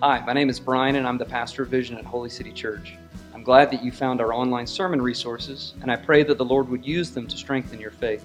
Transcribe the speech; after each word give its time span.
Hi, 0.00 0.24
my 0.24 0.32
name 0.32 0.48
is 0.48 0.60
Brian, 0.60 0.94
and 0.94 1.08
I'm 1.08 1.18
the 1.18 1.24
pastor 1.24 1.64
of 1.64 1.70
Vision 1.70 1.98
at 1.98 2.04
Holy 2.04 2.30
City 2.30 2.52
Church. 2.52 2.94
I'm 3.34 3.42
glad 3.42 3.68
that 3.72 3.82
you 3.82 3.90
found 3.90 4.20
our 4.20 4.32
online 4.32 4.64
sermon 4.68 5.02
resources, 5.02 5.74
and 5.82 5.90
I 5.90 5.96
pray 5.96 6.22
that 6.22 6.38
the 6.38 6.44
Lord 6.44 6.68
would 6.68 6.86
use 6.86 7.10
them 7.10 7.26
to 7.26 7.36
strengthen 7.36 7.80
your 7.80 7.90
faith. 7.90 8.24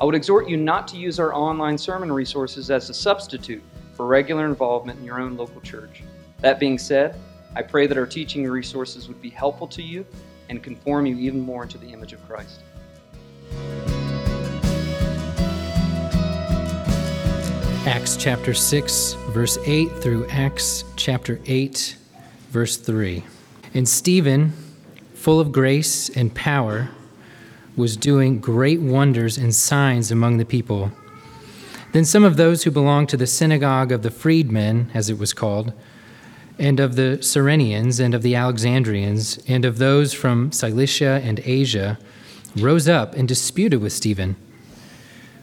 I 0.00 0.04
would 0.04 0.16
exhort 0.16 0.48
you 0.48 0.56
not 0.56 0.88
to 0.88 0.96
use 0.96 1.20
our 1.20 1.32
online 1.32 1.78
sermon 1.78 2.10
resources 2.10 2.72
as 2.72 2.90
a 2.90 2.94
substitute 2.94 3.62
for 3.94 4.06
regular 4.06 4.46
involvement 4.46 4.98
in 4.98 5.04
your 5.04 5.20
own 5.20 5.36
local 5.36 5.60
church. 5.60 6.02
That 6.40 6.58
being 6.58 6.76
said, 6.76 7.14
I 7.54 7.62
pray 7.62 7.86
that 7.86 7.96
our 7.96 8.06
teaching 8.06 8.42
resources 8.42 9.06
would 9.06 9.22
be 9.22 9.30
helpful 9.30 9.68
to 9.68 9.82
you 9.82 10.04
and 10.48 10.60
conform 10.60 11.06
you 11.06 11.16
even 11.18 11.38
more 11.38 11.62
into 11.62 11.78
the 11.78 11.86
image 11.86 12.12
of 12.12 12.26
Christ. 12.26 12.62
Acts 17.84 18.16
chapter 18.16 18.54
6, 18.54 19.14
verse 19.30 19.58
8 19.66 19.90
through 19.98 20.28
Acts 20.28 20.84
chapter 20.94 21.40
8, 21.46 21.96
verse 22.50 22.76
3. 22.76 23.24
And 23.74 23.88
Stephen, 23.88 24.52
full 25.14 25.40
of 25.40 25.50
grace 25.50 26.08
and 26.10 26.32
power, 26.32 26.90
was 27.76 27.96
doing 27.96 28.38
great 28.38 28.80
wonders 28.80 29.36
and 29.36 29.52
signs 29.52 30.12
among 30.12 30.36
the 30.36 30.44
people. 30.44 30.92
Then 31.90 32.04
some 32.04 32.22
of 32.22 32.36
those 32.36 32.62
who 32.62 32.70
belonged 32.70 33.08
to 33.08 33.16
the 33.16 33.26
synagogue 33.26 33.90
of 33.90 34.02
the 34.02 34.12
freedmen, 34.12 34.88
as 34.94 35.10
it 35.10 35.18
was 35.18 35.32
called, 35.32 35.72
and 36.60 36.78
of 36.78 36.94
the 36.94 37.18
Cyrenians, 37.20 37.98
and 37.98 38.14
of 38.14 38.22
the 38.22 38.36
Alexandrians, 38.36 39.38
and 39.48 39.64
of 39.64 39.78
those 39.78 40.12
from 40.12 40.52
Cilicia 40.52 41.20
and 41.24 41.40
Asia, 41.44 41.98
rose 42.56 42.88
up 42.88 43.16
and 43.16 43.26
disputed 43.26 43.82
with 43.82 43.92
Stephen. 43.92 44.36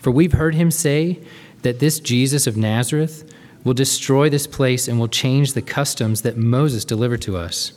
For 0.00 0.10
we've 0.10 0.32
heard 0.32 0.54
him 0.54 0.70
say 0.70 1.20
that 1.62 1.78
this 1.78 2.00
Jesus 2.00 2.46
of 2.46 2.56
Nazareth 2.56 3.30
will 3.64 3.74
destroy 3.74 4.30
this 4.30 4.46
place 4.46 4.88
and 4.88 4.98
will 4.98 5.08
change 5.08 5.52
the 5.52 5.62
customs 5.62 6.22
that 6.22 6.36
Moses 6.36 6.84
delivered 6.84 7.20
to 7.22 7.36
us. 7.36 7.72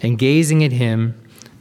And 0.00 0.18
gazing 0.18 0.62
at 0.62 0.72
him, 0.72 1.20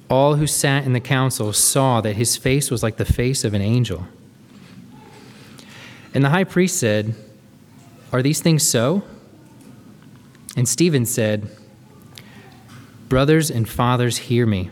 all 0.09 0.35
who 0.35 0.47
sat 0.47 0.85
in 0.85 0.93
the 0.93 0.99
council 0.99 1.53
saw 1.53 2.01
that 2.01 2.15
his 2.15 2.37
face 2.37 2.69
was 2.69 2.83
like 2.83 2.97
the 2.97 3.05
face 3.05 3.43
of 3.43 3.53
an 3.53 3.61
angel. 3.61 4.07
And 6.13 6.23
the 6.23 6.29
high 6.29 6.43
priest 6.43 6.77
said, 6.77 7.15
Are 8.11 8.21
these 8.21 8.41
things 8.41 8.67
so? 8.67 9.03
And 10.55 10.67
Stephen 10.67 11.05
said, 11.05 11.49
Brothers 13.09 13.49
and 13.49 13.67
fathers, 13.67 14.17
hear 14.17 14.45
me. 14.45 14.71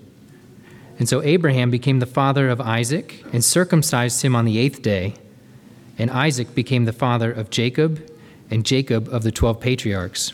And 1.01 1.09
so 1.09 1.23
Abraham 1.23 1.71
became 1.71 1.97
the 1.97 2.05
father 2.05 2.47
of 2.47 2.61
Isaac 2.61 3.25
and 3.33 3.43
circumcised 3.43 4.21
him 4.21 4.35
on 4.35 4.45
the 4.45 4.59
eighth 4.59 4.83
day. 4.83 5.15
And 5.97 6.11
Isaac 6.11 6.53
became 6.53 6.85
the 6.85 6.93
father 6.93 7.31
of 7.31 7.49
Jacob, 7.49 8.07
and 8.51 8.63
Jacob 8.63 9.09
of 9.09 9.23
the 9.23 9.31
twelve 9.31 9.59
patriarchs. 9.59 10.33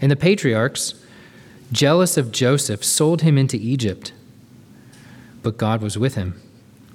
And 0.00 0.08
the 0.08 0.14
patriarchs, 0.14 0.94
jealous 1.72 2.16
of 2.16 2.30
Joseph, 2.30 2.84
sold 2.84 3.22
him 3.22 3.36
into 3.36 3.56
Egypt. 3.56 4.12
But 5.42 5.58
God 5.58 5.82
was 5.82 5.98
with 5.98 6.14
him 6.14 6.40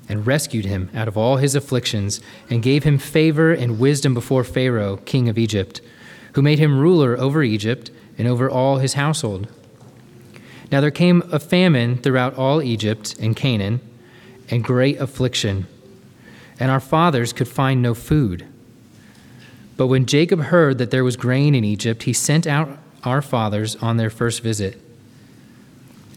and 0.07 0.25
rescued 0.25 0.63
him 0.63 0.89
out 0.93 1.09
of 1.09 1.17
all 1.17 1.35
his 1.35 1.55
afflictions 1.55 2.21
and 2.49 2.63
gave 2.63 2.85
him 2.85 2.97
favor 2.97 3.51
and 3.51 3.81
wisdom 3.81 4.13
before 4.13 4.45
Pharaoh, 4.45 4.95
king 5.03 5.27
of 5.27 5.37
Egypt, 5.37 5.81
who 6.35 6.41
made 6.41 6.59
him 6.59 6.79
ruler 6.79 7.19
over 7.19 7.43
Egypt 7.43 7.91
and 8.17 8.29
over 8.29 8.49
all 8.49 8.77
his 8.77 8.93
household. 8.93 9.49
Now 10.71 10.81
there 10.81 10.91
came 10.91 11.23
a 11.31 11.39
famine 11.39 11.97
throughout 11.97 12.35
all 12.35 12.61
Egypt 12.61 13.15
and 13.19 13.35
Canaan, 13.35 13.79
and 14.49 14.63
great 14.63 14.99
affliction, 14.99 15.67
and 16.59 16.71
our 16.71 16.79
fathers 16.79 17.33
could 17.33 17.47
find 17.47 17.81
no 17.81 17.93
food. 17.93 18.45
But 19.75 19.87
when 19.87 20.05
Jacob 20.05 20.41
heard 20.41 20.77
that 20.79 20.91
there 20.91 21.03
was 21.03 21.15
grain 21.15 21.53
in 21.53 21.63
Egypt, 21.63 22.03
he 22.03 22.13
sent 22.13 22.47
out 22.47 22.79
our 23.03 23.21
fathers 23.21 23.75
on 23.77 23.97
their 23.97 24.09
first 24.09 24.41
visit. 24.41 24.81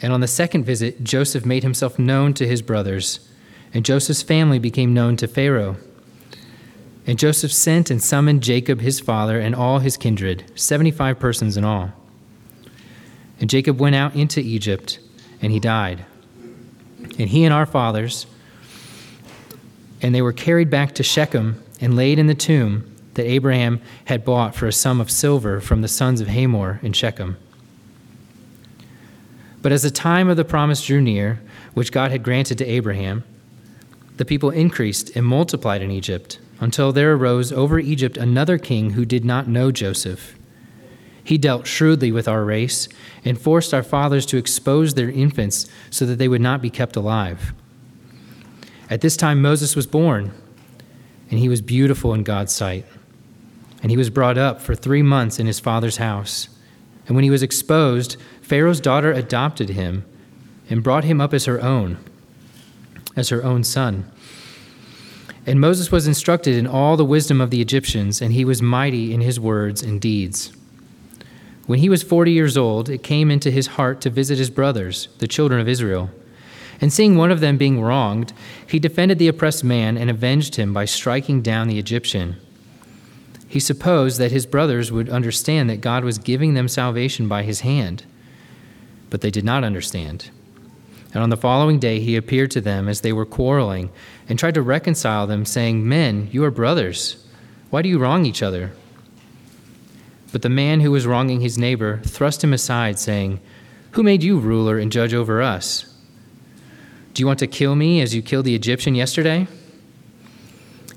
And 0.03 0.13
on 0.13 0.21
the 0.21 0.27
second 0.27 0.65
visit, 0.65 1.05
Joseph 1.05 1.45
made 1.45 1.63
himself 1.63 1.99
known 1.99 2.33
to 2.35 2.47
his 2.47 2.63
brothers, 2.63 3.29
and 3.75 3.85
Joseph's 3.85 4.23
family 4.23 4.59
became 4.59 4.95
known 4.95 5.17
to 5.19 5.29
Pharaoh. 5.29 5.77
And 7.07 7.19
Joseph 7.19 7.53
sent 7.53 7.91
and 7.91 8.03
summoned 8.03 8.43
Jacob 8.43 8.81
his 8.81 8.99
father 8.99 9.39
and 9.39 9.55
all 9.55 9.81
his 9.81 9.97
kindred, 9.97 10.45
75 10.55 11.19
persons 11.19 11.57
in 11.57 11.65
all. 11.65 11.93
And 13.41 13.49
Jacob 13.51 13.81
went 13.81 13.97
out 13.97 14.15
into 14.15 14.41
Egypt, 14.41 14.99
and 15.41 15.51
he 15.51 15.59
died. 15.59 16.05
And 17.19 17.29
he 17.29 17.45
and 17.45 17.53
our 17.53 17.67
fathers, 17.67 18.27
and 20.03 20.15
they 20.15 20.23
were 20.23 20.33
carried 20.33 20.71
back 20.71 20.95
to 20.95 21.03
Shechem 21.03 21.63
and 21.81 21.97
laid 21.97 22.19
in 22.19 22.27
the 22.27 22.35
tomb 22.35 22.87
that 23.15 23.27
Abraham 23.27 23.81
had 24.05 24.25
bought 24.25 24.55
for 24.55 24.67
a 24.67 24.73
sum 24.73 25.01
of 25.01 25.11
silver 25.11 25.61
from 25.61 25.83
the 25.83 25.89
sons 25.89 26.21
of 26.21 26.29
Hamor 26.29 26.79
in 26.83 26.93
Shechem. 26.93 27.37
But 29.63 29.73
as 29.73 29.83
the 29.83 29.91
time 29.91 30.29
of 30.29 30.37
the 30.37 30.45
promise 30.45 30.85
drew 30.85 31.01
near, 31.01 31.41
which 31.75 31.93
God 31.93 32.11
had 32.11 32.23
granted 32.23 32.59
to 32.59 32.67
Abraham, 32.67 33.25
the 34.17 34.25
people 34.25 34.51
increased 34.51 35.15
and 35.17 35.25
multiplied 35.27 35.83
in 35.83 35.91
Egypt 35.91 36.39
until 36.61 36.93
there 36.93 37.15
arose 37.15 37.53
over 37.53 37.79
Egypt 37.79 38.17
another 38.17 38.59
king 38.59 38.91
who 38.91 39.05
did 39.05 39.25
not 39.25 39.49
know 39.49 39.71
Joseph. 39.71 40.35
He 41.31 41.39
dealt 41.39 41.67
shrewdly 41.67 42.13
with 42.13 42.29
our 42.29 42.45
race 42.45 42.89
and 43.25 43.41
forced 43.41 43.73
our 43.73 43.83
fathers 43.83 44.27
to 44.27 44.37
expose 44.37 44.95
their 44.95 45.11
infants 45.11 45.71
so 45.89 46.05
that 46.07 46.17
they 46.17 46.29
would 46.29 46.41
not 46.41 46.61
be 46.61 46.71
kept 46.71 46.97
alive. 46.97 47.55
At 48.91 49.01
this 49.01 49.17
time, 49.17 49.41
Moses 49.41 49.77
was 49.77 49.87
born, 49.87 50.33
and 51.31 51.39
he 51.39 51.49
was 51.49 51.63
beautiful 51.63 52.13
in 52.13 52.25
God's 52.25 52.53
sight 52.55 52.85
and 53.83 53.91
he 53.91 53.97
was 53.97 54.11
brought 54.11 54.39
up 54.39 54.61
for 54.61 54.75
three 54.75 55.03
months 55.03 55.39
in 55.39 55.47
his 55.47 55.61
father's 55.61 55.97
house. 55.97 56.49
And 57.07 57.15
when 57.15 57.25
he 57.25 57.31
was 57.31 57.43
exposed, 57.43 58.17
Pharaoh's 58.43 58.81
daughter 58.81 59.13
adopted 59.13 59.71
him 59.71 60.05
and 60.69 60.83
brought 60.83 61.05
him 61.05 61.21
up 61.21 61.33
as 61.33 61.47
her 61.47 61.61
own, 61.61 61.99
as 63.17 63.31
her 63.31 63.43
own 63.43 63.65
son. 63.65 64.11
And 65.47 65.61
Moses 65.61 65.91
was 65.91 66.07
instructed 66.07 66.57
in 66.57 66.67
all 66.67 66.97
the 66.97 67.05
wisdom 67.05 67.41
of 67.41 67.51
the 67.51 67.63
Egyptians, 67.63 68.21
and 68.21 68.33
he 68.33 68.45
was 68.45 68.61
mighty 68.61 69.15
in 69.15 69.23
his 69.23 69.41
words 69.41 69.83
and 69.83 70.01
deeds. 70.01 70.53
When 71.67 71.79
he 71.79 71.89
was 71.89 72.03
forty 72.03 72.33
years 72.33 72.57
old, 72.57 72.89
it 72.89 73.03
came 73.03 73.31
into 73.31 73.51
his 73.51 73.69
heart 73.69 74.01
to 74.01 74.11
visit 74.11 74.39
his 74.39 74.51
brothers, 74.51 75.09
the 75.19 75.29
children 75.29 75.61
of 75.61 75.69
Israel. 75.69 76.11
And 76.81 76.93
seeing 76.93 77.17
one 77.17 77.31
of 77.31 77.41
them 77.41 77.59
being 77.59 77.81
wronged, 77.81 78.33
he 78.67 78.79
defended 78.79 79.19
the 79.19 79.29
oppressed 79.29 79.63
man 79.63 79.99
and 79.99 80.09
avenged 80.09 80.57
him 80.57 80.73
by 80.73 80.87
striking 80.87 81.43
down 81.43 81.69
the 81.69 81.79
Egyptian. 81.79 82.37
He 83.47 83.61
supposed 83.61 84.19
that 84.19 84.33
his 84.33 84.47
brothers 84.47 84.91
would 84.91 85.11
understand 85.11 85.69
that 85.69 85.81
God 85.81 86.05
was 86.05 86.19
giving 86.19 86.55
them 86.55 86.69
salvation 86.69 87.29
by 87.29 87.43
his 87.43 87.61
hand, 87.61 88.05
but 89.11 89.21
they 89.21 89.31
did 89.31 89.45
not 89.45 89.65
understand. 89.65 90.31
And 91.13 91.23
on 91.23 91.31
the 91.31 91.37
following 91.37 91.81
day 91.81 92.01
he 92.01 92.17
appeared 92.17 92.53
to 92.53 92.61
them 92.61 92.89
as 92.89 93.01
they 93.01 93.13
were 93.13 93.27
quarreling 93.27 93.91
and 94.29 94.39
tried 94.39 94.55
to 94.55 94.63
reconcile 94.63 95.27
them, 95.27 95.45
saying, 95.45 95.87
Men, 95.87 96.29
you 96.31 96.45
are 96.45 96.51
brothers. 96.53 97.25
Why 97.71 97.83
do 97.83 97.89
you 97.89 97.99
wrong 97.99 98.25
each 98.25 98.43
other? 98.43 98.71
But 100.33 100.43
the 100.43 100.49
man 100.49 100.81
who 100.81 100.91
was 100.91 101.07
wronging 101.07 101.41
his 101.41 101.59
neighbor 101.59 102.01
thrust 102.05 102.45
him 102.45 102.53
aside, 102.53 102.99
saying, 102.99 103.41
Who 103.93 104.03
made 104.03 104.23
you 104.23 104.39
ruler 104.39 104.79
and 104.79 104.93
judge 104.93 105.13
over 105.13 105.43
us? 105.43 105.87
Do 107.15 107.21
you 107.21 107.27
want 107.27 107.41
to 107.41 107.47
kill 107.47 107.75
me 107.75 108.01
as 108.01 108.15
you 108.15 108.23
killed 108.23 108.45
the 108.45 108.55
Egyptian 108.55 108.95
yesterday? 108.95 109.49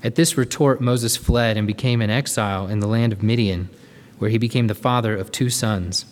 At 0.02 0.14
this 0.14 0.36
retort, 0.36 0.80
Moses 0.80 1.16
fled 1.16 1.56
and 1.56 1.66
became 1.66 2.00
an 2.00 2.10
exile 2.10 2.68
in 2.68 2.80
the 2.80 2.86
land 2.86 3.12
of 3.12 3.22
Midian, 3.22 3.70
where 4.18 4.30
he 4.30 4.38
became 4.38 4.68
the 4.68 4.74
father 4.74 5.16
of 5.16 5.32
two 5.32 5.50
sons. 5.50 6.04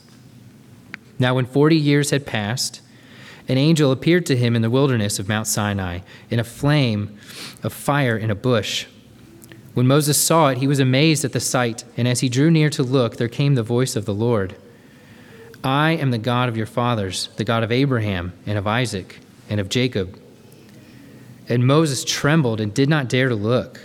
Now, 1.18 1.34
when 1.34 1.46
forty 1.46 1.76
years 1.76 2.10
had 2.10 2.26
passed, 2.26 2.80
an 3.48 3.58
angel 3.58 3.92
appeared 3.92 4.26
to 4.26 4.36
him 4.36 4.56
in 4.56 4.62
the 4.62 4.70
wilderness 4.70 5.18
of 5.18 5.28
Mount 5.28 5.46
Sinai, 5.46 6.00
in 6.30 6.40
a 6.40 6.44
flame 6.44 7.16
of 7.62 7.72
fire 7.72 8.16
in 8.16 8.30
a 8.30 8.34
bush. 8.34 8.86
When 9.74 9.86
Moses 9.86 10.18
saw 10.18 10.48
it, 10.48 10.58
he 10.58 10.66
was 10.66 10.80
amazed 10.80 11.24
at 11.24 11.32
the 11.32 11.40
sight, 11.40 11.84
and 11.96 12.06
as 12.06 12.20
he 12.20 12.28
drew 12.28 12.50
near 12.50 12.68
to 12.70 12.82
look, 12.82 13.16
there 13.16 13.28
came 13.28 13.54
the 13.54 13.62
voice 13.62 13.96
of 13.96 14.04
the 14.04 14.14
Lord 14.14 14.56
I 15.64 15.92
am 15.92 16.10
the 16.10 16.18
God 16.18 16.48
of 16.48 16.56
your 16.56 16.66
fathers, 16.66 17.28
the 17.36 17.44
God 17.44 17.62
of 17.62 17.70
Abraham, 17.70 18.32
and 18.46 18.58
of 18.58 18.66
Isaac, 18.66 19.20
and 19.48 19.60
of 19.60 19.68
Jacob. 19.68 20.20
And 21.48 21.66
Moses 21.66 22.04
trembled 22.04 22.60
and 22.60 22.74
did 22.74 22.88
not 22.88 23.08
dare 23.08 23.28
to 23.28 23.34
look. 23.34 23.80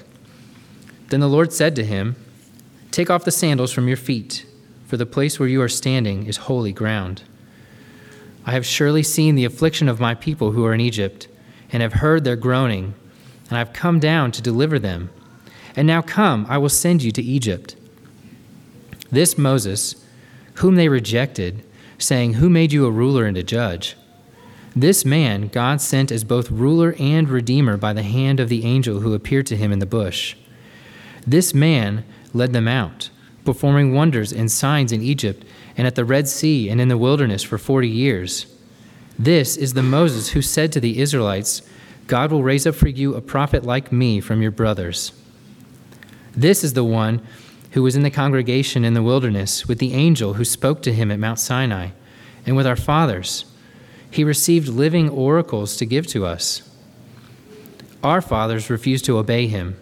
Then 1.10 1.20
the 1.20 1.28
Lord 1.28 1.54
said 1.54 1.76
to 1.76 1.86
him, 1.86 2.16
Take 2.90 3.10
off 3.10 3.26
the 3.26 3.32
sandals 3.32 3.72
from 3.72 3.88
your 3.88 3.98
feet, 3.98 4.46
for 4.88 4.98
the 4.98 5.06
place 5.06 5.40
where 5.40 5.50
you 5.50 5.62
are 5.62 5.70
standing 5.70 6.26
is 6.26 6.38
holy 6.38 6.74
ground. 6.74 7.24
I 8.46 8.52
have 8.52 8.66
surely 8.66 9.04
seen 9.04 9.36
the 9.36 9.46
affliction 9.46 9.88
of 9.88 10.00
my 10.00 10.16
people 10.16 10.54
who 10.54 10.66
are 10.66 10.74
in 10.74 10.82
Egypt, 10.82 11.28
and 11.72 11.84
have 11.84 11.94
heard 11.94 12.24
their 12.24 12.36
groaning, 12.36 12.96
and 13.50 13.58
I 13.58 13.60
have 13.60 13.74
come 13.74 14.00
down 14.00 14.32
to 14.32 14.42
deliver 14.42 14.80
them. 14.80 15.12
And 15.78 15.88
now 15.88 16.02
come, 16.02 16.46
I 16.50 16.58
will 16.58 16.70
send 16.70 17.04
you 17.04 17.12
to 17.12 17.22
Egypt. 17.22 17.76
This 19.12 19.38
Moses, 19.38 20.04
whom 20.56 20.76
they 20.76 20.90
rejected, 20.90 21.64
saying, 22.00 22.34
Who 22.34 22.50
made 22.50 22.74
you 22.74 22.86
a 22.86 22.92
ruler 22.92 23.26
and 23.26 23.38
a 23.38 23.44
judge? 23.44 23.96
This 24.76 25.06
man 25.06 25.48
God 25.48 25.80
sent 25.80 26.12
as 26.12 26.24
both 26.24 26.52
ruler 26.52 26.96
and 27.00 27.30
redeemer 27.30 27.78
by 27.78 27.94
the 27.94 28.04
hand 28.04 28.40
of 28.40 28.50
the 28.50 28.66
angel 28.66 29.00
who 29.00 29.14
appeared 29.14 29.46
to 29.48 29.56
him 29.56 29.72
in 29.72 29.80
the 29.80 29.86
bush. 29.86 30.36
This 31.26 31.54
man 31.54 32.04
led 32.34 32.54
them 32.54 32.68
out, 32.68 33.10
performing 33.46 33.94
wonders 33.94 34.34
and 34.34 34.52
signs 34.52 34.92
in 34.92 35.02
Egypt 35.02 35.46
and 35.78 35.88
at 35.88 35.96
the 35.96 36.06
Red 36.06 36.28
Sea 36.28 36.70
and 36.70 36.82
in 36.82 36.90
the 36.90 36.98
wilderness 36.98 37.44
for 37.44 37.58
forty 37.58 37.90
years. 37.90 38.48
This 39.18 39.58
is 39.58 39.74
the 39.74 39.84
Moses 39.84 40.30
who 40.30 40.42
said 40.42 40.72
to 40.72 40.80
the 40.80 41.00
Israelites, 41.00 41.62
God 42.08 42.32
will 42.32 42.44
raise 42.44 42.68
up 42.68 42.76
for 42.76 42.88
you 42.88 43.16
a 43.16 43.22
prophet 43.22 43.64
like 43.64 43.92
me 43.92 44.20
from 44.20 44.42
your 44.42 44.52
brothers. 44.52 45.12
This 46.38 46.64
is 46.64 46.74
the 46.74 46.84
one 46.84 47.22
who 47.72 47.82
was 47.82 47.96
in 47.96 48.04
the 48.04 48.12
congregation 48.12 48.86
in 48.86 48.94
the 48.94 49.02
wilderness 49.02 49.68
with 49.68 49.80
the 49.80 49.96
angel 49.96 50.36
who 50.36 50.46
spoke 50.46 50.84
to 50.84 50.94
him 50.94 51.12
at 51.12 51.18
Mount 51.18 51.40
Sinai, 51.40 51.90
and 52.46 52.56
with 52.56 52.68
our 52.68 52.76
fathers 52.76 53.46
he 54.12 54.24
received 54.24 54.68
living 54.68 55.10
oracles 55.10 55.76
to 55.78 55.86
give 55.86 56.06
to 56.08 56.28
us. 56.28 56.62
Our 58.04 58.22
fathers 58.22 58.70
refused 58.70 59.04
to 59.06 59.18
obey 59.18 59.48
him, 59.48 59.78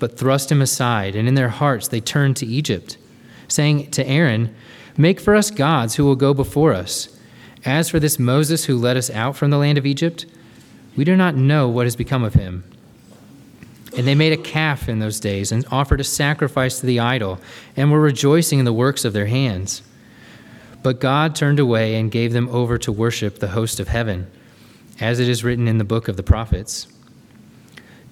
but 0.00 0.18
thrust 0.18 0.50
him 0.50 0.60
aside, 0.60 1.14
and 1.14 1.28
in 1.28 1.34
their 1.34 1.48
hearts 1.48 1.86
they 1.86 2.00
turned 2.00 2.36
to 2.38 2.46
Egypt, 2.46 2.98
saying 3.46 3.92
to 3.92 4.06
Aaron, 4.06 4.54
Make 4.96 5.20
for 5.20 5.36
us 5.36 5.52
gods 5.52 5.94
who 5.94 6.04
will 6.04 6.16
go 6.16 6.34
before 6.34 6.74
us. 6.74 7.16
As 7.64 7.88
for 7.88 8.00
this 8.00 8.18
Moses 8.18 8.64
who 8.64 8.76
led 8.76 8.96
us 8.96 9.10
out 9.10 9.36
from 9.36 9.50
the 9.50 9.58
land 9.58 9.78
of 9.78 9.86
Egypt, 9.86 10.26
we 10.96 11.04
do 11.04 11.16
not 11.16 11.36
know 11.36 11.68
what 11.68 11.86
has 11.86 11.94
become 11.94 12.24
of 12.24 12.34
him. 12.34 12.64
And 13.96 14.06
they 14.06 14.14
made 14.14 14.32
a 14.32 14.42
calf 14.42 14.88
in 14.88 15.00
those 15.00 15.20
days 15.20 15.50
and 15.52 15.66
offered 15.70 16.00
a 16.00 16.04
sacrifice 16.04 16.80
to 16.80 16.86
the 16.86 17.00
idol, 17.00 17.40
and 17.76 17.90
were 17.90 18.00
rejoicing 18.00 18.58
in 18.58 18.64
the 18.64 18.72
works 18.72 19.04
of 19.04 19.12
their 19.12 19.26
hands. 19.26 19.82
But 20.82 21.00
God 21.00 21.34
turned 21.34 21.58
away 21.58 21.96
and 21.96 22.10
gave 22.10 22.32
them 22.32 22.48
over 22.48 22.78
to 22.78 22.92
worship 22.92 23.38
the 23.38 23.48
host 23.48 23.80
of 23.80 23.88
heaven, 23.88 24.30
as 25.00 25.18
it 25.18 25.28
is 25.28 25.44
written 25.44 25.68
in 25.68 25.78
the 25.78 25.84
book 25.84 26.08
of 26.08 26.16
the 26.16 26.22
prophets. 26.22 26.86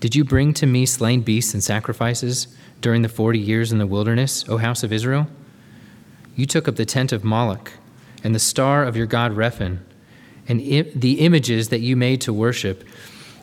Did 0.00 0.14
you 0.14 0.24
bring 0.24 0.52
to 0.54 0.66
me 0.66 0.84
slain 0.84 1.22
beasts 1.22 1.54
and 1.54 1.62
sacrifices 1.62 2.48
during 2.80 3.02
the 3.02 3.08
forty 3.08 3.38
years 3.38 3.72
in 3.72 3.78
the 3.78 3.86
wilderness, 3.86 4.44
O 4.48 4.58
house 4.58 4.82
of 4.82 4.92
Israel? 4.92 5.28
You 6.36 6.46
took 6.46 6.68
up 6.68 6.76
the 6.76 6.84
tent 6.84 7.12
of 7.12 7.24
Moloch 7.24 7.72
and 8.22 8.34
the 8.34 8.38
star 8.38 8.84
of 8.84 8.96
your 8.96 9.06
god 9.06 9.32
Rephan, 9.32 9.78
and 10.48 10.60
the 10.60 11.20
images 11.20 11.68
that 11.68 11.80
you 11.80 11.96
made 11.96 12.20
to 12.22 12.32
worship, 12.32 12.84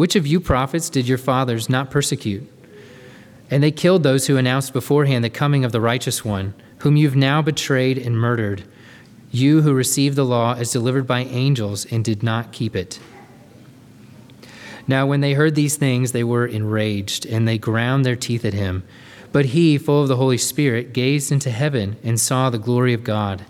Which 0.00 0.16
of 0.16 0.26
you 0.26 0.40
prophets 0.40 0.88
did 0.88 1.06
your 1.06 1.18
fathers 1.18 1.68
not 1.68 1.90
persecute? 1.90 2.50
And 3.50 3.62
they 3.62 3.70
killed 3.70 4.02
those 4.02 4.28
who 4.28 4.38
announced 4.38 4.72
beforehand 4.72 5.22
the 5.22 5.28
coming 5.28 5.62
of 5.62 5.72
the 5.72 5.80
righteous 5.82 6.24
one 6.24 6.54
whom 6.78 6.96
you've 6.96 7.16
now 7.16 7.42
betrayed 7.42 7.98
and 7.98 8.16
murdered, 8.16 8.64
you 9.30 9.60
who 9.60 9.74
received 9.74 10.16
the 10.16 10.24
law 10.24 10.54
as 10.54 10.72
delivered 10.72 11.06
by 11.06 11.24
angels 11.24 11.84
and 11.84 12.02
did 12.02 12.22
not 12.22 12.50
keep 12.50 12.74
it. 12.74 12.98
Now, 14.88 15.04
when 15.04 15.20
they 15.20 15.34
heard 15.34 15.54
these 15.54 15.76
things, 15.76 16.12
they 16.12 16.24
were 16.24 16.46
enraged, 16.46 17.26
and 17.26 17.46
they 17.46 17.58
ground 17.58 18.06
their 18.06 18.16
teeth 18.16 18.46
at 18.46 18.54
him. 18.54 18.84
But 19.32 19.44
he, 19.44 19.76
full 19.76 20.00
of 20.00 20.08
the 20.08 20.16
Holy 20.16 20.38
Spirit, 20.38 20.94
gazed 20.94 21.30
into 21.30 21.50
heaven 21.50 21.98
and 22.02 22.18
saw 22.18 22.48
the 22.48 22.56
glory 22.56 22.94
of 22.94 23.04
God, 23.04 23.44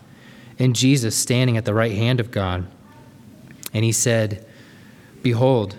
and 0.58 0.74
Jesus 0.74 1.14
standing 1.14 1.56
at 1.56 1.64
the 1.64 1.74
right 1.74 1.94
hand 1.94 2.18
of 2.18 2.32
God. 2.32 2.66
And 3.72 3.84
he 3.84 3.92
said, 3.92 4.44
Behold, 5.22 5.76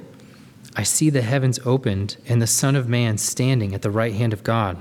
I 0.75 0.83
see 0.83 1.09
the 1.09 1.21
heavens 1.21 1.59
opened, 1.65 2.17
and 2.27 2.41
the 2.41 2.47
Son 2.47 2.75
of 2.75 2.87
Man 2.87 3.17
standing 3.17 3.73
at 3.73 3.81
the 3.81 3.91
right 3.91 4.13
hand 4.13 4.33
of 4.33 4.43
God. 4.43 4.77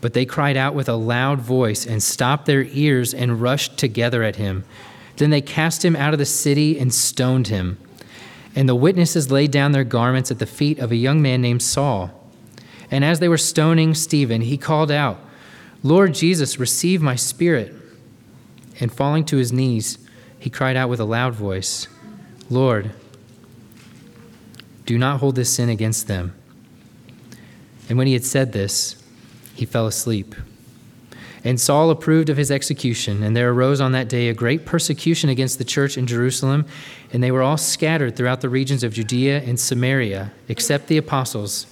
But 0.00 0.14
they 0.14 0.24
cried 0.24 0.56
out 0.56 0.74
with 0.74 0.88
a 0.88 0.94
loud 0.94 1.40
voice 1.40 1.84
and 1.84 2.02
stopped 2.02 2.46
their 2.46 2.64
ears 2.64 3.12
and 3.12 3.40
rushed 3.40 3.76
together 3.76 4.22
at 4.22 4.36
him. 4.36 4.64
Then 5.16 5.30
they 5.30 5.40
cast 5.40 5.84
him 5.84 5.96
out 5.96 6.12
of 6.12 6.20
the 6.20 6.24
city 6.24 6.78
and 6.78 6.94
stoned 6.94 7.48
him. 7.48 7.78
And 8.54 8.68
the 8.68 8.76
witnesses 8.76 9.30
laid 9.30 9.50
down 9.50 9.72
their 9.72 9.84
garments 9.84 10.30
at 10.30 10.38
the 10.38 10.46
feet 10.46 10.78
of 10.78 10.92
a 10.92 10.96
young 10.96 11.20
man 11.20 11.42
named 11.42 11.62
Saul. 11.62 12.12
And 12.90 13.04
as 13.04 13.18
they 13.18 13.28
were 13.28 13.38
stoning 13.38 13.94
Stephen, 13.94 14.42
he 14.42 14.56
called 14.56 14.90
out, 14.90 15.18
Lord 15.82 16.14
Jesus, 16.14 16.58
receive 16.58 17.02
my 17.02 17.16
spirit. 17.16 17.74
And 18.80 18.92
falling 18.92 19.24
to 19.26 19.36
his 19.36 19.52
knees, 19.52 19.98
he 20.38 20.50
cried 20.50 20.76
out 20.76 20.88
with 20.88 21.00
a 21.00 21.04
loud 21.04 21.34
voice, 21.34 21.88
Lord, 22.48 22.92
do 24.88 24.96
not 24.96 25.20
hold 25.20 25.34
this 25.34 25.50
sin 25.50 25.68
against 25.68 26.08
them. 26.08 26.34
And 27.90 27.98
when 27.98 28.06
he 28.06 28.14
had 28.14 28.24
said 28.24 28.52
this, 28.52 28.96
he 29.54 29.66
fell 29.66 29.86
asleep. 29.86 30.34
And 31.44 31.60
Saul 31.60 31.90
approved 31.90 32.30
of 32.30 32.38
his 32.38 32.50
execution, 32.50 33.22
and 33.22 33.36
there 33.36 33.50
arose 33.50 33.82
on 33.82 33.92
that 33.92 34.08
day 34.08 34.30
a 34.30 34.34
great 34.34 34.64
persecution 34.64 35.28
against 35.28 35.58
the 35.58 35.64
church 35.66 35.98
in 35.98 36.06
Jerusalem, 36.06 36.64
and 37.12 37.22
they 37.22 37.30
were 37.30 37.42
all 37.42 37.58
scattered 37.58 38.16
throughout 38.16 38.40
the 38.40 38.48
regions 38.48 38.82
of 38.82 38.94
Judea 38.94 39.42
and 39.42 39.60
Samaria, 39.60 40.32
except 40.48 40.86
the 40.86 40.96
apostles. 40.96 41.66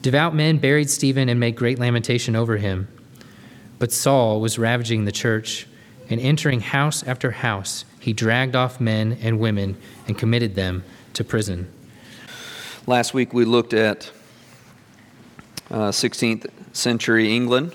Devout 0.00 0.34
men 0.34 0.56
buried 0.56 0.88
Stephen 0.88 1.28
and 1.28 1.38
made 1.38 1.56
great 1.56 1.78
lamentation 1.78 2.34
over 2.34 2.56
him. 2.56 2.88
But 3.78 3.92
Saul 3.92 4.40
was 4.40 4.58
ravaging 4.58 5.04
the 5.04 5.12
church, 5.12 5.66
and 6.08 6.18
entering 6.18 6.60
house 6.60 7.02
after 7.02 7.32
house, 7.32 7.84
he 8.00 8.14
dragged 8.14 8.56
off 8.56 8.80
men 8.80 9.18
and 9.20 9.40
women 9.40 9.76
and 10.08 10.16
committed 10.16 10.54
them 10.54 10.84
to 11.12 11.22
prison. 11.22 11.70
Last 12.88 13.14
week 13.14 13.34
we 13.34 13.44
looked 13.44 13.74
at 13.74 14.12
uh, 15.72 15.90
16th 15.90 16.46
century 16.72 17.34
England. 17.34 17.74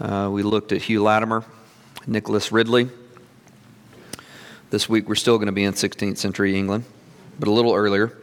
Uh, 0.00 0.30
we 0.32 0.42
looked 0.42 0.72
at 0.72 0.80
Hugh 0.80 1.02
Latimer, 1.02 1.44
Nicholas 2.06 2.50
Ridley. 2.50 2.88
This 4.70 4.88
week 4.88 5.06
we're 5.06 5.16
still 5.16 5.36
going 5.36 5.48
to 5.48 5.52
be 5.52 5.64
in 5.64 5.74
16th 5.74 6.16
century 6.16 6.56
England, 6.56 6.84
but 7.38 7.46
a 7.46 7.50
little 7.50 7.74
earlier. 7.74 8.16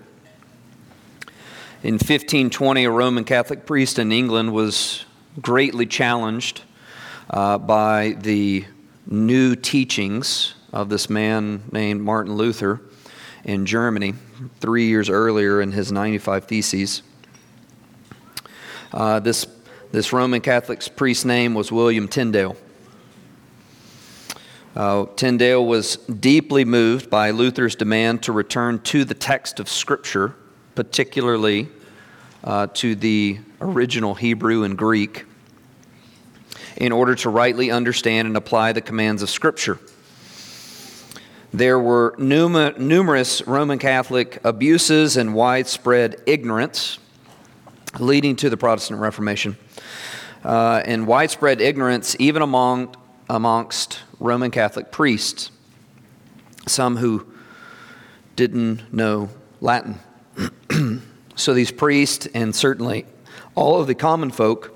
In 1.83 1.93
1520, 1.93 2.85
a 2.85 2.89
Roman 2.89 3.23
Catholic 3.23 3.67
priest 3.67 3.99
in 3.99 4.11
England 4.11 4.51
was 4.51 5.05
greatly 5.43 5.85
challenged 5.85 6.63
uh, 7.29 7.59
by 7.59 8.17
the 8.19 8.65
new 9.05 9.55
teachings 9.55 10.55
of 10.71 10.89
this 10.89 11.07
man 11.07 11.61
named 11.71 12.01
Martin 12.01 12.33
Luther 12.33 12.81
in 13.43 13.65
Germany 13.65 14.13
three 14.59 14.87
years 14.87 15.09
earlier 15.09 15.61
in 15.61 15.71
his 15.71 15.91
95 15.91 16.45
Theses. 16.45 17.03
Uh, 18.91 19.19
this, 19.19 19.47
this 19.91 20.13
Roman 20.13 20.41
Catholic 20.41 20.83
priest's 20.95 21.25
name 21.25 21.53
was 21.53 21.71
William 21.71 22.07
Tyndale. 22.07 22.55
Uh, 24.75 25.05
Tyndale 25.15 25.65
was 25.65 25.97
deeply 25.97 26.65
moved 26.65 27.09
by 27.09 27.29
Luther's 27.29 27.75
demand 27.75 28.23
to 28.23 28.31
return 28.31 28.79
to 28.79 29.05
the 29.05 29.13
text 29.13 29.59
of 29.59 29.69
Scripture, 29.69 30.33
particularly 30.73 31.69
uh, 32.43 32.67
to 32.73 32.95
the 32.95 33.39
original 33.61 34.15
Hebrew 34.15 34.63
and 34.63 34.75
Greek, 34.77 35.25
in 36.77 36.91
order 36.91 37.13
to 37.15 37.29
rightly 37.29 37.69
understand 37.69 38.27
and 38.27 38.35
apply 38.35 38.71
the 38.73 38.81
commands 38.81 39.21
of 39.21 39.29
Scripture. 39.29 39.79
There 41.53 41.77
were 41.77 42.15
numer- 42.17 42.75
numerous 42.79 43.45
Roman 43.45 43.77
Catholic 43.77 44.39
abuses 44.43 45.17
and 45.17 45.35
widespread 45.35 46.19
ignorance 46.25 46.97
leading 47.99 48.35
to 48.37 48.49
the 48.49 48.57
Protestant 48.57 48.99
Reformation. 48.99 49.55
Uh, 50.43 50.81
and 50.83 51.05
widespread 51.05 51.61
ignorance, 51.61 52.15
even 52.17 52.41
among, 52.41 52.95
amongst 53.29 53.99
Roman 54.19 54.49
Catholic 54.49 54.91
priests, 54.91 55.51
some 56.67 56.97
who 56.97 57.31
didn't 58.35 58.91
know 58.91 59.29
Latin. 59.61 59.99
so 61.35 61.53
these 61.53 61.71
priests, 61.71 62.27
and 62.33 62.55
certainly 62.55 63.05
all 63.53 63.79
of 63.79 63.85
the 63.85 63.93
common 63.93 64.31
folk, 64.31 64.75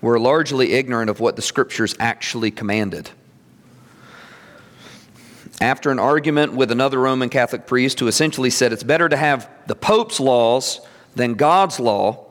were 0.00 0.18
largely 0.18 0.72
ignorant 0.72 1.08
of 1.08 1.20
what 1.20 1.36
the 1.36 1.42
scriptures 1.42 1.94
actually 2.00 2.50
commanded. 2.50 3.10
After 5.60 5.90
an 5.90 5.98
argument 5.98 6.54
with 6.54 6.70
another 6.70 6.98
Roman 6.98 7.28
Catholic 7.28 7.66
priest 7.66 8.00
who 8.00 8.06
essentially 8.06 8.48
said 8.48 8.72
it's 8.72 8.82
better 8.82 9.08
to 9.08 9.16
have 9.16 9.50
the 9.66 9.74
Pope's 9.74 10.18
laws 10.18 10.80
than 11.14 11.34
God's 11.34 11.78
law, 11.78 12.26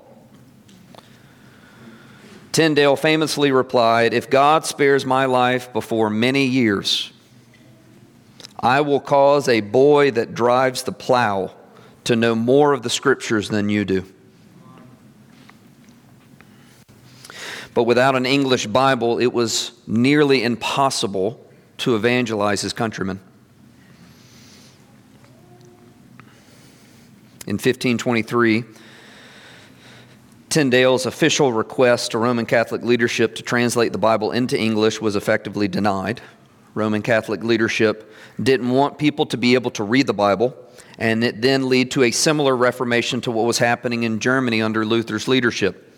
Tyndale 2.51 2.95
famously 2.95 3.51
replied, 3.51 4.13
If 4.13 4.31
God 4.31 4.65
spares 4.65 5.05
my 5.05 5.25
life 5.25 5.71
before 5.71 6.09
many 6.09 6.45
years, 6.45 7.11
I 8.59 8.81
will 8.81 8.99
cause 8.99 9.47
a 9.47 9.61
boy 9.61 10.11
that 10.11 10.33
drives 10.33 10.81
the 10.81 10.91
plow 10.91 11.53
to 12.05 12.15
know 12.15 12.33
more 12.33 12.73
of 12.73 12.81
the 12.81 12.89
scriptures 12.89 13.49
than 13.49 13.69
you 13.69 13.85
do. 13.85 14.05
But 17.75 17.83
without 17.83 18.15
an 18.15 18.25
English 18.25 18.65
Bible, 18.65 19.19
it 19.19 19.31
was 19.31 19.71
nearly 19.85 20.43
impossible 20.43 21.45
to 21.79 21.95
evangelize 21.95 22.61
his 22.61 22.73
countrymen. 22.73 23.19
In 27.47 27.55
1523, 27.55 28.63
Tyndale's 30.49 31.05
official 31.05 31.51
request 31.51 32.11
to 32.11 32.17
Roman 32.17 32.45
Catholic 32.45 32.83
leadership 32.83 33.35
to 33.35 33.43
translate 33.43 33.91
the 33.91 33.97
Bible 33.97 34.31
into 34.31 34.59
English 34.59 35.01
was 35.01 35.15
effectively 35.15 35.67
denied. 35.67 36.21
Roman 36.75 37.01
Catholic 37.01 37.43
leadership 37.43 38.13
didn't 38.41 38.69
want 38.69 38.97
people 38.97 39.25
to 39.27 39.37
be 39.37 39.55
able 39.55 39.71
to 39.71 39.83
read 39.83 40.07
the 40.07 40.13
Bible, 40.13 40.55
and 40.97 41.23
it 41.23 41.41
then 41.41 41.63
led 41.63 41.91
to 41.91 42.03
a 42.03 42.11
similar 42.11 42.55
reformation 42.55 43.21
to 43.21 43.31
what 43.31 43.45
was 43.45 43.57
happening 43.57 44.03
in 44.03 44.19
Germany 44.19 44.61
under 44.61 44.85
Luther's 44.85 45.27
leadership. 45.27 45.88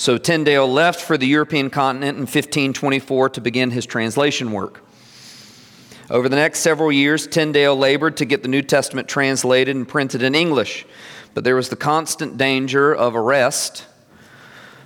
So 0.00 0.16
Tyndale 0.16 0.66
left 0.66 0.98
for 0.98 1.18
the 1.18 1.26
European 1.26 1.68
continent 1.68 2.16
in 2.16 2.22
1524 2.22 3.28
to 3.28 3.40
begin 3.42 3.70
his 3.70 3.84
translation 3.84 4.50
work. 4.50 4.82
Over 6.08 6.26
the 6.26 6.36
next 6.36 6.60
several 6.60 6.90
years, 6.90 7.26
Tyndale 7.26 7.76
labored 7.76 8.16
to 8.16 8.24
get 8.24 8.40
the 8.40 8.48
New 8.48 8.62
Testament 8.62 9.08
translated 9.08 9.76
and 9.76 9.86
printed 9.86 10.22
in 10.22 10.34
English, 10.34 10.86
but 11.34 11.44
there 11.44 11.54
was 11.54 11.68
the 11.68 11.76
constant 11.76 12.38
danger 12.38 12.94
of 12.94 13.14
arrest 13.14 13.84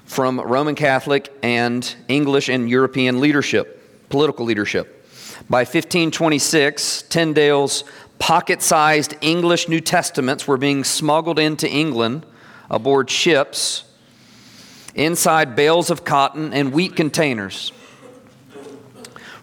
from 0.04 0.40
Roman 0.40 0.75
Catholic 0.75 1.33
and 1.44 1.94
English 2.09 2.49
and 2.49 2.68
European 2.68 3.21
leadership, 3.21 4.09
political 4.09 4.44
leadership. 4.44 5.09
By 5.49 5.61
1526, 5.61 7.02
Tyndale's 7.02 7.85
pocket 8.18 8.62
sized 8.62 9.14
English 9.21 9.68
New 9.68 9.80
Testaments 9.80 10.49
were 10.49 10.56
being 10.56 10.83
smuggled 10.83 11.38
into 11.38 11.71
England 11.71 12.26
aboard 12.68 13.09
ships 13.11 13.85
inside 14.95 15.57
bales 15.57 15.91
of 15.91 16.05
cotton 16.05 16.53
and 16.53 16.73
wheat 16.73 16.97
containers. 16.97 17.73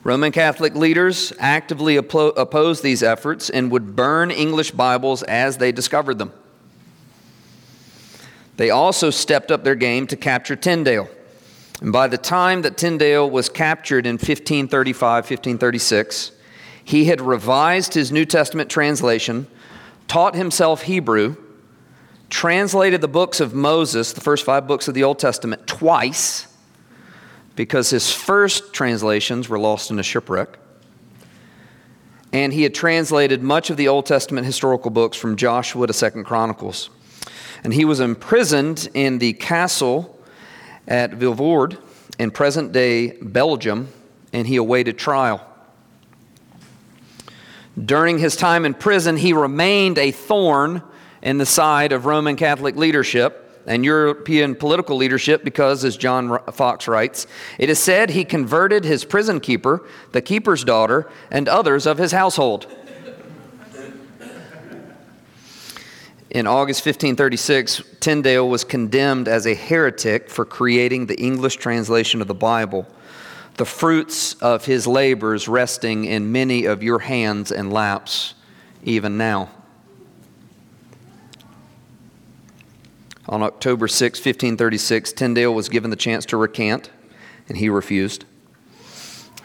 Roman 0.04 0.32
Catholic 0.32 0.74
leaders 0.74 1.32
actively 1.38 1.96
opposed 1.96 2.82
these 2.82 3.04
efforts 3.04 3.50
and 3.50 3.72
would 3.72 3.96
burn 3.96 4.32
English 4.32 4.72
Bibles 4.72 5.22
as 5.24 5.58
they 5.58 5.72
discovered 5.72 6.18
them. 6.18 6.34
They 8.58 8.72
also 8.72 9.12
stepped 9.12 9.52
up 9.52 9.64
their 9.64 9.76
game 9.76 10.08
to 10.08 10.16
capture 10.16 10.56
Tyndale. 10.56 11.08
And 11.82 11.92
by 11.92 12.08
the 12.08 12.18
time 12.18 12.64
that 12.64 12.78
Tyndale 12.78 13.30
was 13.30 13.50
captured 13.50 14.06
in 14.06 14.14
1535, 14.14 15.02
1536, 15.24 16.32
he 16.84 17.06
had 17.06 17.22
revised 17.22 17.94
his 17.94 18.12
New 18.12 18.26
Testament 18.26 18.70
translation, 18.70 19.48
taught 20.08 20.36
himself 20.36 20.84
Hebrew, 20.84 21.36
translated 22.32 23.02
the 23.02 23.08
books 23.08 23.40
of 23.40 23.54
Moses, 23.54 24.14
the 24.14 24.22
first 24.22 24.46
five 24.46 24.66
books 24.66 24.88
of 24.88 24.96
the 24.96 25.04
Old 25.04 25.20
Testament, 25.20 25.68
twice 25.68 26.48
because 27.56 27.90
his 27.90 28.12
first 28.12 28.74
translations 28.74 29.50
were 29.50 29.60
lost 29.60 29.92
in 29.92 30.00
a 30.00 30.04
shipwreck. 30.04 30.58
And 32.34 32.54
he 32.54 32.64
had 32.64 32.74
translated 32.74 33.44
much 33.44 33.70
of 33.70 33.78
the 33.78 33.90
Old 33.90 34.06
Testament 34.06 34.46
historical 34.48 34.90
books 34.90 35.18
from 35.18 35.36
Joshua 35.36 35.86
to 35.86 35.94
Second 35.94 36.24
Chronicles. 36.24 36.90
And 37.64 37.74
he 37.74 37.84
was 37.84 38.00
imprisoned 38.00 38.90
in 38.94 39.20
the 39.20 39.34
castle 39.34 40.18
at 40.88 41.12
Vilvoorde 41.12 41.78
in 42.18 42.32
present 42.32 42.72
day 42.72 43.18
Belgium, 43.22 43.90
and 44.32 44.48
he 44.48 44.56
awaited 44.56 44.98
trial. 44.98 45.46
During 47.84 48.20
his 48.20 48.38
time 48.38 48.66
in 48.66 48.74
prison, 48.74 49.18
he 49.18 49.34
remained 49.34 49.98
a 49.98 50.12
thorn 50.12 50.82
in 51.22 51.38
the 51.38 51.46
side 51.46 51.92
of 51.92 52.06
Roman 52.06 52.36
Catholic 52.36 52.76
leadership 52.76 53.62
and 53.68 53.86
European 53.86 54.56
political 54.56 54.98
leadership 54.98 55.44
because, 55.44 55.84
as 55.84 55.98
John 55.98 56.40
Foxe 56.52 56.88
writes, 56.88 57.28
it 57.60 57.70
is 57.70 57.80
said 57.80 58.10
he 58.10 58.26
converted 58.26 58.84
his 58.84 59.06
prison 59.06 59.40
keeper, 59.40 59.86
the 60.12 60.22
keeper's 60.22 60.64
daughter, 60.64 61.10
and 61.30 61.48
others 61.48 61.86
of 61.86 61.98
his 61.98 62.12
household. 62.12 62.68
In 66.32 66.48
August 66.48 66.86
1536, 66.86 67.84
Tyndale 68.00 68.48
was 68.48 68.64
condemned 68.64 69.28
as 69.28 69.46
a 69.46 69.54
heretic 69.54 70.30
for 70.30 70.46
creating 70.46 71.08
the 71.08 71.20
English 71.20 71.58
translation 71.58 72.22
of 72.22 72.28
the 72.28 72.34
Bible, 72.34 72.88
the 73.58 73.66
fruits 73.66 74.36
of 74.36 74.66
his 74.66 74.88
labors 74.88 75.50
resting 75.50 76.06
in 76.06 76.32
many 76.32 76.64
of 76.64 76.82
your 76.82 77.00
hands 77.00 77.52
and 77.52 77.72
laps 77.74 78.34
even 78.84 79.18
now. 79.18 79.50
On 83.32 83.42
October 83.42 83.88
6, 83.88 84.20
1536, 84.20 85.14
Tyndale 85.14 85.54
was 85.54 85.70
given 85.70 85.90
the 85.90 85.96
chance 85.96 86.26
to 86.28 86.38
recant, 86.38 86.90
and 87.48 87.58
he 87.58 87.70
refused. 87.70 88.26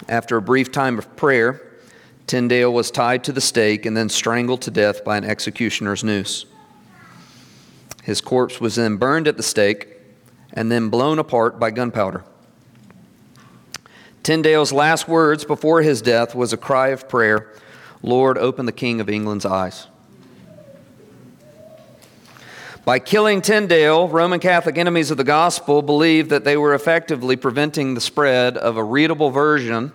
After 0.09 0.37
a 0.37 0.43
brief 0.43 0.73
time 0.73 0.99
of 0.99 1.15
prayer, 1.15 1.63
Tyndale 2.27 2.73
was 2.73 2.91
tied 2.91 3.23
to 3.25 3.33
the 3.33 3.41
stake 3.41 3.87
and 3.87 3.97
then 3.97 4.09
strangled 4.09 4.61
to 4.63 4.73
death 4.73 5.05
by 5.05 5.17
an 5.17 5.25
executioner's 5.25 6.03
noose. 6.03 6.47
His 8.03 8.21
corpse 8.21 8.61
was 8.61 8.75
then 8.75 8.97
burned 8.97 9.29
at 9.29 9.37
the 9.37 9.45
stake 9.45 9.89
and 10.53 10.71
then 10.71 10.89
blown 10.89 11.21
apart 11.21 11.61
by 11.61 11.71
gunpowder. 11.71 12.25
Tyndale's 14.25 14.73
last 14.73 15.07
words 15.07 15.45
before 15.45 15.83
his 15.83 16.03
death 16.03 16.35
was 16.35 16.53
a 16.53 16.57
cry 16.57 16.89
of 16.89 17.09
prayer 17.09 17.53
Lord, 18.03 18.37
open 18.37 18.67
the 18.67 18.73
King 18.73 19.01
of 19.01 19.09
England's 19.09 19.47
eyes. 19.47 19.87
By 22.87 23.01
killing 23.01 23.43
Tyndale, 23.43 24.07
Roman 24.07 24.39
Catholic 24.39 24.79
enemies 24.79 25.11
of 25.11 25.17
the 25.17 25.25
gospel 25.25 25.83
believed 25.83 26.31
that 26.31 26.45
they 26.45 26.57
were 26.57 26.73
effectively 26.73 27.35
preventing 27.35 27.95
the 27.95 28.01
spread 28.01 28.57
of 28.57 28.77
a 28.77 28.85
readable 28.85 29.31
version 29.31 29.93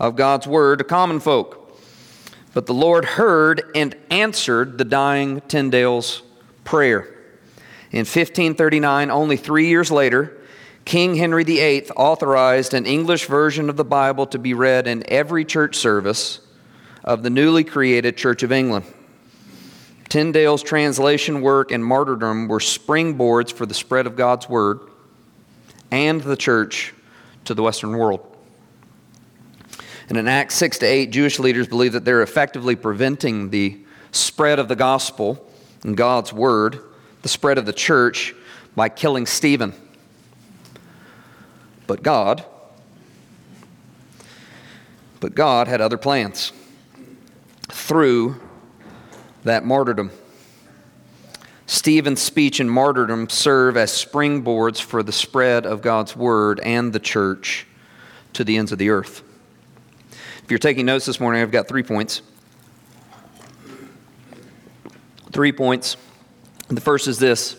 of 0.00 0.16
God's 0.16 0.46
word 0.46 0.78
to 0.78 0.84
common 0.84 1.20
folk. 1.20 1.78
But 2.54 2.64
the 2.64 2.72
Lord 2.72 3.04
heard 3.04 3.70
and 3.74 3.94
answered 4.10 4.78
the 4.78 4.84
dying 4.86 5.42
Tyndale's 5.42 6.22
prayer. 6.64 7.02
In 7.92 8.06
1539, 8.06 9.10
only 9.10 9.36
three 9.36 9.68
years 9.68 9.90
later, 9.90 10.38
King 10.86 11.16
Henry 11.16 11.44
VIII 11.44 11.90
authorized 11.90 12.72
an 12.72 12.86
English 12.86 13.26
version 13.26 13.68
of 13.68 13.76
the 13.76 13.84
Bible 13.84 14.26
to 14.28 14.38
be 14.38 14.54
read 14.54 14.86
in 14.86 15.04
every 15.12 15.44
church 15.44 15.76
service 15.76 16.40
of 17.04 17.22
the 17.22 17.28
newly 17.28 17.62
created 17.62 18.16
Church 18.16 18.42
of 18.42 18.52
England. 18.52 18.86
Tyndale's 20.16 20.62
translation 20.62 21.42
work 21.42 21.70
and 21.70 21.84
martyrdom 21.84 22.48
were 22.48 22.58
springboards 22.58 23.52
for 23.52 23.66
the 23.66 23.74
spread 23.74 24.06
of 24.06 24.16
God's 24.16 24.48
word 24.48 24.80
and 25.90 26.22
the 26.22 26.38
church 26.38 26.94
to 27.44 27.52
the 27.52 27.62
Western 27.62 27.94
world. 27.98 28.34
And 30.08 30.16
in 30.16 30.26
Acts 30.26 30.54
6 30.54 30.78
to 30.78 30.86
8, 30.86 31.10
Jewish 31.10 31.38
leaders 31.38 31.68
believe 31.68 31.92
that 31.92 32.06
they're 32.06 32.22
effectively 32.22 32.74
preventing 32.76 33.50
the 33.50 33.78
spread 34.10 34.58
of 34.58 34.68
the 34.68 34.74
gospel 34.74 35.46
and 35.82 35.94
God's 35.94 36.32
word, 36.32 36.78
the 37.20 37.28
spread 37.28 37.58
of 37.58 37.66
the 37.66 37.74
church, 37.74 38.34
by 38.74 38.88
killing 38.88 39.26
Stephen. 39.26 39.74
But 41.86 42.02
God, 42.02 42.42
but 45.20 45.34
God 45.34 45.68
had 45.68 45.82
other 45.82 45.98
plans 45.98 46.54
through 47.68 48.40
that 49.46 49.64
martyrdom. 49.64 50.10
Stephen's 51.66 52.22
speech 52.22 52.60
and 52.60 52.70
martyrdom 52.70 53.28
serve 53.28 53.76
as 53.76 53.90
springboards 53.90 54.80
for 54.80 55.02
the 55.02 55.12
spread 55.12 55.66
of 55.66 55.82
God's 55.82 56.14
word 56.14 56.60
and 56.60 56.92
the 56.92 57.00
church 57.00 57.66
to 58.34 58.44
the 58.44 58.56
ends 58.56 58.70
of 58.70 58.78
the 58.78 58.90
earth. 58.90 59.22
If 60.44 60.50
you're 60.50 60.58
taking 60.58 60.86
notes 60.86 61.06
this 61.06 61.18
morning, 61.18 61.42
I've 61.42 61.50
got 61.50 61.66
three 61.66 61.82
points. 61.82 62.22
Three 65.32 65.52
points. 65.52 65.96
The 66.68 66.80
first 66.80 67.08
is 67.08 67.18
this 67.18 67.56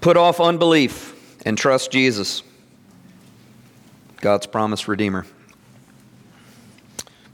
put 0.00 0.16
off 0.16 0.40
unbelief 0.40 1.14
and 1.44 1.58
trust 1.58 1.90
Jesus, 1.90 2.42
God's 4.20 4.46
promised 4.46 4.86
Redeemer. 4.86 5.26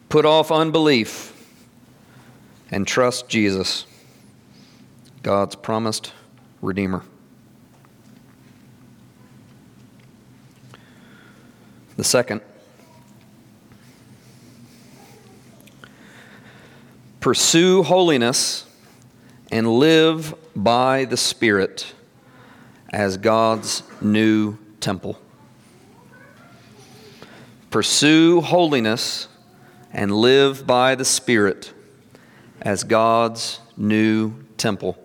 Put 0.08 0.24
off 0.24 0.50
unbelief 0.50 1.31
and 2.72 2.86
trust 2.86 3.28
Jesus, 3.28 3.86
God's 5.22 5.54
promised 5.54 6.12
Redeemer. 6.62 7.04
The 11.96 12.04
second, 12.04 12.40
pursue 17.20 17.82
holiness 17.82 18.64
and 19.52 19.68
live 19.68 20.34
by 20.56 21.04
the 21.04 21.18
Spirit 21.18 21.92
as 22.88 23.18
God's 23.18 23.82
new 24.00 24.56
temple. 24.80 25.20
Pursue 27.70 28.40
holiness 28.40 29.28
and 29.92 30.10
live 30.10 30.66
by 30.66 30.94
the 30.94 31.04
Spirit 31.04 31.74
as 32.62 32.84
God's 32.84 33.58
new 33.76 34.32
temple. 34.56 34.96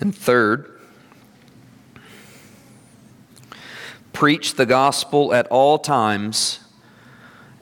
And 0.00 0.14
third, 0.14 0.80
preach 4.14 4.54
the 4.54 4.64
gospel 4.64 5.34
at 5.34 5.46
all 5.48 5.78
times, 5.78 6.60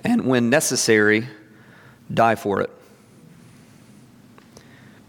and 0.04 0.24
when 0.24 0.48
necessary, 0.48 1.26
die 2.12 2.36
for 2.36 2.60
it. 2.60 2.70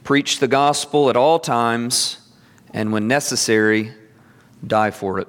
Preach 0.03 0.39
the 0.39 0.47
gospel 0.47 1.11
at 1.11 1.15
all 1.15 1.37
times, 1.37 2.17
and 2.73 2.91
when 2.91 3.07
necessary, 3.07 3.93
die 4.65 4.89
for 4.89 5.19
it. 5.19 5.27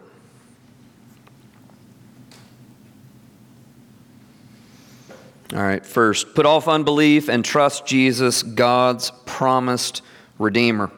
All 5.53 5.61
right, 5.61 5.85
first, 5.85 6.37
put 6.37 6.47
off 6.47 6.69
unbelief 6.69 7.29
and 7.29 7.45
trust 7.45 7.85
Jesus, 7.85 8.45
God's 8.45 9.11
promised 9.27 10.01
Redeemer. 10.39 10.93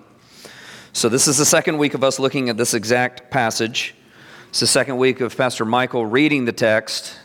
So, 0.92 1.08
this 1.08 1.26
is 1.26 1.38
the 1.38 1.46
second 1.46 1.78
week 1.78 1.94
of 1.94 2.04
us 2.04 2.18
looking 2.18 2.50
at 2.50 2.58
this 2.58 2.74
exact 2.74 3.30
passage. 3.30 3.94
It's 4.50 4.60
the 4.60 4.66
second 4.66 4.98
week 4.98 5.22
of 5.22 5.34
Pastor 5.34 5.64
Michael 5.64 6.04
reading 6.04 6.44
the 6.44 6.52
text, 6.52 7.18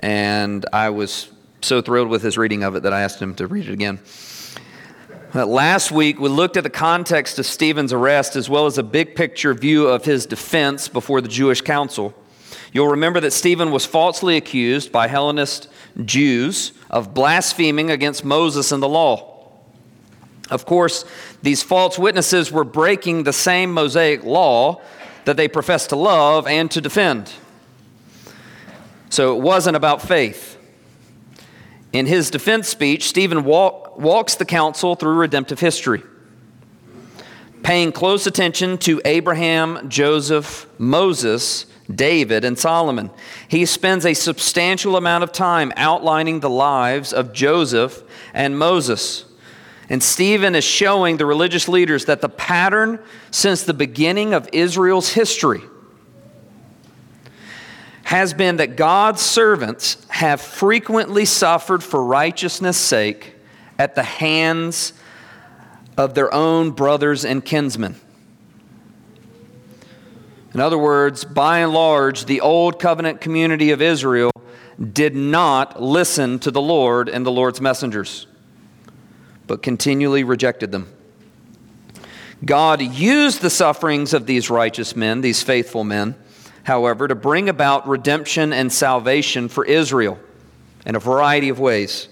and 0.00 0.66
I 0.72 0.90
was 0.90 1.30
so 1.60 1.80
thrilled 1.80 2.08
with 2.08 2.22
his 2.22 2.36
reading 2.36 2.64
of 2.64 2.74
it 2.74 2.82
that 2.82 2.92
I 2.92 3.02
asked 3.02 3.22
him 3.22 3.36
to 3.36 3.46
read 3.46 3.68
it 3.68 3.72
again. 3.72 4.00
Uh, 5.32 5.46
last 5.46 5.92
week, 5.92 6.18
we 6.18 6.28
looked 6.28 6.56
at 6.56 6.64
the 6.64 6.70
context 6.70 7.38
of 7.38 7.46
Stephen's 7.46 7.92
arrest 7.92 8.34
as 8.34 8.50
well 8.50 8.66
as 8.66 8.78
a 8.78 8.82
big 8.82 9.14
picture 9.14 9.54
view 9.54 9.86
of 9.86 10.04
his 10.04 10.26
defense 10.26 10.88
before 10.88 11.20
the 11.20 11.28
Jewish 11.28 11.60
council. 11.60 12.12
You'll 12.72 12.88
remember 12.88 13.20
that 13.20 13.32
Stephen 13.32 13.70
was 13.70 13.86
falsely 13.86 14.36
accused 14.36 14.90
by 14.90 15.06
Hellenist 15.06 15.68
Jews 16.04 16.72
of 16.90 17.14
blaspheming 17.14 17.90
against 17.90 18.24
Moses 18.24 18.72
and 18.72 18.82
the 18.82 18.88
law. 18.88 19.48
Of 20.50 20.66
course, 20.66 21.04
these 21.42 21.62
false 21.62 21.98
witnesses 21.98 22.52
were 22.52 22.64
breaking 22.64 23.24
the 23.24 23.32
same 23.32 23.72
Mosaic 23.72 24.24
law 24.24 24.80
that 25.24 25.36
they 25.36 25.48
professed 25.48 25.90
to 25.90 25.96
love 25.96 26.46
and 26.46 26.70
to 26.70 26.80
defend. 26.80 27.32
So 29.08 29.36
it 29.36 29.42
wasn't 29.42 29.76
about 29.76 30.02
faith. 30.02 30.58
In 31.92 32.06
his 32.06 32.30
defense 32.30 32.68
speech, 32.68 33.04
Stephen 33.04 33.44
walk, 33.44 33.98
walks 33.98 34.34
the 34.34 34.46
council 34.46 34.94
through 34.94 35.14
redemptive 35.14 35.60
history, 35.60 36.02
paying 37.62 37.92
close 37.92 38.26
attention 38.26 38.78
to 38.78 39.00
Abraham, 39.04 39.88
Joseph, 39.90 40.66
Moses, 40.78 41.66
David, 41.94 42.44
and 42.44 42.58
Solomon. 42.58 43.10
He 43.48 43.66
spends 43.66 44.06
a 44.06 44.14
substantial 44.14 44.96
amount 44.96 45.24
of 45.24 45.32
time 45.32 45.72
outlining 45.76 46.40
the 46.40 46.50
lives 46.50 47.12
of 47.12 47.32
Joseph 47.32 48.02
and 48.34 48.58
Moses. 48.58 49.24
And 49.88 50.02
Stephen 50.02 50.54
is 50.54 50.64
showing 50.64 51.16
the 51.16 51.26
religious 51.26 51.68
leaders 51.68 52.06
that 52.06 52.20
the 52.20 52.28
pattern 52.28 52.98
since 53.30 53.62
the 53.62 53.74
beginning 53.74 54.32
of 54.32 54.48
Israel's 54.52 55.10
history 55.10 55.60
has 58.04 58.34
been 58.34 58.56
that 58.58 58.76
God's 58.76 59.22
servants 59.22 60.04
have 60.08 60.40
frequently 60.40 61.24
suffered 61.24 61.82
for 61.82 62.04
righteousness' 62.04 62.76
sake 62.76 63.34
at 63.78 63.94
the 63.94 64.02
hands 64.02 64.92
of 65.96 66.14
their 66.14 66.32
own 66.32 66.70
brothers 66.70 67.24
and 67.24 67.44
kinsmen. 67.44 67.96
In 70.54 70.60
other 70.60 70.76
words, 70.76 71.24
by 71.24 71.60
and 71.60 71.72
large, 71.72 72.26
the 72.26 72.42
old 72.42 72.78
covenant 72.78 73.20
community 73.20 73.70
of 73.70 73.80
Israel 73.80 74.30
did 74.92 75.14
not 75.14 75.80
listen 75.80 76.38
to 76.40 76.50
the 76.50 76.60
Lord 76.60 77.08
and 77.08 77.24
the 77.24 77.30
Lord's 77.30 77.60
messengers, 77.60 78.26
but 79.46 79.62
continually 79.62 80.24
rejected 80.24 80.70
them. 80.70 80.92
God 82.44 82.82
used 82.82 83.40
the 83.40 83.50
sufferings 83.50 84.12
of 84.12 84.26
these 84.26 84.50
righteous 84.50 84.96
men, 84.96 85.20
these 85.20 85.42
faithful 85.42 85.84
men, 85.84 86.16
however, 86.64 87.08
to 87.08 87.14
bring 87.14 87.48
about 87.48 87.88
redemption 87.88 88.52
and 88.52 88.70
salvation 88.70 89.48
for 89.48 89.64
Israel 89.64 90.18
in 90.84 90.96
a 90.96 91.00
variety 91.00 91.48
of 91.48 91.60
ways. 91.60 92.08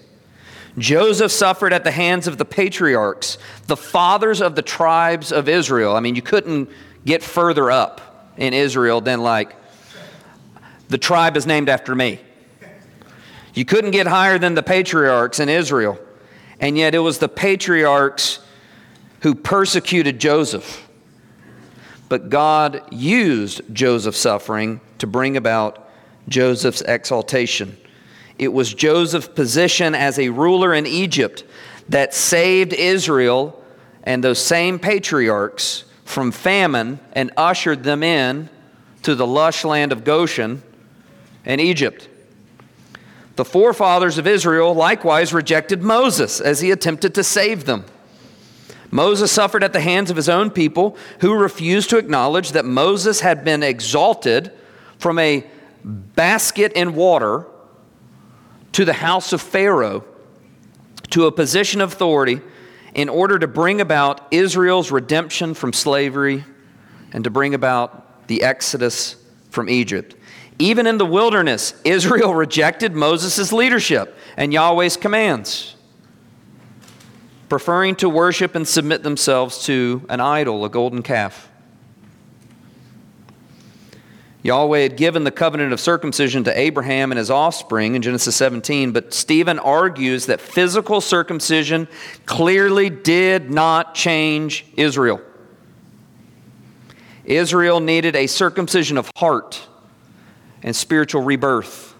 Joseph 0.77 1.33
suffered 1.33 1.73
at 1.73 1.83
the 1.83 1.91
hands 1.91 2.27
of 2.27 2.37
the 2.37 2.45
patriarchs, 2.45 3.37
the 3.67 3.75
fathers 3.75 4.41
of 4.41 4.55
the 4.55 4.61
tribes 4.61 5.31
of 5.31 5.49
Israel. 5.49 5.95
I 5.95 5.99
mean, 5.99 6.15
you 6.15 6.21
couldn't 6.21 6.69
get 7.05 7.21
further 7.21 7.69
up 7.69 8.10
in 8.37 8.53
Israel 8.53 9.01
than 9.01 9.21
like, 9.21 9.55
the 10.89 10.97
tribe 10.97 11.37
is 11.37 11.45
named 11.45 11.69
after 11.69 11.95
me. 11.95 12.19
You 13.53 13.65
couldn't 13.65 13.91
get 13.91 14.07
higher 14.07 14.37
than 14.37 14.55
the 14.55 14.63
patriarchs 14.63 15.39
in 15.39 15.49
Israel. 15.49 15.99
And 16.59 16.77
yet 16.77 16.93
it 16.95 16.99
was 16.99 17.17
the 17.17 17.29
patriarchs 17.29 18.39
who 19.21 19.35
persecuted 19.35 20.19
Joseph. 20.19 20.87
But 22.07 22.29
God 22.29 22.81
used 22.91 23.61
Joseph's 23.73 24.19
suffering 24.19 24.81
to 24.97 25.07
bring 25.07 25.37
about 25.37 25.89
Joseph's 26.27 26.81
exaltation. 26.81 27.77
It 28.37 28.49
was 28.49 28.73
Joseph's 28.73 29.27
position 29.27 29.95
as 29.95 30.19
a 30.19 30.29
ruler 30.29 30.73
in 30.73 30.85
Egypt 30.85 31.43
that 31.89 32.13
saved 32.13 32.73
Israel 32.73 33.63
and 34.03 34.23
those 34.23 34.39
same 34.39 34.79
patriarchs 34.79 35.85
from 36.11 36.31
famine 36.31 36.99
and 37.13 37.31
ushered 37.37 37.83
them 37.83 38.03
in 38.03 38.49
to 39.03 39.15
the 39.15 39.25
lush 39.25 39.63
land 39.63 39.91
of 39.91 40.03
Goshen 40.03 40.61
and 41.45 41.59
Egypt. 41.59 42.07
The 43.37 43.45
forefathers 43.45 44.17
of 44.17 44.27
Israel 44.27 44.73
likewise 44.73 45.33
rejected 45.33 45.81
Moses 45.81 46.39
as 46.41 46.59
he 46.59 46.69
attempted 46.69 47.15
to 47.15 47.23
save 47.23 47.65
them. 47.65 47.85
Moses 48.91 49.31
suffered 49.31 49.63
at 49.63 49.71
the 49.71 49.79
hands 49.79 50.11
of 50.11 50.17
his 50.17 50.27
own 50.27 50.51
people 50.51 50.97
who 51.21 51.33
refused 51.33 51.89
to 51.91 51.97
acknowledge 51.97 52.51
that 52.51 52.65
Moses 52.65 53.21
had 53.21 53.45
been 53.45 53.63
exalted 53.63 54.51
from 54.99 55.17
a 55.17 55.45
basket 55.83 56.73
in 56.73 56.93
water 56.93 57.47
to 58.73 58.83
the 58.83 58.93
house 58.93 59.31
of 59.31 59.41
Pharaoh 59.41 60.03
to 61.11 61.25
a 61.25 61.31
position 61.31 61.79
of 61.79 61.93
authority 61.93 62.41
in 62.93 63.09
order 63.09 63.39
to 63.39 63.47
bring 63.47 63.81
about 63.81 64.27
Israel's 64.31 64.91
redemption 64.91 65.53
from 65.53 65.73
slavery 65.73 66.43
and 67.13 67.23
to 67.23 67.29
bring 67.29 67.53
about 67.53 68.27
the 68.27 68.43
exodus 68.43 69.15
from 69.49 69.69
Egypt. 69.69 70.15
Even 70.59 70.87
in 70.87 70.97
the 70.97 71.05
wilderness, 71.05 71.73
Israel 71.83 72.33
rejected 72.33 72.93
Moses' 72.93 73.51
leadership 73.51 74.15
and 74.37 74.53
Yahweh's 74.53 74.97
commands, 74.97 75.75
preferring 77.49 77.95
to 77.97 78.09
worship 78.09 78.55
and 78.55 78.67
submit 78.67 79.03
themselves 79.03 79.65
to 79.65 80.05
an 80.09 80.21
idol, 80.21 80.63
a 80.63 80.69
golden 80.69 81.03
calf. 81.03 81.50
Yahweh 84.43 84.79
had 84.79 84.97
given 84.97 85.23
the 85.23 85.31
covenant 85.31 85.71
of 85.71 85.79
circumcision 85.79 86.43
to 86.45 86.59
Abraham 86.59 87.11
and 87.11 87.19
his 87.19 87.29
offspring 87.29 87.95
in 87.95 88.01
Genesis 88.01 88.35
17, 88.35 88.91
but 88.91 89.13
Stephen 89.13 89.59
argues 89.59 90.25
that 90.25 90.41
physical 90.41 90.99
circumcision 90.99 91.87
clearly 92.25 92.89
did 92.89 93.51
not 93.51 93.93
change 93.93 94.65
Israel. 94.75 95.21
Israel 97.23 97.79
needed 97.79 98.15
a 98.15 98.25
circumcision 98.25 98.97
of 98.97 99.11
heart 99.15 99.67
and 100.63 100.75
spiritual 100.75 101.21
rebirth. 101.21 101.93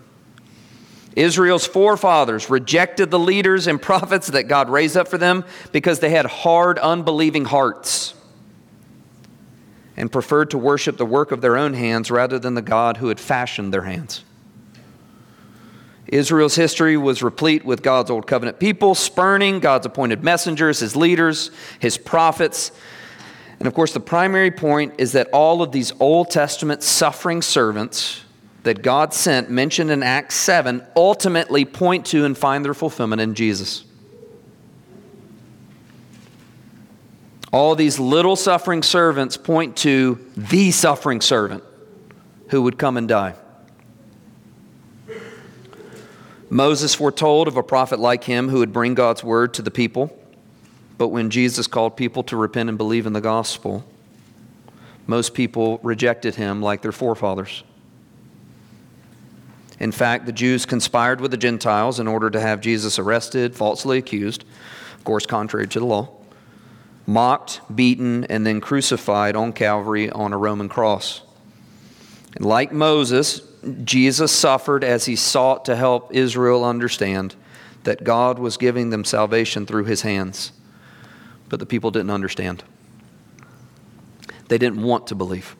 Israel's 1.15 1.67
forefathers 1.67 2.49
rejected 2.49 3.11
the 3.11 3.19
leaders 3.19 3.67
and 3.67 3.79
prophets 3.79 4.27
that 4.27 4.43
God 4.43 4.69
raised 4.69 4.97
up 4.97 5.07
for 5.07 5.19
them 5.19 5.45
because 5.71 5.99
they 5.99 6.09
had 6.09 6.25
hard, 6.25 6.79
unbelieving 6.79 7.45
hearts 7.45 8.15
and 10.01 10.11
preferred 10.11 10.49
to 10.49 10.57
worship 10.57 10.97
the 10.97 11.05
work 11.05 11.31
of 11.31 11.41
their 11.41 11.55
own 11.55 11.75
hands 11.75 12.09
rather 12.09 12.39
than 12.39 12.55
the 12.55 12.61
God 12.61 12.97
who 12.97 13.09
had 13.09 13.19
fashioned 13.19 13.71
their 13.71 13.83
hands. 13.83 14.23
Israel's 16.07 16.55
history 16.55 16.97
was 16.97 17.21
replete 17.21 17.63
with 17.63 17.83
God's 17.83 18.09
old 18.09 18.25
covenant 18.25 18.59
people 18.59 18.95
spurning 18.95 19.59
God's 19.59 19.85
appointed 19.85 20.23
messengers, 20.23 20.79
his 20.79 20.95
leaders, 20.95 21.51
his 21.77 21.99
prophets. 21.99 22.71
And 23.59 23.67
of 23.67 23.75
course, 23.75 23.93
the 23.93 23.99
primary 23.99 24.49
point 24.49 24.95
is 24.97 25.11
that 25.11 25.29
all 25.31 25.61
of 25.61 25.71
these 25.71 25.93
Old 25.99 26.31
Testament 26.31 26.81
suffering 26.81 27.43
servants 27.43 28.23
that 28.63 28.81
God 28.81 29.13
sent, 29.13 29.51
mentioned 29.51 29.91
in 29.91 30.01
Acts 30.01 30.33
7, 30.33 30.83
ultimately 30.95 31.63
point 31.63 32.07
to 32.07 32.25
and 32.25 32.35
find 32.35 32.65
their 32.65 32.73
fulfillment 32.73 33.21
in 33.21 33.35
Jesus. 33.35 33.83
All 37.51 37.75
these 37.75 37.99
little 37.99 38.37
suffering 38.37 38.81
servants 38.81 39.35
point 39.35 39.75
to 39.77 40.25
the 40.37 40.71
suffering 40.71 41.19
servant 41.19 41.63
who 42.47 42.61
would 42.61 42.77
come 42.77 42.95
and 42.95 43.07
die. 43.07 43.35
Moses 46.49 46.95
foretold 46.95 47.47
of 47.47 47.57
a 47.57 47.63
prophet 47.63 47.99
like 47.99 48.23
him 48.23 48.49
who 48.49 48.59
would 48.59 48.73
bring 48.73 48.93
God's 48.93 49.23
word 49.23 49.53
to 49.55 49.61
the 49.61 49.71
people. 49.71 50.17
But 50.97 51.09
when 51.09 51.29
Jesus 51.29 51.67
called 51.67 51.97
people 51.97 52.23
to 52.23 52.37
repent 52.37 52.69
and 52.69 52.77
believe 52.77 53.05
in 53.05 53.13
the 53.13 53.21
gospel, 53.21 53.85
most 55.07 55.33
people 55.33 55.79
rejected 55.81 56.35
him 56.35 56.61
like 56.61 56.81
their 56.81 56.91
forefathers. 56.91 57.63
In 59.79 59.91
fact, 59.91 60.25
the 60.25 60.31
Jews 60.31 60.65
conspired 60.65 61.19
with 61.19 61.31
the 61.31 61.37
Gentiles 61.37 61.99
in 61.99 62.07
order 62.07 62.29
to 62.29 62.39
have 62.39 62.61
Jesus 62.61 62.99
arrested, 62.99 63.55
falsely 63.55 63.97
accused, 63.97 64.45
of 64.95 65.03
course, 65.03 65.25
contrary 65.25 65.67
to 65.67 65.79
the 65.79 65.85
law 65.85 66.20
mocked, 67.05 67.61
beaten, 67.73 68.25
and 68.25 68.45
then 68.45 68.61
crucified 68.61 69.35
on 69.35 69.53
Calvary 69.53 70.09
on 70.09 70.33
a 70.33 70.37
Roman 70.37 70.69
cross. 70.69 71.21
And 72.35 72.45
like 72.45 72.71
Moses, 72.71 73.41
Jesus 73.83 74.31
suffered 74.31 74.83
as 74.83 75.05
he 75.05 75.15
sought 75.15 75.65
to 75.65 75.75
help 75.75 76.13
Israel 76.13 76.63
understand 76.63 77.35
that 77.83 78.03
God 78.03 78.39
was 78.39 78.57
giving 78.57 78.89
them 78.89 79.03
salvation 79.03 79.65
through 79.65 79.85
his 79.85 80.01
hands. 80.01 80.51
But 81.49 81.59
the 81.59 81.65
people 81.65 81.91
didn't 81.91 82.11
understand, 82.11 82.63
they 84.47 84.57
didn't 84.57 84.81
want 84.81 85.07
to 85.07 85.15
believe. 85.15 85.55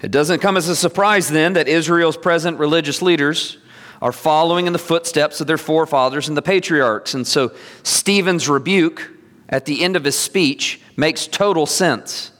It 0.00 0.10
doesn't 0.10 0.40
come 0.40 0.56
as 0.56 0.68
a 0.68 0.74
surprise 0.74 1.28
then 1.28 1.52
that 1.52 1.68
Israel's 1.68 2.16
present 2.16 2.58
religious 2.58 3.02
leaders 3.02 3.58
are 4.02 4.12
following 4.12 4.66
in 4.66 4.72
the 4.72 4.80
footsteps 4.80 5.40
of 5.40 5.46
their 5.46 5.56
forefathers 5.56 6.26
and 6.26 6.36
the 6.36 6.42
patriarchs. 6.42 7.14
And 7.14 7.24
so 7.24 7.52
Stephen's 7.84 8.48
rebuke 8.48 9.08
at 9.48 9.64
the 9.64 9.84
end 9.84 9.94
of 9.94 10.02
his 10.02 10.18
speech 10.18 10.80
makes 10.96 11.28
total 11.28 11.66
sense. 11.66 12.32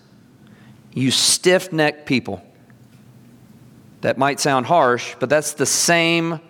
You 0.92 1.12
stiff 1.12 1.72
necked 1.72 2.04
people. 2.04 2.44
That 4.00 4.18
might 4.18 4.40
sound 4.40 4.66
harsh, 4.66 5.14
but 5.20 5.30
that's 5.30 5.52
the 5.52 5.64
same 5.64 6.40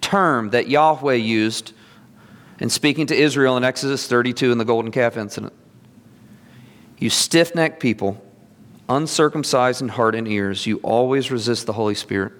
term 0.00 0.50
that 0.50 0.68
Yahweh 0.68 1.14
used 1.14 1.72
in 2.58 2.68
speaking 2.68 3.06
to 3.06 3.14
Israel 3.14 3.56
in 3.56 3.62
Exodus 3.62 4.08
32 4.08 4.50
in 4.50 4.58
the 4.58 4.64
golden 4.64 4.90
calf 4.90 5.16
incident. 5.16 5.52
You 6.98 7.08
stiff 7.08 7.54
necked 7.54 7.78
people, 7.78 8.20
uncircumcised 8.88 9.80
in 9.80 9.88
heart 9.88 10.16
and 10.16 10.26
ears, 10.26 10.66
you 10.66 10.78
always 10.78 11.30
resist 11.30 11.66
the 11.66 11.74
Holy 11.74 11.94
Spirit. 11.94 12.32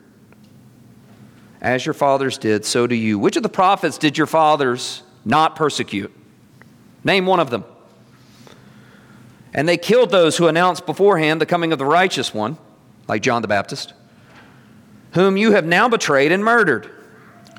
As 1.60 1.86
your 1.86 1.94
fathers 1.94 2.38
did, 2.38 2.64
so 2.64 2.86
do 2.86 2.94
you. 2.94 3.18
Which 3.18 3.36
of 3.36 3.42
the 3.42 3.48
prophets 3.48 3.98
did 3.98 4.18
your 4.18 4.26
fathers 4.26 5.02
not 5.24 5.56
persecute? 5.56 6.12
Name 7.02 7.26
one 7.26 7.40
of 7.40 7.50
them. 7.50 7.64
And 9.54 9.68
they 9.68 9.78
killed 9.78 10.10
those 10.10 10.36
who 10.36 10.48
announced 10.48 10.84
beforehand 10.84 11.40
the 11.40 11.46
coming 11.46 11.72
of 11.72 11.78
the 11.78 11.86
righteous 11.86 12.34
one, 12.34 12.58
like 13.08 13.22
John 13.22 13.40
the 13.42 13.48
Baptist, 13.48 13.94
whom 15.12 15.36
you 15.36 15.52
have 15.52 15.64
now 15.64 15.88
betrayed 15.88 16.30
and 16.30 16.44
murdered. 16.44 16.90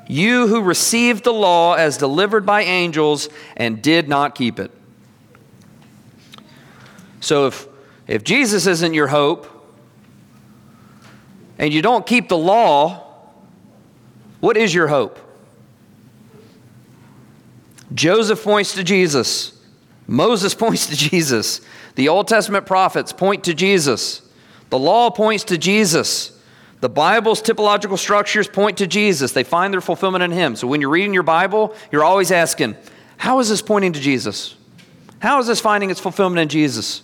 You 0.06 0.46
who 0.46 0.62
received 0.62 1.24
the 1.24 1.32
law 1.32 1.74
as 1.74 1.98
delivered 1.98 2.46
by 2.46 2.62
angels 2.62 3.28
and 3.56 3.82
did 3.82 4.08
not 4.08 4.34
keep 4.34 4.60
it. 4.60 4.70
So 7.20 7.48
if, 7.48 7.66
if 8.06 8.22
Jesus 8.22 8.66
isn't 8.66 8.94
your 8.94 9.08
hope, 9.08 9.46
and 11.58 11.74
you 11.74 11.82
don't 11.82 12.06
keep 12.06 12.28
the 12.28 12.38
law, 12.38 13.07
what 14.40 14.56
is 14.56 14.74
your 14.74 14.88
hope? 14.88 15.18
Joseph 17.94 18.42
points 18.42 18.74
to 18.74 18.84
Jesus. 18.84 19.58
Moses 20.06 20.54
points 20.56 20.86
to 20.86 20.96
Jesus. 20.96 21.60
The 21.94 22.08
Old 22.08 22.28
Testament 22.28 22.66
prophets 22.66 23.12
point 23.12 23.44
to 23.44 23.54
Jesus. 23.54 24.22
The 24.70 24.78
law 24.78 25.10
points 25.10 25.44
to 25.44 25.58
Jesus. 25.58 26.38
The 26.80 26.88
Bible's 26.88 27.42
typological 27.42 27.98
structures 27.98 28.46
point 28.46 28.78
to 28.78 28.86
Jesus. 28.86 29.32
They 29.32 29.42
find 29.42 29.72
their 29.72 29.80
fulfillment 29.80 30.22
in 30.22 30.30
Him. 30.30 30.54
So 30.54 30.68
when 30.68 30.80
you're 30.80 30.90
reading 30.90 31.14
your 31.14 31.24
Bible, 31.24 31.74
you're 31.90 32.04
always 32.04 32.30
asking, 32.30 32.76
how 33.16 33.40
is 33.40 33.48
this 33.48 33.62
pointing 33.62 33.94
to 33.94 34.00
Jesus? 34.00 34.54
How 35.18 35.40
is 35.40 35.48
this 35.48 35.60
finding 35.60 35.90
its 35.90 35.98
fulfillment 35.98 36.40
in 36.40 36.48
Jesus? 36.48 37.02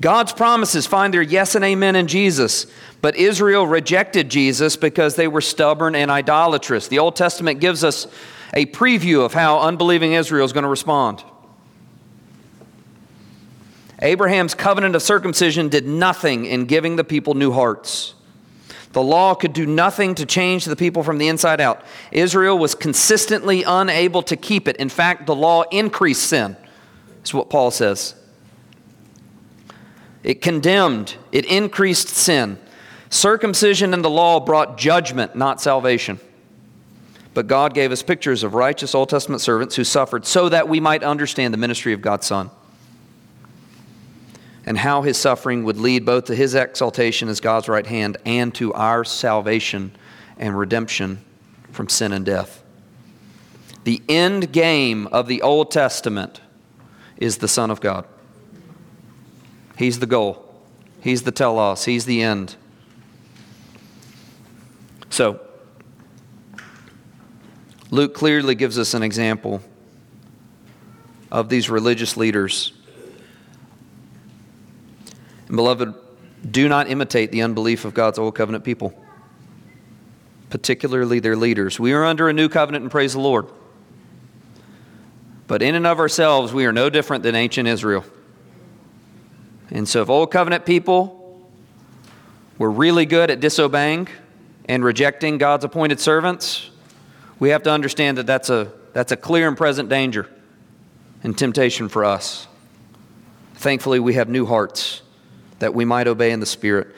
God's 0.00 0.32
promises 0.32 0.86
find 0.86 1.12
their 1.12 1.22
yes 1.22 1.54
and 1.54 1.64
amen 1.64 1.96
in 1.96 2.06
Jesus, 2.06 2.66
but 3.00 3.16
Israel 3.16 3.66
rejected 3.66 4.28
Jesus 4.28 4.76
because 4.76 5.16
they 5.16 5.26
were 5.26 5.40
stubborn 5.40 5.94
and 5.94 6.10
idolatrous. 6.10 6.86
The 6.88 7.00
Old 7.00 7.16
Testament 7.16 7.60
gives 7.60 7.82
us 7.82 8.06
a 8.54 8.66
preview 8.66 9.24
of 9.24 9.34
how 9.34 9.60
unbelieving 9.60 10.12
Israel 10.12 10.44
is 10.44 10.52
going 10.52 10.62
to 10.62 10.68
respond. 10.68 11.24
Abraham's 14.00 14.54
covenant 14.54 14.94
of 14.94 15.02
circumcision 15.02 15.68
did 15.68 15.86
nothing 15.86 16.46
in 16.46 16.66
giving 16.66 16.94
the 16.94 17.04
people 17.04 17.34
new 17.34 17.50
hearts. 17.50 18.14
The 18.92 19.02
law 19.02 19.34
could 19.34 19.52
do 19.52 19.66
nothing 19.66 20.14
to 20.14 20.24
change 20.24 20.64
the 20.64 20.76
people 20.76 21.02
from 21.02 21.18
the 21.18 21.28
inside 21.28 21.60
out. 21.60 21.82
Israel 22.12 22.56
was 22.56 22.74
consistently 22.74 23.64
unable 23.64 24.22
to 24.22 24.36
keep 24.36 24.68
it. 24.68 24.76
In 24.76 24.88
fact, 24.88 25.26
the 25.26 25.34
law 25.34 25.62
increased 25.70 26.22
sin, 26.22 26.56
is 27.24 27.34
what 27.34 27.50
Paul 27.50 27.70
says. 27.70 28.14
It 30.22 30.42
condemned, 30.42 31.16
it 31.32 31.44
increased 31.44 32.08
sin. 32.08 32.58
Circumcision 33.10 33.94
and 33.94 34.04
the 34.04 34.10
law 34.10 34.40
brought 34.40 34.76
judgment, 34.76 35.34
not 35.34 35.60
salvation. 35.60 36.20
But 37.34 37.46
God 37.46 37.72
gave 37.72 37.92
us 37.92 38.02
pictures 38.02 38.42
of 38.42 38.54
righteous 38.54 38.94
Old 38.94 39.08
Testament 39.08 39.40
servants 39.40 39.76
who 39.76 39.84
suffered 39.84 40.26
so 40.26 40.48
that 40.48 40.68
we 40.68 40.80
might 40.80 41.02
understand 41.02 41.54
the 41.54 41.58
ministry 41.58 41.92
of 41.92 42.00
God's 42.00 42.26
Son 42.26 42.50
and 44.68 44.76
how 44.76 45.00
his 45.00 45.16
suffering 45.16 45.64
would 45.64 45.78
lead 45.78 46.04
both 46.04 46.26
to 46.26 46.34
his 46.34 46.54
exaltation 46.54 47.28
as 47.28 47.40
God's 47.40 47.68
right 47.68 47.86
hand 47.86 48.18
and 48.26 48.54
to 48.56 48.74
our 48.74 49.02
salvation 49.02 49.92
and 50.36 50.58
redemption 50.58 51.24
from 51.72 51.88
sin 51.88 52.12
and 52.12 52.26
death. 52.26 52.62
The 53.84 54.02
end 54.10 54.52
game 54.52 55.06
of 55.06 55.26
the 55.26 55.40
Old 55.40 55.70
Testament 55.70 56.42
is 57.16 57.38
the 57.38 57.48
Son 57.48 57.70
of 57.70 57.80
God. 57.80 58.04
He's 59.78 60.00
the 60.00 60.06
goal, 60.06 60.44
He's 61.00 61.22
the 61.22 61.30
telos, 61.30 61.84
He's 61.84 62.04
the 62.04 62.20
end. 62.20 62.56
So, 65.08 65.40
Luke 67.92 68.12
clearly 68.12 68.56
gives 68.56 68.76
us 68.76 68.92
an 68.92 69.04
example 69.04 69.62
of 71.30 71.48
these 71.48 71.70
religious 71.70 72.16
leaders. 72.16 72.72
And 75.46 75.56
beloved, 75.56 75.94
do 76.50 76.68
not 76.68 76.88
imitate 76.88 77.30
the 77.30 77.42
unbelief 77.42 77.84
of 77.84 77.94
God's 77.94 78.18
old 78.18 78.34
covenant 78.34 78.64
people, 78.64 79.00
particularly 80.50 81.20
their 81.20 81.36
leaders. 81.36 81.78
We 81.78 81.92
are 81.92 82.04
under 82.04 82.28
a 82.28 82.32
new 82.32 82.48
covenant 82.48 82.82
and 82.82 82.90
praise 82.90 83.12
the 83.12 83.20
Lord. 83.20 83.46
But 85.46 85.62
in 85.62 85.76
and 85.76 85.86
of 85.86 86.00
ourselves, 86.00 86.52
we 86.52 86.66
are 86.66 86.72
no 86.72 86.90
different 86.90 87.22
than 87.22 87.36
ancient 87.36 87.68
Israel. 87.68 88.04
And 89.70 89.88
so, 89.88 90.02
if 90.02 90.08
old 90.08 90.30
covenant 90.30 90.64
people 90.64 91.48
were 92.56 92.70
really 92.70 93.06
good 93.06 93.30
at 93.30 93.40
disobeying 93.40 94.08
and 94.66 94.84
rejecting 94.84 95.38
God's 95.38 95.64
appointed 95.64 96.00
servants, 96.00 96.70
we 97.38 97.50
have 97.50 97.62
to 97.64 97.70
understand 97.70 98.18
that 98.18 98.26
that's 98.26 98.50
a, 98.50 98.72
that's 98.92 99.12
a 99.12 99.16
clear 99.16 99.46
and 99.46 99.56
present 99.56 99.88
danger 99.88 100.28
and 101.22 101.36
temptation 101.36 101.88
for 101.88 102.04
us. 102.04 102.46
Thankfully, 103.54 104.00
we 104.00 104.14
have 104.14 104.28
new 104.28 104.46
hearts 104.46 105.02
that 105.58 105.74
we 105.74 105.84
might 105.84 106.06
obey 106.06 106.30
in 106.30 106.40
the 106.40 106.46
Spirit. 106.46 106.94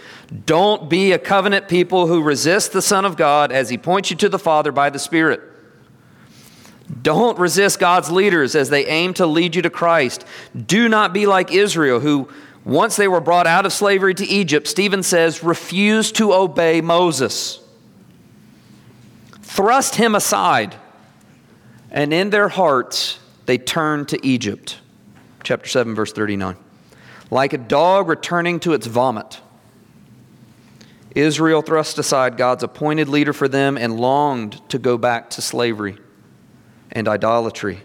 Don't 0.46 0.88
be 0.90 1.12
a 1.12 1.18
covenant 1.18 1.68
people 1.68 2.06
who 2.06 2.22
resist 2.22 2.72
the 2.72 2.82
Son 2.82 3.04
of 3.04 3.16
God 3.16 3.52
as 3.52 3.70
He 3.70 3.78
points 3.78 4.10
you 4.10 4.16
to 4.18 4.28
the 4.28 4.38
Father 4.38 4.70
by 4.70 4.90
the 4.90 4.98
Spirit. 4.98 5.40
Don't 7.02 7.38
resist 7.38 7.78
God's 7.78 8.10
leaders 8.10 8.54
as 8.54 8.68
they 8.68 8.86
aim 8.86 9.14
to 9.14 9.26
lead 9.26 9.54
you 9.54 9.62
to 9.62 9.70
Christ. 9.70 10.24
Do 10.66 10.88
not 10.88 11.12
be 11.12 11.26
like 11.26 11.52
Israel, 11.52 12.00
who, 12.00 12.28
once 12.64 12.96
they 12.96 13.08
were 13.08 13.20
brought 13.20 13.46
out 13.46 13.66
of 13.66 13.72
slavery 13.72 14.14
to 14.14 14.26
Egypt, 14.26 14.66
Stephen 14.68 15.02
says, 15.02 15.42
refused 15.42 16.16
to 16.16 16.32
obey 16.32 16.80
Moses. 16.80 17.60
Thrust 19.42 19.96
him 19.96 20.14
aside, 20.14 20.76
and 21.90 22.12
in 22.12 22.30
their 22.30 22.48
hearts 22.48 23.18
they 23.46 23.58
turned 23.58 24.08
to 24.08 24.26
Egypt. 24.26 24.78
Chapter 25.42 25.68
7, 25.68 25.94
verse 25.94 26.12
39 26.12 26.56
like 27.30 27.52
a 27.52 27.58
dog 27.58 28.08
returning 28.08 28.58
to 28.60 28.72
its 28.72 28.86
vomit. 28.86 29.40
Israel 31.14 31.62
thrust 31.62 31.98
aside 31.98 32.36
God's 32.36 32.62
appointed 32.62 33.08
leader 33.08 33.32
for 33.32 33.48
them 33.48 33.76
and 33.76 33.98
longed 33.98 34.60
to 34.70 34.78
go 34.78 34.98
back 34.98 35.30
to 35.30 35.42
slavery 35.42 35.96
and 36.92 37.08
idolatry, 37.08 37.80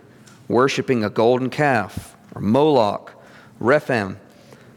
worshiping 0.48 1.04
a 1.04 1.10
golden 1.10 1.50
calf 1.50 2.16
or 2.34 2.42
Moloch, 2.42 3.12
Rephaim, 3.60 4.18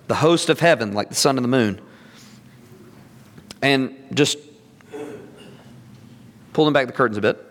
the 0.08 0.16
host 0.16 0.48
of 0.48 0.60
heaven, 0.60 0.92
like 0.92 1.10
the 1.10 1.14
sun 1.14 1.36
and 1.36 1.44
the 1.44 1.48
moon. 1.48 1.80
And 3.62 3.94
just 4.12 4.38
pulling 6.52 6.72
back 6.72 6.86
the 6.86 6.92
curtains 6.92 7.18
a 7.18 7.20
bit. 7.20 7.44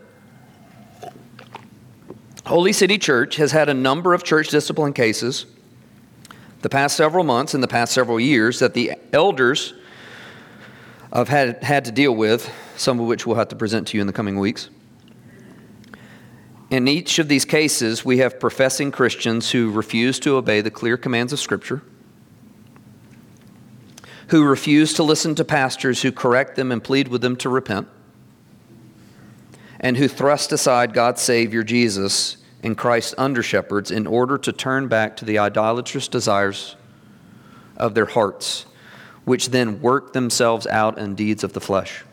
Holy 2.45 2.73
City 2.73 2.97
Church 2.97 3.35
has 3.37 3.51
had 3.51 3.69
a 3.69 3.73
number 3.73 4.13
of 4.13 4.23
church 4.23 4.49
discipline 4.49 4.93
cases 4.93 5.45
the 6.61 6.69
past 6.69 6.97
several 6.97 7.23
months 7.23 7.53
and 7.53 7.61
the 7.61 7.67
past 7.67 7.93
several 7.93 8.19
years 8.19 8.59
that 8.59 8.73
the 8.73 8.93
elders 9.13 9.73
have 11.13 11.29
had, 11.29 11.63
had 11.63 11.85
to 11.85 11.91
deal 11.91 12.15
with, 12.15 12.51
some 12.75 12.99
of 12.99 13.05
which 13.05 13.25
we'll 13.25 13.35
have 13.35 13.49
to 13.49 13.55
present 13.55 13.87
to 13.87 13.97
you 13.97 14.01
in 14.01 14.07
the 14.07 14.13
coming 14.13 14.39
weeks. 14.39 14.69
In 16.69 16.87
each 16.87 17.19
of 17.19 17.27
these 17.27 17.45
cases, 17.45 18.03
we 18.03 18.17
have 18.17 18.39
professing 18.39 18.91
Christians 18.91 19.51
who 19.51 19.71
refuse 19.71 20.19
to 20.21 20.35
obey 20.35 20.61
the 20.61 20.71
clear 20.71 20.97
commands 20.97 21.31
of 21.31 21.39
Scripture, 21.39 21.81
who 24.27 24.43
refuse 24.43 24.93
to 24.93 25.03
listen 25.03 25.35
to 25.35 25.45
pastors 25.45 26.01
who 26.01 26.11
correct 26.11 26.55
them 26.55 26.71
and 26.71 26.83
plead 26.83 27.07
with 27.07 27.21
them 27.21 27.35
to 27.37 27.49
repent, 27.49 27.87
and 29.79 29.97
who 29.97 30.07
thrust 30.07 30.51
aside 30.51 30.93
God's 30.93 31.21
Savior, 31.21 31.63
Jesus, 31.63 32.37
and 32.63 32.77
Christ's 32.77 33.15
under 33.17 33.43
shepherds 33.43 33.91
in 33.91 34.07
order 34.07 34.37
to 34.37 34.51
turn 34.51 34.87
back 34.87 35.15
to 35.17 35.25
the 35.25 35.39
idolatrous 35.39 36.07
desires 36.07 36.75
of 37.77 37.93
their 37.93 38.05
hearts, 38.05 38.65
which 39.23 39.49
then 39.49 39.81
work 39.81 40.13
themselves 40.13 40.65
out 40.67 40.97
in 40.97 41.15
deeds 41.15 41.43
of 41.43 41.53
the 41.53 41.61
flesh. 41.61 42.03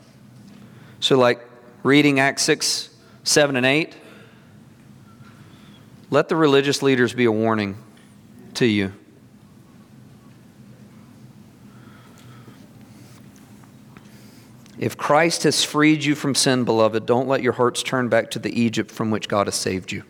So, 1.01 1.19
like 1.19 1.41
reading 1.83 2.21
Acts 2.21 2.43
6, 2.43 2.91
7, 3.25 3.57
and 3.57 3.67
8, 3.67 3.97
let 6.11 6.29
the 6.29 6.37
religious 6.37 6.83
leaders 6.83 7.13
be 7.13 7.25
a 7.25 7.33
warning 7.33 7.77
to 8.55 8.67
you. 8.67 8.93
If 14.85 14.99
Christ 14.99 15.45
has 15.45 15.65
freed 15.65 16.05
you 16.05 16.15
from 16.15 16.35
sin, 16.35 16.65
beloved, 16.65 17.07
don't 17.07 17.27
let 17.27 17.43
your 17.43 17.55
hearts 17.55 17.83
turn 17.83 18.11
back 18.11 18.31
to 18.33 18.39
the 18.39 18.53
Egypt 18.61 18.91
from 18.91 19.11
which 19.11 19.29
God 19.29 19.47
has 19.47 19.55
saved 19.55 19.91
you. 19.93 20.03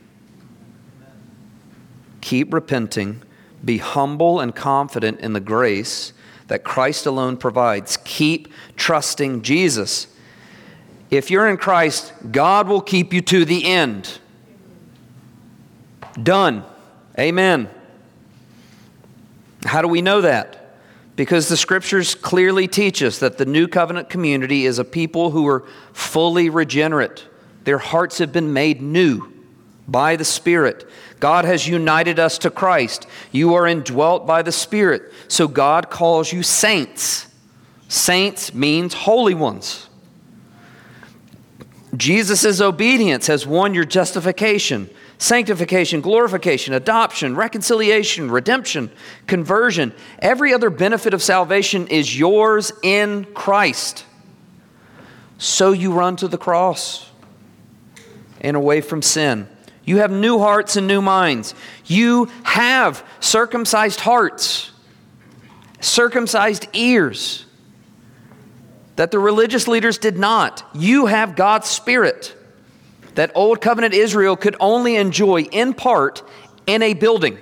Keep 2.21 2.53
repenting. 2.53 3.23
Be 3.65 3.79
humble 3.79 4.41
and 4.41 4.53
confident 4.53 5.21
in 5.21 5.33
the 5.33 5.39
grace 5.39 6.13
that 6.49 6.65
Christ 6.65 7.07
alone 7.07 7.37
provides. 7.37 7.99
Keep 7.99 8.49
trusting 8.75 9.43
Jesus. 9.43 10.09
If 11.09 11.31
you're 11.31 11.47
in 11.47 11.57
Christ, 11.57 12.13
God 12.33 12.67
will 12.67 12.81
keep 12.81 13.13
you 13.13 13.21
to 13.21 13.45
the 13.45 13.65
end. 13.67 14.19
Done. 16.21 16.65
Amen. 17.17 17.71
How 19.65 19.83
do 19.83 19.87
we 19.87 20.03
know 20.03 20.23
that? 20.23 20.64
Because 21.17 21.49
the 21.49 21.57
scriptures 21.57 22.15
clearly 22.15 22.67
teach 22.67 23.03
us 23.03 23.19
that 23.21 23.39
the 23.39 23.47
new 23.47 23.69
covenant 23.69 24.09
community 24.09 24.67
is 24.67 24.79
a 24.79 24.85
people 24.85 25.31
who 25.31 25.47
are 25.47 25.65
fully 25.93 26.51
regenerate. 26.51 27.25
Their 27.65 27.79
hearts 27.79 28.19
have 28.19 28.33
been 28.33 28.53
made 28.53 28.83
new 28.83 29.33
by 29.87 30.17
the 30.17 30.25
Spirit. 30.25 30.89
God 31.21 31.45
has 31.45 31.69
united 31.69 32.19
us 32.19 32.39
to 32.39 32.51
Christ. 32.51 33.07
You 33.31 33.55
are 33.55 33.67
indwelt 33.67 34.27
by 34.27 34.43
the 34.43 34.53
Spirit. 34.53 35.13
So 35.29 35.47
God 35.47 35.89
calls 35.89 36.33
you 36.33 36.43
saints. 36.43 37.29
Saints 37.89 38.53
means 38.53 38.93
holy 38.93 39.35
ones. 39.35 39.89
Jesus' 41.97 42.61
obedience 42.61 43.29
has 43.29 43.47
won 43.47 43.73
your 43.73 43.85
justification, 43.85 44.91
sanctification, 45.25 46.03
glorification, 46.03 46.75
adoption, 46.75 47.35
reconciliation, 47.35 48.31
redemption, 48.31 48.91
conversion. 49.27 49.93
Every 50.19 50.53
other 50.53 50.69
benefit 50.69 51.15
of 51.15 51.23
salvation 51.23 51.87
is 51.89 52.19
yours 52.19 52.73
in 52.83 53.25
Christ. 53.33 54.05
So 55.39 55.73
you 55.73 55.93
run 55.93 56.17
to 56.17 56.29
the 56.29 56.37
cross 56.37 57.11
and 58.43 58.55
away 58.55 58.83
from 58.83 59.01
sin. 59.01 59.49
You 59.87 59.99
have 59.99 60.11
new 60.11 60.39
hearts 60.39 60.77
and 60.77 60.87
new 60.87 61.01
minds. 61.01 61.55
You 61.87 62.27
have 62.43 63.03
circumcised 63.21 64.01
hearts, 64.01 64.73
circumcised 65.81 66.67
ears 66.75 67.47
that 68.97 69.11
the 69.11 69.19
religious 69.19 69.67
leaders 69.69 69.97
did 69.97 70.19
not. 70.19 70.69
You 70.75 71.07
have 71.07 71.35
God's 71.35 71.69
Spirit 71.69 72.34
that 73.15 73.31
Old 73.35 73.61
Covenant 73.61 73.95
Israel 73.95 74.37
could 74.37 74.57
only 74.61 74.97
enjoy 74.97 75.43
in 75.43 75.75
part 75.75 76.23
in 76.67 76.83
a 76.83 76.95
building. 76.95 77.39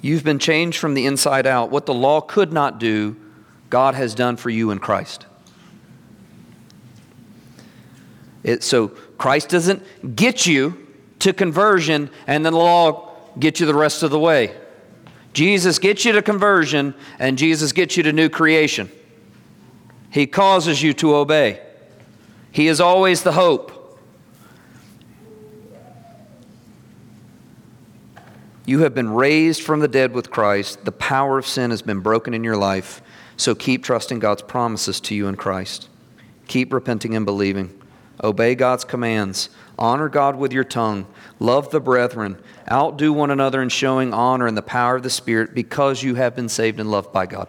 You've 0.00 0.24
been 0.24 0.38
changed 0.38 0.78
from 0.78 0.94
the 0.94 1.06
inside 1.06 1.46
out. 1.46 1.70
What 1.70 1.86
the 1.86 1.94
law 1.94 2.20
could 2.20 2.52
not 2.52 2.78
do, 2.78 3.16
God 3.68 3.94
has 3.94 4.14
done 4.14 4.36
for 4.36 4.50
you 4.50 4.70
in 4.70 4.78
Christ. 4.78 5.26
It, 8.42 8.62
so 8.62 8.88
Christ 8.88 9.48
doesn't 9.48 10.16
get 10.16 10.46
you 10.46 10.86
to 11.18 11.32
conversion 11.32 12.10
and 12.26 12.44
then 12.46 12.52
the 12.52 12.58
law 12.58 13.12
get 13.38 13.60
you 13.60 13.66
the 13.66 13.74
rest 13.74 14.02
of 14.02 14.10
the 14.10 14.18
way. 14.18 14.56
Jesus 15.32 15.78
gets 15.78 16.04
you 16.04 16.12
to 16.12 16.22
conversion 16.22 16.94
and 17.18 17.36
Jesus 17.36 17.72
gets 17.72 17.96
you 17.96 18.04
to 18.04 18.12
new 18.12 18.28
creation. 18.28 18.90
He 20.10 20.26
causes 20.26 20.82
you 20.82 20.92
to 20.94 21.14
obey. 21.14 21.60
He 22.50 22.68
is 22.68 22.80
always 22.80 23.22
the 23.22 23.32
hope. 23.32 23.74
You 28.64 28.80
have 28.80 28.94
been 28.94 29.10
raised 29.10 29.62
from 29.62 29.80
the 29.80 29.88
dead 29.88 30.12
with 30.12 30.30
Christ. 30.30 30.84
The 30.84 30.92
power 30.92 31.38
of 31.38 31.46
sin 31.46 31.70
has 31.70 31.80
been 31.80 32.00
broken 32.00 32.34
in 32.34 32.44
your 32.44 32.56
life. 32.56 33.00
So 33.36 33.54
keep 33.54 33.82
trusting 33.82 34.18
God's 34.18 34.42
promises 34.42 35.00
to 35.02 35.14
you 35.14 35.26
in 35.26 35.36
Christ. 35.36 35.88
Keep 36.48 36.72
repenting 36.72 37.14
and 37.14 37.24
believing. 37.24 37.80
Obey 38.22 38.54
God's 38.54 38.84
commands. 38.84 39.48
Honor 39.78 40.08
God 40.08 40.36
with 40.36 40.52
your 40.52 40.64
tongue. 40.64 41.06
Love 41.38 41.70
the 41.70 41.80
brethren. 41.80 42.36
Outdo 42.70 43.12
one 43.12 43.30
another 43.30 43.62
in 43.62 43.68
showing 43.68 44.12
honor 44.12 44.48
in 44.48 44.54
the 44.54 44.62
power 44.62 44.96
of 44.96 45.02
the 45.02 45.10
Spirit 45.10 45.54
because 45.54 46.02
you 46.02 46.16
have 46.16 46.34
been 46.34 46.48
saved 46.48 46.80
and 46.80 46.90
loved 46.90 47.12
by 47.12 47.26
God. 47.26 47.48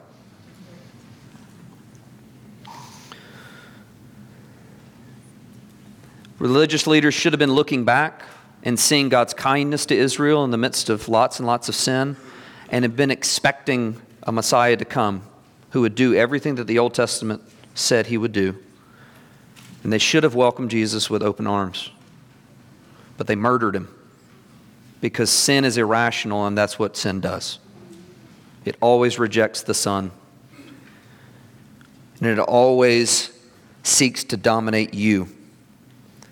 Religious 6.39 6.88
leaders 6.88 7.13
should 7.13 7.34
have 7.34 7.39
been 7.39 7.54
looking 7.54 7.84
back 7.84 8.23
and 8.63 8.80
seeing 8.80 9.10
God's 9.10 9.34
kindness 9.34 9.86
to 9.88 9.95
Israel 9.95 10.43
in 10.43 10.52
the 10.52 10.58
midst 10.58 10.89
of 10.89 11.10
lots 11.10 11.39
and 11.39 11.45
lots 11.47 11.69
of 11.69 11.75
sin 11.75 12.17
and 12.69 12.84
have 12.84 12.95
been 12.95 13.12
expecting 13.12 14.02
a 14.23 14.32
Messiah 14.32 14.78
to 14.78 14.86
come 14.86 15.23
who 15.71 15.82
would 15.82 15.95
do 15.95 16.15
everything 16.15 16.56
that 16.56 16.67
the 16.67 16.80
Old 16.80 16.93
Testament 16.93 17.41
said 17.75 18.08
he 18.08 18.17
would 18.17 18.32
do. 18.32 18.58
And 19.84 19.93
they 19.93 19.97
should 19.97 20.23
have 20.23 20.36
welcomed 20.36 20.71
Jesus 20.71 21.10
with 21.10 21.23
open 21.23 21.47
arms. 21.47 21.91
But 23.17 23.28
they 23.28 23.36
murdered 23.36 23.75
him 23.75 23.93
because 25.02 25.30
sin 25.30 25.63
is 25.63 25.78
irrational, 25.78 26.45
and 26.45 26.58
that's 26.58 26.78
what 26.78 26.97
sin 26.97 27.21
does. 27.21 27.60
It 28.65 28.75
always 28.82 29.17
rejects 29.17 29.62
the 29.62 29.73
Son, 29.73 30.12
and 32.19 32.30
it 32.30 32.39
always 32.39 33.32
seeks 33.84 34.25
to 34.25 34.38
dominate 34.38 34.93
you. 34.93 35.30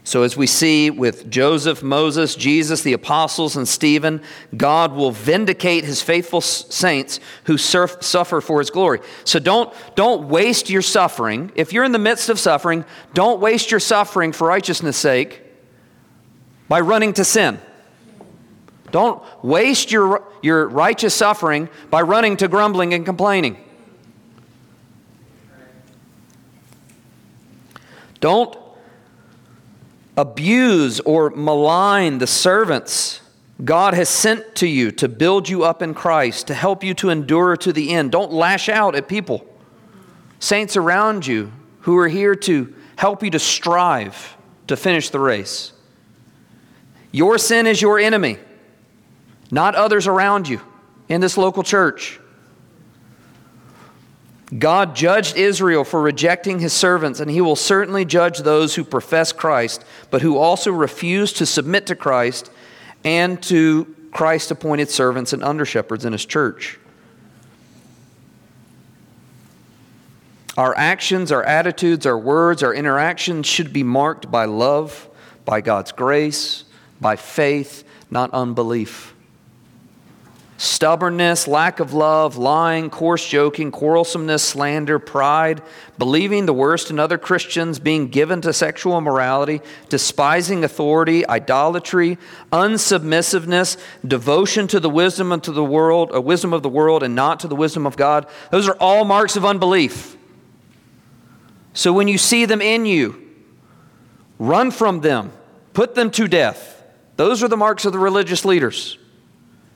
So, 0.08 0.24
as 0.24 0.38
we 0.38 0.48
see 0.48 0.90
with 0.90 1.30
Joseph, 1.30 1.84
Moses, 1.84 2.34
Jesus, 2.34 2.82
the 2.82 2.94
apostles, 2.94 3.58
and 3.58 3.68
Stephen, 3.68 4.22
God 4.56 4.94
will 4.94 5.12
vindicate 5.12 5.84
his 5.84 6.02
faithful 6.02 6.40
saints 6.40 7.20
who 7.44 7.58
surf, 7.58 7.98
suffer 8.00 8.40
for 8.40 8.60
his 8.60 8.70
glory. 8.70 9.02
So, 9.26 9.38
don't, 9.38 9.74
don't 9.96 10.30
waste 10.30 10.70
your 10.70 10.82
suffering. 10.82 11.52
If 11.56 11.74
you're 11.74 11.84
in 11.84 11.92
the 11.92 12.00
midst 12.00 12.30
of 12.30 12.40
suffering, 12.40 12.86
don't 13.14 13.42
waste 13.42 13.70
your 13.70 13.82
suffering 13.82 14.32
for 14.32 14.48
righteousness' 14.48 14.96
sake 14.96 15.42
by 16.70 16.80
running 16.80 17.12
to 17.16 17.26
sin. 17.26 17.60
Don't 18.92 19.22
waste 19.44 19.92
your, 19.92 20.24
your 20.42 20.70
righteous 20.70 21.16
suffering 21.16 21.68
by 21.90 22.02
running 22.02 22.38
to 22.38 22.48
grumbling 22.48 22.94
and 22.94 23.06
complaining. 23.06 23.58
Don't 28.22 28.58
abuse 30.18 31.00
or 31.02 31.30
malign 31.30 32.18
the 32.18 32.28
servants 32.28 33.22
God 33.64 33.96
has 33.96 34.10
sent 34.10 34.56
to 34.56 34.68
you 34.68 34.92
to 34.92 35.08
build 35.08 35.50
you 35.50 35.64
up 35.64 35.82
in 35.82 35.94
Christ, 35.94 36.48
to 36.48 36.54
help 36.54 36.84
you 36.84 36.94
to 36.96 37.10
endure 37.10 37.58
to 37.58 37.74
the 37.74 37.92
end. 37.92 38.12
Don't 38.12 38.32
lash 38.32 38.70
out 38.70 38.96
at 38.96 39.08
people, 39.08 39.46
saints 40.40 40.78
around 40.78 41.26
you 41.26 41.52
who 41.82 41.98
are 41.98 42.08
here 42.08 42.36
to 42.36 42.74
help 42.98 43.24
you 43.24 43.32
to 43.32 43.40
strive 43.40 44.38
to 44.68 44.76
finish 44.76 45.10
the 45.10 45.20
race. 45.20 45.72
Your 47.12 47.38
sin 47.38 47.66
is 47.66 47.82
your 47.82 47.98
enemy, 47.98 48.38
not 49.50 49.74
others 49.74 50.06
around 50.06 50.48
you 50.48 50.62
in 51.10 51.22
this 51.22 51.38
local 51.38 51.64
church. 51.64 52.20
God 54.56 54.96
judged 54.96 55.36
Israel 55.36 55.84
for 55.84 56.02
rejecting 56.02 56.60
his 56.60 56.72
servants, 56.72 57.20
and 57.20 57.30
he 57.30 57.42
will 57.42 57.58
certainly 57.58 58.06
judge 58.06 58.40
those 58.40 58.76
who 58.76 58.84
profess 58.84 59.34
Christ, 59.34 59.84
but 60.10 60.22
who 60.22 60.38
also 60.38 60.72
refuse 60.72 61.34
to 61.34 61.46
submit 61.46 61.88
to 61.88 61.96
Christ 61.96 62.50
and 63.04 63.42
to 63.44 63.94
Christ 64.12 64.50
appointed 64.52 64.90
servants 64.90 65.34
and 65.34 65.44
under 65.44 65.66
shepherds 65.66 66.06
in 66.06 66.14
his 66.14 66.26
church. 66.26 66.80
Our 70.58 70.76
actions, 70.76 71.32
our 71.32 71.44
attitudes, 71.44 72.06
our 72.06 72.18
words, 72.18 72.64
our 72.64 72.74
interactions 72.74 73.46
should 73.46 73.74
be 73.74 73.84
marked 73.84 74.32
by 74.32 74.46
love, 74.46 75.10
by 75.46 75.62
God's 75.62 75.92
grace, 75.92 76.64
by 77.00 77.16
faith, 77.16 77.84
not 78.10 78.32
unbelief. 78.34 79.14
Stubbornness, 80.60 81.48
lack 81.48 81.80
of 81.80 81.94
love, 81.94 82.36
lying, 82.36 82.90
coarse 82.90 83.28
joking, 83.28 83.72
quarrelsomeness, 83.72 84.42
slander, 84.42 84.98
pride, 84.98 85.62
believing 86.00 86.48
the 86.48 86.54
worst 86.54 86.90
in 86.90 87.00
other 87.00 87.20
Christians, 87.20 87.78
being 87.78 88.08
given 88.08 88.42
to 88.42 88.52
sexual 88.52 88.98
immorality, 88.98 89.62
despising 89.90 90.64
authority, 90.64 91.28
idolatry, 91.28 92.18
unsubmissiveness, 92.52 93.78
devotion 94.06 94.68
to 94.68 94.80
the 94.80 94.90
wisdom 94.90 95.32
of 95.32 95.44
the 95.44 95.64
world, 95.64 96.10
a 96.12 96.20
wisdom 96.20 96.54
of 96.54 96.64
the 96.64 96.70
world 96.70 97.04
and 97.04 97.14
not 97.14 97.40
to 97.42 97.48
the 97.48 97.56
wisdom 97.56 97.86
of 97.86 97.96
God. 97.96 98.26
Those 98.50 98.68
are 98.68 98.78
all 98.80 99.06
marks 99.06 99.36
of 99.36 99.46
unbelief. 99.46 100.18
So 101.74 101.94
when 101.94 102.08
you 102.08 102.18
see 102.18 102.46
them 102.46 102.62
in 102.64 102.88
you, 102.88 103.22
run 104.40 104.72
from 104.72 105.02
them, 105.02 105.32
put 105.74 105.94
them 105.94 106.10
to 106.12 106.28
death. 106.28 106.84
Those 107.16 107.44
are 107.44 107.48
the 107.48 107.58
marks 107.58 107.86
of 107.86 107.94
the 107.94 108.00
religious 108.00 108.44
leaders 108.44 108.98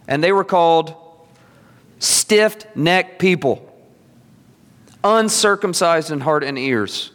and 0.08 0.24
they 0.24 0.32
were 0.32 0.44
called 0.44 0.96
stiff 2.00 2.76
necked 2.76 3.20
people, 3.20 3.68
uncircumcised 5.04 6.12
in 6.12 6.22
heart 6.22 6.44
and 6.44 6.58
ears. 6.58 7.12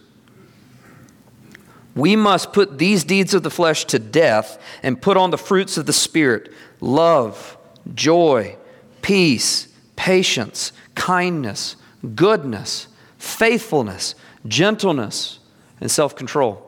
We 1.95 2.15
must 2.15 2.53
put 2.53 2.79
these 2.79 3.05
deeds 3.05 3.33
of 3.33 3.43
the 3.43 3.51
flesh 3.51 3.87
to 3.87 3.99
death 3.99 4.63
and 4.83 5.01
put 5.01 5.17
on 5.17 5.31
the 5.31 5.39
fruits 5.39 5.79
of 5.79 5.87
the 5.87 5.93
Spirit 5.93 6.53
love, 6.81 7.57
joy, 7.95 8.57
peace, 9.01 9.69
patience, 9.97 10.73
kindness, 10.95 11.77
goodness, 12.15 12.89
faithfulness, 13.19 14.15
gentleness, 14.47 15.39
and 15.81 15.91
self 15.91 16.15
control. 16.15 16.63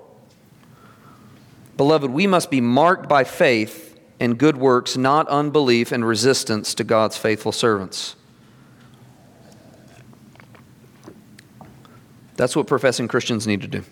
Beloved, 1.77 2.11
we 2.11 2.27
must 2.27 2.51
be 2.51 2.61
marked 2.61 3.09
by 3.09 3.25
faith 3.25 3.88
and 4.21 4.37
good 4.39 4.57
works, 4.57 4.97
not 4.97 5.29
unbelief 5.29 5.93
and 5.93 6.07
resistance 6.07 6.75
to 6.75 6.85
God's 6.85 7.17
faithful 7.17 7.53
servants. 7.53 8.17
That's 12.37 12.55
what 12.55 12.67
professing 12.67 13.09
Christians 13.09 13.47
need 13.47 13.63
to 13.63 13.69
do. 13.69 13.85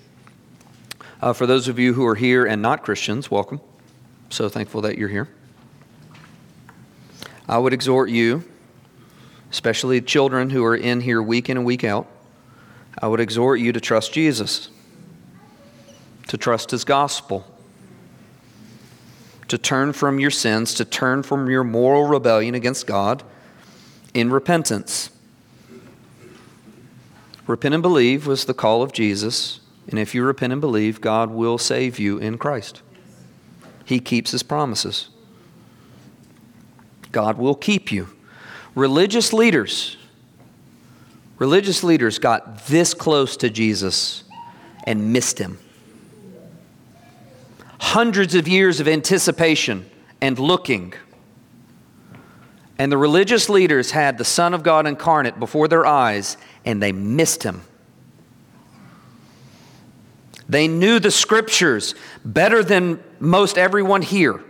Uh, 1.21 1.33
for 1.33 1.47
those 1.47 1.69
of 1.69 1.79
you 1.79 1.95
who 1.95 2.07
are 2.07 2.15
here 2.15 2.45
and 2.45 2.61
not 2.61 2.83
Christians, 2.83 3.31
welcome. 3.31 3.61
So 4.31 4.49
thankful 4.49 4.83
that 4.83 4.99
you're 4.99 5.09
here. 5.09 5.29
I 7.49 7.59
would 7.59 7.73
exhort 7.73 8.11
you, 8.11 8.45
especially 9.51 10.01
children 10.01 10.51
who 10.51 10.65
are 10.65 10.77
in 10.77 11.01
here 11.01 11.23
week 11.23 11.49
in 11.49 11.57
and 11.57 11.67
week 11.67 11.85
out, 11.85 12.09
I 12.99 13.09
would 13.09 13.21
exhort 13.21 13.61
you 13.61 13.73
to 13.73 13.81
trust 13.81 14.13
Jesus, 14.13 14.69
to 16.29 16.37
trust 16.37 16.71
His 16.71 16.85
gospel 16.85 17.45
to 19.49 19.59
turn 19.59 19.93
from 19.93 20.19
your 20.19 20.31
sins, 20.31 20.75
to 20.75 20.85
turn 20.85 21.23
from 21.23 21.49
your 21.49 21.65
moral 21.65 22.07
rebellion 22.07 22.55
against 22.55 22.87
God 22.87 23.23
in 24.13 24.31
repentance. 24.31 25.11
Repent 27.47 27.75
and 27.75 27.83
believe 27.83 28.27
was 28.27 28.45
the 28.45 28.55
call 28.55 28.83
of 28.83 28.93
Jesus, 28.93 29.61
and 29.89 29.99
if 29.99 30.15
you 30.15 30.25
repent 30.25 30.53
and 30.53 30.61
believe, 30.61 31.01
God 31.01 31.31
will 31.31 31.59
save 31.59 31.99
you 31.99 32.19
in 32.19 32.39
Christ. 32.39 32.83
He 33.85 34.01
keeps 34.01 34.33
his 34.33 34.43
promises. 34.43 35.11
God 37.13 37.39
will 37.39 37.55
keep 37.55 37.93
you. 37.93 38.09
Religious 38.75 39.33
leaders, 39.33 39.97
religious 41.39 41.85
leaders 41.85 42.19
got 42.19 42.67
this 42.67 42.95
close 42.95 43.37
to 43.39 43.49
Jesus 43.49 44.25
and 44.85 45.13
missed 45.13 45.39
him 45.39 45.59
hundreds 47.79 48.35
of 48.35 48.49
years 48.49 48.81
of 48.81 48.89
anticipation 48.89 49.89
and 50.21 50.39
looking. 50.39 50.95
And 52.79 52.93
the 52.93 52.99
religious 52.99 53.49
leaders 53.49 53.91
had 53.91 54.19
the 54.19 54.25
Son 54.25 54.55
of 54.55 54.63
God 54.63 54.87
incarnate 54.87 55.39
before 55.39 55.69
their 55.69 55.87
eyes, 55.87 56.37
and 56.65 56.83
they 56.83 56.93
missed 56.93 57.43
him. 57.43 57.63
They 60.49 60.69
knew 60.69 60.99
the 61.01 61.11
scriptures 61.11 61.95
better 62.25 62.63
than 62.63 63.03
most 63.19 63.59
everyone 63.59 64.03
here. 64.03 64.43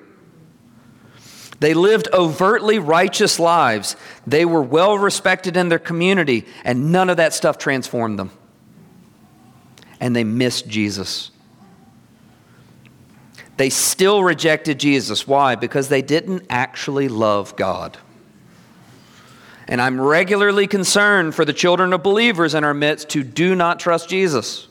They 1.58 1.72
lived 1.72 2.08
overtly 2.12 2.78
righteous 2.78 3.38
lives. 3.38 3.96
They 4.26 4.44
were 4.44 4.62
well 4.62 4.98
respected 4.98 5.56
in 5.56 5.70
their 5.70 5.78
community, 5.78 6.44
and 6.64 6.92
none 6.92 7.08
of 7.08 7.16
that 7.16 7.32
stuff 7.32 7.56
transformed 7.56 8.18
them. 8.18 8.30
And 9.98 10.14
they 10.14 10.24
missed 10.24 10.68
Jesus. 10.68 11.30
They 13.56 13.70
still 13.70 14.22
rejected 14.22 14.78
Jesus. 14.78 15.26
Why? 15.26 15.54
Because 15.54 15.88
they 15.88 16.02
didn't 16.02 16.44
actually 16.50 17.08
love 17.08 17.56
God. 17.56 17.96
And 19.68 19.80
I'm 19.80 20.00
regularly 20.00 20.66
concerned 20.66 21.34
for 21.34 21.44
the 21.44 21.52
children 21.52 21.92
of 21.92 22.02
believers 22.02 22.54
in 22.54 22.64
our 22.64 22.74
midst 22.74 23.12
who 23.12 23.22
do 23.24 23.54
not 23.54 23.80
trust 23.80 24.08
Jesus. 24.08 24.68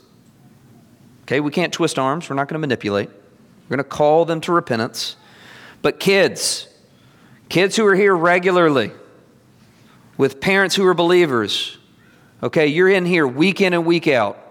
Okay, 1.23 1.39
we 1.39 1.51
can't 1.51 1.73
twist 1.73 1.97
arms. 1.97 2.29
We're 2.29 2.35
not 2.35 2.47
going 2.47 2.55
to 2.55 2.59
manipulate. 2.59 3.09
We're 3.09 3.77
going 3.77 3.83
to 3.83 3.83
call 3.83 4.25
them 4.25 4.39
to 4.41 4.51
repentance. 4.51 5.15
But 5.81 5.99
kids, 5.99 6.67
kids 7.49 7.75
who 7.75 7.85
are 7.87 7.95
here 7.95 8.15
regularly 8.15 8.91
with 10.17 10.39
parents 10.39 10.75
who 10.75 10.85
are 10.85 10.93
believers, 10.93 11.77
okay, 12.41 12.67
you're 12.67 12.89
in 12.89 13.05
here 13.05 13.27
week 13.27 13.59
in 13.59 13.73
and 13.73 13.85
week 13.85 14.07
out 14.07 14.44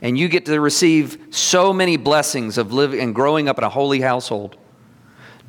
and 0.00 0.18
you 0.18 0.28
get 0.28 0.46
to 0.46 0.60
receive 0.60 1.18
so 1.30 1.72
many 1.72 1.96
blessings 1.96 2.58
of 2.58 2.72
living 2.72 3.00
and 3.00 3.14
growing 3.14 3.48
up 3.48 3.58
in 3.58 3.64
a 3.64 3.68
holy 3.68 4.00
household. 4.00 4.56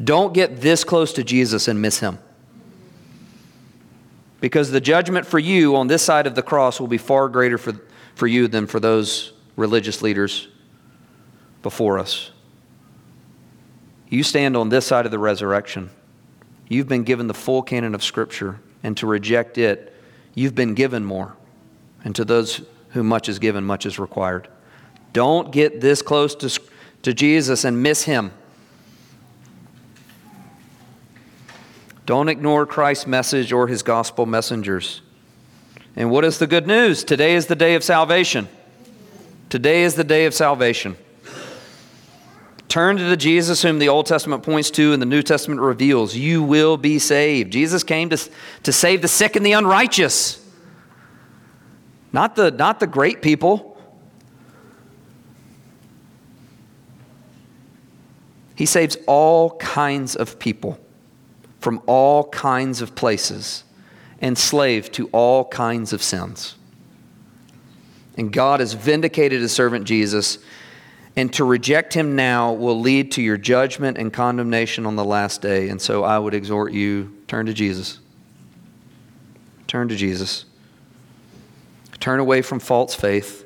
Don't 0.03 0.33
get 0.33 0.61
this 0.61 0.83
close 0.83 1.13
to 1.13 1.23
Jesus 1.23 1.67
and 1.67 1.81
miss 1.81 1.99
him. 1.99 2.19
Because 4.41 4.71
the 4.71 4.81
judgment 4.81 5.25
for 5.25 5.37
you 5.37 5.75
on 5.75 5.87
this 5.87 6.01
side 6.01 6.25
of 6.25 6.35
the 6.35 6.41
cross 6.41 6.79
will 6.79 6.87
be 6.87 6.97
far 6.97 7.27
greater 7.27 7.57
for, 7.57 7.73
for 8.15 8.25
you 8.25 8.47
than 8.47 8.65
for 8.65 8.79
those 8.79 9.33
religious 9.55 10.01
leaders 10.01 10.47
before 11.61 11.99
us. 11.99 12.31
You 14.07 14.23
stand 14.23 14.55
on 14.55 14.69
this 14.69 14.85
side 14.85 15.05
of 15.05 15.11
the 15.11 15.19
resurrection. 15.19 15.89
You've 16.69 16.87
been 16.87 17.03
given 17.03 17.27
the 17.27 17.33
full 17.33 17.61
canon 17.61 17.93
of 17.93 18.03
Scripture, 18.03 18.59
and 18.81 18.95
to 18.97 19.05
reject 19.05 19.57
it, 19.57 19.93
you've 20.33 20.55
been 20.55 20.73
given 20.73 21.03
more. 21.03 21.35
And 22.03 22.15
to 22.15 22.23
those 22.23 22.61
whom 22.89 23.07
much 23.07 23.29
is 23.29 23.39
given, 23.39 23.63
much 23.63 23.85
is 23.85 23.99
required. 23.99 24.47
Don't 25.13 25.51
get 25.51 25.81
this 25.81 26.01
close 26.01 26.35
to, 26.35 26.59
to 27.03 27.13
Jesus 27.13 27.63
and 27.63 27.81
miss 27.81 28.03
him. 28.03 28.31
Don't 32.05 32.29
ignore 32.29 32.65
Christ's 32.65 33.05
message 33.05 33.51
or 33.53 33.67
his 33.67 33.83
gospel 33.83 34.25
messengers. 34.25 35.01
And 35.95 36.09
what 36.09 36.25
is 36.25 36.39
the 36.39 36.47
good 36.47 36.65
news? 36.65 37.03
Today 37.03 37.35
is 37.35 37.45
the 37.45 37.55
day 37.55 37.75
of 37.75 37.83
salvation. 37.83 38.47
Today 39.49 39.83
is 39.83 39.95
the 39.95 40.03
day 40.03 40.25
of 40.25 40.33
salvation. 40.33 40.95
Turn 42.67 42.97
to 42.97 43.03
the 43.03 43.17
Jesus 43.17 43.63
whom 43.63 43.79
the 43.79 43.89
Old 43.89 44.05
Testament 44.05 44.43
points 44.43 44.69
to 44.71 44.93
and 44.93 45.01
the 45.01 45.07
New 45.07 45.23
Testament 45.23 45.59
reveals. 45.59 46.15
You 46.15 46.43
will 46.43 46.77
be 46.77 46.99
saved. 46.99 47.51
Jesus 47.51 47.83
came 47.83 48.09
to, 48.09 48.29
to 48.63 48.71
save 48.71 49.01
the 49.01 49.07
sick 49.07 49.35
and 49.35 49.43
the 49.43 49.53
unrighteous, 49.53 50.45
not 52.11 52.35
the, 52.35 52.51
not 52.51 52.79
the 52.79 52.87
great 52.87 53.21
people. 53.21 53.77
He 58.55 58.65
saves 58.65 58.97
all 59.07 59.51
kinds 59.57 60.15
of 60.15 60.39
people 60.39 60.79
from 61.59 61.81
all 61.85 62.25
kinds 62.29 62.81
of 62.81 62.95
places, 62.95 63.63
and 64.21 64.29
enslaved 64.29 64.93
to 64.93 65.07
all 65.11 65.45
kinds 65.45 65.93
of 65.93 66.01
sins. 66.01 66.55
And 68.17 68.31
God 68.31 68.59
has 68.59 68.73
vindicated 68.73 69.41
his 69.41 69.51
servant 69.51 69.85
Jesus 69.85 70.39
and 71.15 71.33
to 71.33 71.43
reject 71.43 71.93
him 71.93 72.15
now 72.15 72.53
will 72.53 72.79
lead 72.79 73.11
to 73.13 73.21
your 73.21 73.37
judgment 73.37 73.97
and 73.97 74.13
condemnation 74.13 74.85
on 74.85 74.95
the 74.95 75.03
last 75.03 75.41
day. 75.41 75.69
And 75.69 75.81
so 75.81 76.03
I 76.03 76.17
would 76.19 76.33
exhort 76.33 76.71
you 76.71 77.13
turn 77.27 77.45
to 77.47 77.53
Jesus. 77.53 77.99
Turn 79.67 79.89
to 79.89 79.95
Jesus. 79.95 80.45
Turn 81.99 82.19
away 82.19 82.41
from 82.41 82.59
false 82.59 82.95
faith. 82.95 83.45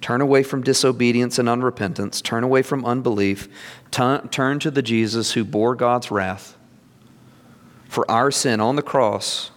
Turn 0.00 0.20
away 0.20 0.42
from 0.42 0.62
disobedience 0.62 1.38
and 1.38 1.48
unrepentance. 1.48 2.22
Turn 2.22 2.44
away 2.44 2.62
from 2.62 2.84
unbelief. 2.84 3.48
Turn 3.90 4.58
to 4.58 4.70
the 4.70 4.82
Jesus 4.82 5.32
who 5.32 5.44
bore 5.44 5.74
God's 5.74 6.10
wrath 6.10 6.56
for 7.88 8.08
our 8.10 8.30
sin 8.30 8.60
on 8.60 8.76
the 8.76 8.82
cross 8.82 9.50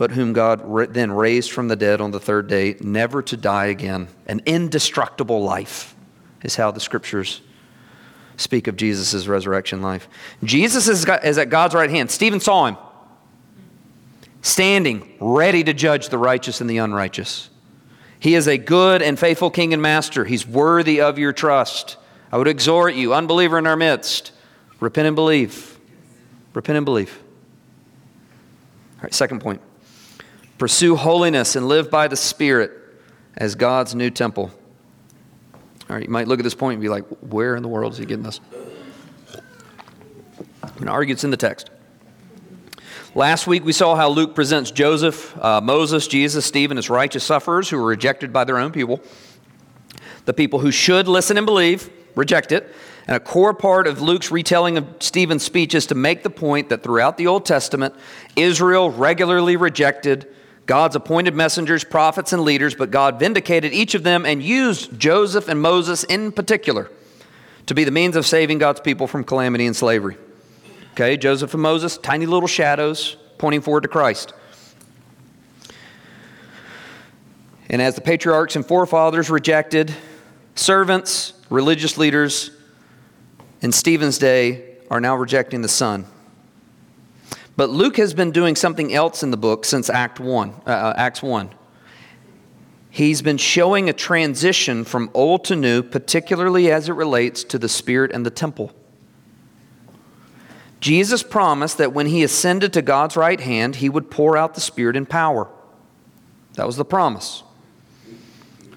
but 0.00 0.12
whom 0.12 0.32
God 0.32 0.94
then 0.94 1.12
raised 1.12 1.52
from 1.52 1.68
the 1.68 1.76
dead 1.76 2.00
on 2.00 2.10
the 2.10 2.18
third 2.18 2.46
day, 2.46 2.74
never 2.80 3.20
to 3.20 3.36
die 3.36 3.66
again. 3.66 4.08
An 4.26 4.40
indestructible 4.46 5.42
life 5.42 5.94
is 6.42 6.56
how 6.56 6.70
the 6.70 6.80
scriptures 6.80 7.42
speak 8.38 8.66
of 8.66 8.76
Jesus' 8.76 9.26
resurrection 9.26 9.82
life. 9.82 10.08
Jesus 10.42 10.88
is, 10.88 11.06
is 11.22 11.36
at 11.36 11.50
God's 11.50 11.74
right 11.74 11.90
hand. 11.90 12.10
Stephen 12.10 12.40
saw 12.40 12.64
him 12.64 12.78
standing, 14.42 15.16
ready 15.20 15.64
to 15.64 15.72
judge 15.72 16.08
the 16.08 16.18
righteous 16.18 16.60
and 16.60 16.68
the 16.68 16.78
unrighteous. 16.78 17.50
He 18.18 18.34
is 18.34 18.46
a 18.46 18.58
good 18.58 19.02
and 19.02 19.18
faithful 19.18 19.50
king 19.50 19.72
and 19.72 19.80
master. 19.80 20.24
He's 20.24 20.46
worthy 20.46 21.00
of 21.00 21.18
your 21.18 21.32
trust. 21.32 21.96
I 22.30 22.38
would 22.38 22.48
exhort 22.48 22.94
you, 22.94 23.14
unbeliever 23.14 23.58
in 23.58 23.66
our 23.66 23.76
midst, 23.76 24.32
repent 24.78 25.06
and 25.06 25.16
believe. 25.16 25.78
Repent 26.52 26.76
and 26.76 26.84
believe. 26.84 27.18
All 28.96 29.04
right, 29.04 29.14
second 29.14 29.40
point. 29.40 29.60
Pursue 30.58 30.96
holiness 30.96 31.56
and 31.56 31.66
live 31.66 31.90
by 31.90 32.08
the 32.08 32.16
Spirit 32.16 32.72
as 33.36 33.54
God's 33.54 33.94
new 33.94 34.10
temple. 34.10 34.50
All 35.88 35.96
right, 35.96 36.04
you 36.04 36.10
might 36.10 36.28
look 36.28 36.38
at 36.38 36.42
this 36.42 36.54
point 36.54 36.74
and 36.74 36.82
be 36.82 36.90
like, 36.90 37.04
where 37.20 37.56
in 37.56 37.62
the 37.62 37.68
world 37.68 37.92
is 37.92 37.98
he 37.98 38.04
getting 38.04 38.22
this? 38.22 38.40
I'm 40.62 40.70
going 40.74 40.86
to 40.86 40.92
argue 40.92 41.14
it's 41.14 41.24
in 41.24 41.30
the 41.30 41.36
text. 41.36 41.70
Last 43.16 43.48
week 43.48 43.64
we 43.64 43.72
saw 43.72 43.96
how 43.96 44.08
Luke 44.08 44.36
presents 44.36 44.70
Joseph, 44.70 45.36
uh, 45.42 45.60
Moses, 45.60 46.06
Jesus, 46.06 46.46
Stephen 46.46 46.78
as 46.78 46.88
righteous 46.88 47.24
sufferers 47.24 47.68
who 47.68 47.76
were 47.76 47.86
rejected 47.86 48.32
by 48.32 48.44
their 48.44 48.56
own 48.56 48.70
people. 48.70 49.02
The 50.26 50.32
people 50.32 50.60
who 50.60 50.70
should 50.70 51.08
listen 51.08 51.36
and 51.36 51.44
believe 51.44 51.90
reject 52.14 52.52
it. 52.52 52.72
And 53.08 53.16
a 53.16 53.20
core 53.20 53.52
part 53.52 53.88
of 53.88 54.00
Luke's 54.00 54.30
retelling 54.30 54.78
of 54.78 54.86
Stephen's 55.00 55.42
speech 55.42 55.74
is 55.74 55.86
to 55.86 55.96
make 55.96 56.22
the 56.22 56.30
point 56.30 56.68
that 56.68 56.84
throughout 56.84 57.16
the 57.16 57.26
Old 57.26 57.44
Testament, 57.44 57.96
Israel 58.36 58.90
regularly 58.92 59.56
rejected 59.56 60.32
God's 60.66 60.94
appointed 60.94 61.34
messengers, 61.34 61.82
prophets, 61.82 62.32
and 62.32 62.42
leaders, 62.42 62.76
but 62.76 62.92
God 62.92 63.18
vindicated 63.18 63.72
each 63.72 63.96
of 63.96 64.04
them 64.04 64.24
and 64.24 64.40
used 64.40 65.00
Joseph 65.00 65.48
and 65.48 65.60
Moses 65.60 66.04
in 66.04 66.30
particular 66.30 66.88
to 67.66 67.74
be 67.74 67.82
the 67.82 67.90
means 67.90 68.14
of 68.14 68.24
saving 68.24 68.58
God's 68.58 68.80
people 68.80 69.08
from 69.08 69.24
calamity 69.24 69.66
and 69.66 69.74
slavery. 69.74 70.16
Okay, 70.92 71.16
Joseph 71.16 71.54
and 71.54 71.62
Moses, 71.62 71.98
tiny 71.98 72.26
little 72.26 72.48
shadows 72.48 73.16
pointing 73.38 73.60
forward 73.60 73.82
to 73.82 73.88
Christ. 73.88 74.32
And 77.68 77.80
as 77.80 77.94
the 77.94 78.00
patriarchs 78.00 78.56
and 78.56 78.66
forefathers 78.66 79.30
rejected, 79.30 79.94
servants, 80.56 81.32
religious 81.48 81.96
leaders 81.96 82.50
in 83.62 83.70
Stephen's 83.70 84.18
day 84.18 84.76
are 84.90 85.00
now 85.00 85.14
rejecting 85.14 85.62
the 85.62 85.68
Son. 85.68 86.04
But 87.56 87.70
Luke 87.70 87.96
has 87.98 88.12
been 88.12 88.32
doing 88.32 88.56
something 88.56 88.92
else 88.92 89.22
in 89.22 89.30
the 89.30 89.36
book 89.36 89.64
since 89.64 89.88
Act 89.88 90.18
1, 90.18 90.50
uh, 90.66 90.70
uh, 90.70 90.94
Acts 90.96 91.22
1. 91.22 91.50
He's 92.90 93.22
been 93.22 93.38
showing 93.38 93.88
a 93.88 93.92
transition 93.92 94.84
from 94.84 95.10
old 95.14 95.44
to 95.44 95.54
new, 95.54 95.82
particularly 95.82 96.72
as 96.72 96.88
it 96.88 96.94
relates 96.94 97.44
to 97.44 97.58
the 97.58 97.68
Spirit 97.68 98.10
and 98.12 98.26
the 98.26 98.30
temple. 98.30 98.72
Jesus 100.80 101.22
promised 101.22 101.78
that 101.78 101.92
when 101.92 102.06
he 102.06 102.22
ascended 102.22 102.72
to 102.72 102.82
God's 102.82 103.16
right 103.16 103.40
hand, 103.40 103.76
he 103.76 103.88
would 103.88 104.10
pour 104.10 104.36
out 104.36 104.54
the 104.54 104.60
Spirit 104.60 104.96
in 104.96 105.06
power. 105.06 105.48
That 106.54 106.66
was 106.66 106.76
the 106.76 106.84
promise. 106.84 107.42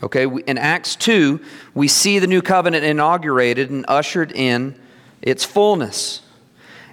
Okay, 0.03 0.27
in 0.45 0.57
Acts 0.57 0.97
2, 0.97 1.39
we 1.73 1.87
see 1.87 2.19
the 2.19 2.27
new 2.27 2.41
covenant 2.41 2.83
inaugurated 2.83 3.69
and 3.69 3.85
ushered 3.87 4.33
in 4.33 4.77
its 5.21 5.45
fullness. 5.45 6.21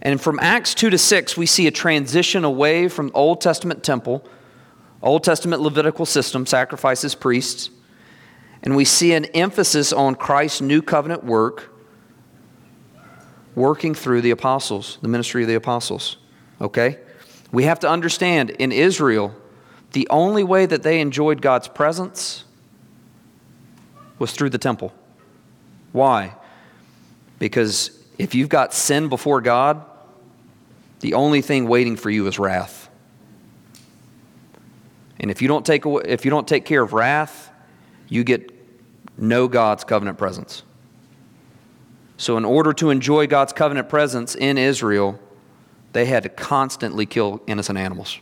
And 0.01 0.21
from 0.21 0.39
Acts 0.41 0.75
2 0.75 0.91
to 0.91 0.99
6, 0.99 1.37
we 1.37 1.47
see 1.47 1.67
a 1.67 1.73
transition 1.73 2.45
away 2.45 2.89
from 2.89 3.09
the 3.09 3.15
Old 3.15 3.41
Testament 3.41 3.83
temple, 3.83 4.25
Old 5.03 5.25
Testament 5.25 5.61
Levitical 5.61 6.07
system, 6.07 6.47
sacrifices, 6.47 7.17
priests, 7.17 7.71
and 8.63 8.77
we 8.77 8.85
see 8.85 9.13
an 9.13 9.25
emphasis 9.27 9.93
on 9.93 10.15
Christ's 10.15 10.61
new 10.61 10.81
covenant 10.81 11.25
work 11.25 11.71
working 13.55 13.95
through 13.95 14.21
the 14.21 14.31
apostles, 14.31 14.99
the 15.03 15.09
ministry 15.09 15.43
of 15.43 15.49
the 15.49 15.55
apostles. 15.55 16.17
Okay? 16.61 16.99
We 17.53 17.65
have 17.65 17.81
to 17.81 17.89
understand 17.89 18.51
in 18.51 18.73
Israel, 18.73 19.35
the 19.93 20.07
only 20.11 20.45
way 20.45 20.67
that 20.67 20.83
they 20.83 21.01
enjoyed 21.01 21.43
God's 21.43 21.69
presence 21.69 22.45
was 24.19 24.33
through 24.33 24.51
the 24.51 24.59
temple. 24.59 24.93
Why? 25.93 26.35
Because 27.39 27.91
if 28.19 28.35
you've 28.35 28.49
got 28.49 28.73
sin 28.73 29.09
before 29.09 29.41
God, 29.41 29.85
the 31.01 31.15
only 31.15 31.41
thing 31.41 31.67
waiting 31.67 31.97
for 31.97 32.11
you 32.11 32.27
is 32.27 32.39
wrath. 32.39 32.89
And 35.19 35.31
if 35.31 35.43
you 35.43 35.49
don't 35.49 35.67
take, 35.67 35.85
away, 35.85 36.03
if 36.07 36.25
you 36.25 36.31
don't 36.31 36.47
take 36.47 36.65
care 36.65 36.83
of 36.83 36.93
wrath, 36.93 37.51
you 38.09 38.23
get 38.25 38.53
no 39.19 39.49
God's 39.49 39.85
covenant 39.85 40.19
presence. 40.19 40.63
So, 42.21 42.37
in 42.37 42.45
order 42.45 42.75
to 42.75 42.91
enjoy 42.91 43.27
God's 43.29 43.55
covenant 43.55 43.89
presence 43.89 44.35
in 44.35 44.59
Israel, 44.59 45.19
they 45.95 46.05
had 46.05 46.23
to 46.25 46.29
constantly 46.29 47.07
kill 47.07 47.41
innocent 47.47 47.79
animals. 47.79 48.19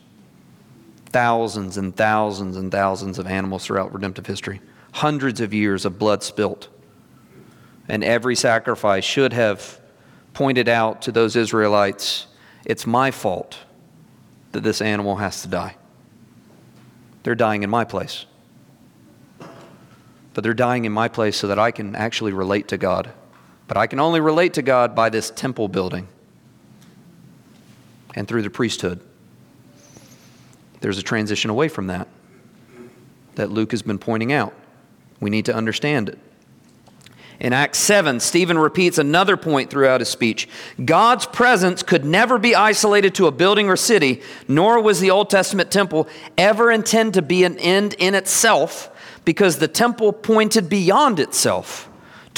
Thousands 1.06 1.76
and 1.76 1.96
thousands 1.96 2.56
and 2.56 2.70
thousands 2.70 3.18
of 3.18 3.26
animals 3.26 3.64
throughout 3.64 3.92
redemptive 3.92 4.24
history. 4.24 4.60
Hundreds 4.92 5.40
of 5.40 5.52
years 5.52 5.84
of 5.84 5.98
blood 5.98 6.22
spilt. 6.22 6.68
And 7.88 8.04
every 8.04 8.36
sacrifice 8.36 9.02
should 9.02 9.32
have 9.32 9.80
pointed 10.32 10.68
out 10.68 11.02
to 11.02 11.10
those 11.10 11.34
Israelites 11.34 12.28
it's 12.64 12.86
my 12.86 13.10
fault 13.10 13.58
that 14.52 14.62
this 14.62 14.80
animal 14.80 15.16
has 15.16 15.42
to 15.42 15.48
die. 15.48 15.74
They're 17.24 17.34
dying 17.34 17.64
in 17.64 17.70
my 17.70 17.84
place. 17.84 18.26
But 20.34 20.44
they're 20.44 20.54
dying 20.54 20.84
in 20.84 20.92
my 20.92 21.08
place 21.08 21.36
so 21.36 21.48
that 21.48 21.58
I 21.58 21.72
can 21.72 21.96
actually 21.96 22.32
relate 22.32 22.68
to 22.68 22.78
God. 22.78 23.12
But 23.68 23.76
I 23.76 23.86
can 23.86 24.00
only 24.00 24.20
relate 24.20 24.54
to 24.54 24.62
God 24.62 24.94
by 24.94 25.10
this 25.10 25.30
temple 25.30 25.68
building 25.68 26.08
and 28.14 28.26
through 28.26 28.42
the 28.42 28.50
priesthood. 28.50 29.00
There's 30.80 30.98
a 30.98 31.02
transition 31.02 31.50
away 31.50 31.68
from 31.68 31.86
that 31.88 32.08
that 33.34 33.50
Luke 33.52 33.70
has 33.70 33.82
been 33.82 33.98
pointing 33.98 34.32
out. 34.32 34.52
We 35.20 35.30
need 35.30 35.44
to 35.44 35.54
understand 35.54 36.08
it. 36.08 36.18
In 37.40 37.52
Acts 37.52 37.78
7, 37.78 38.18
Stephen 38.18 38.58
repeats 38.58 38.98
another 38.98 39.36
point 39.36 39.70
throughout 39.70 40.00
his 40.00 40.08
speech. 40.08 40.48
God's 40.84 41.26
presence 41.26 41.84
could 41.84 42.04
never 42.04 42.36
be 42.36 42.56
isolated 42.56 43.14
to 43.16 43.28
a 43.28 43.30
building 43.30 43.68
or 43.68 43.76
city, 43.76 44.22
nor 44.48 44.80
was 44.82 44.98
the 44.98 45.12
Old 45.12 45.30
Testament 45.30 45.70
temple 45.70 46.08
ever 46.36 46.72
intended 46.72 47.14
to 47.14 47.22
be 47.22 47.44
an 47.44 47.56
end 47.58 47.94
in 47.98 48.16
itself, 48.16 48.90
because 49.24 49.58
the 49.58 49.68
temple 49.68 50.12
pointed 50.12 50.68
beyond 50.68 51.20
itself 51.20 51.87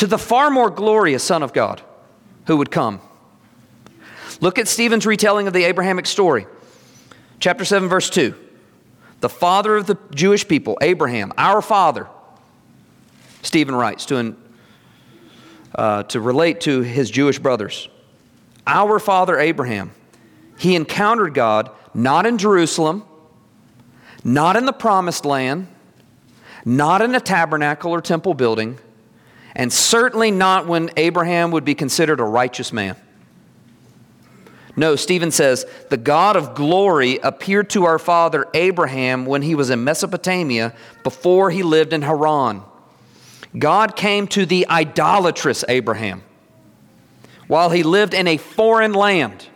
to 0.00 0.06
the 0.06 0.16
far 0.16 0.50
more 0.50 0.70
glorious 0.70 1.22
Son 1.22 1.42
of 1.42 1.52
God 1.52 1.82
who 2.46 2.56
would 2.56 2.70
come. 2.70 3.02
Look 4.40 4.58
at 4.58 4.66
Stephen's 4.66 5.04
retelling 5.04 5.46
of 5.46 5.52
the 5.52 5.64
Abrahamic 5.64 6.06
story. 6.06 6.46
Chapter 7.38 7.66
7, 7.66 7.86
verse 7.86 8.08
2. 8.08 8.34
the 9.20 9.28
father 9.28 9.76
of 9.76 9.86
the 9.86 9.98
Jewish 10.14 10.48
people, 10.48 10.78
Abraham, 10.80 11.34
our 11.36 11.60
father, 11.60 12.06
Stephen 13.42 13.74
writes 13.74 14.06
to, 14.06 14.16
an, 14.16 14.36
uh, 15.74 16.04
to 16.04 16.18
relate 16.18 16.62
to 16.62 16.80
his 16.80 17.10
Jewish 17.10 17.38
brothers. 17.38 17.86
Our 18.66 19.00
father 19.00 19.38
Abraham, 19.38 19.90
he 20.58 20.76
encountered 20.76 21.34
God 21.34 21.70
not 21.92 22.24
in 22.24 22.38
Jerusalem, 22.38 23.04
not 24.24 24.56
in 24.56 24.64
the 24.64 24.72
promised 24.72 25.26
land, 25.26 25.68
not 26.64 27.02
in 27.02 27.14
a 27.14 27.20
tabernacle 27.20 27.92
or 27.92 28.00
temple 28.00 28.32
building, 28.32 28.78
and 29.54 29.72
certainly 29.72 30.30
not 30.30 30.66
when 30.66 30.90
Abraham 30.96 31.50
would 31.50 31.64
be 31.64 31.74
considered 31.74 32.20
a 32.20 32.24
righteous 32.24 32.72
man. 32.72 32.96
No, 34.76 34.96
Stephen 34.96 35.30
says, 35.30 35.66
the 35.90 35.96
God 35.96 36.36
of 36.36 36.54
glory 36.54 37.18
appeared 37.18 37.70
to 37.70 37.84
our 37.84 37.98
father 37.98 38.46
Abraham 38.54 39.26
when 39.26 39.42
he 39.42 39.54
was 39.54 39.68
in 39.68 39.84
Mesopotamia 39.84 40.74
before 41.02 41.50
he 41.50 41.62
lived 41.62 41.92
in 41.92 42.02
Haran. 42.02 42.62
God 43.58 43.96
came 43.96 44.26
to 44.28 44.46
the 44.46 44.68
idolatrous 44.68 45.64
Abraham 45.68 46.22
while 47.48 47.70
he 47.70 47.82
lived 47.82 48.14
in 48.14 48.28
a 48.28 48.36
foreign 48.36 48.92
land. 48.92 49.48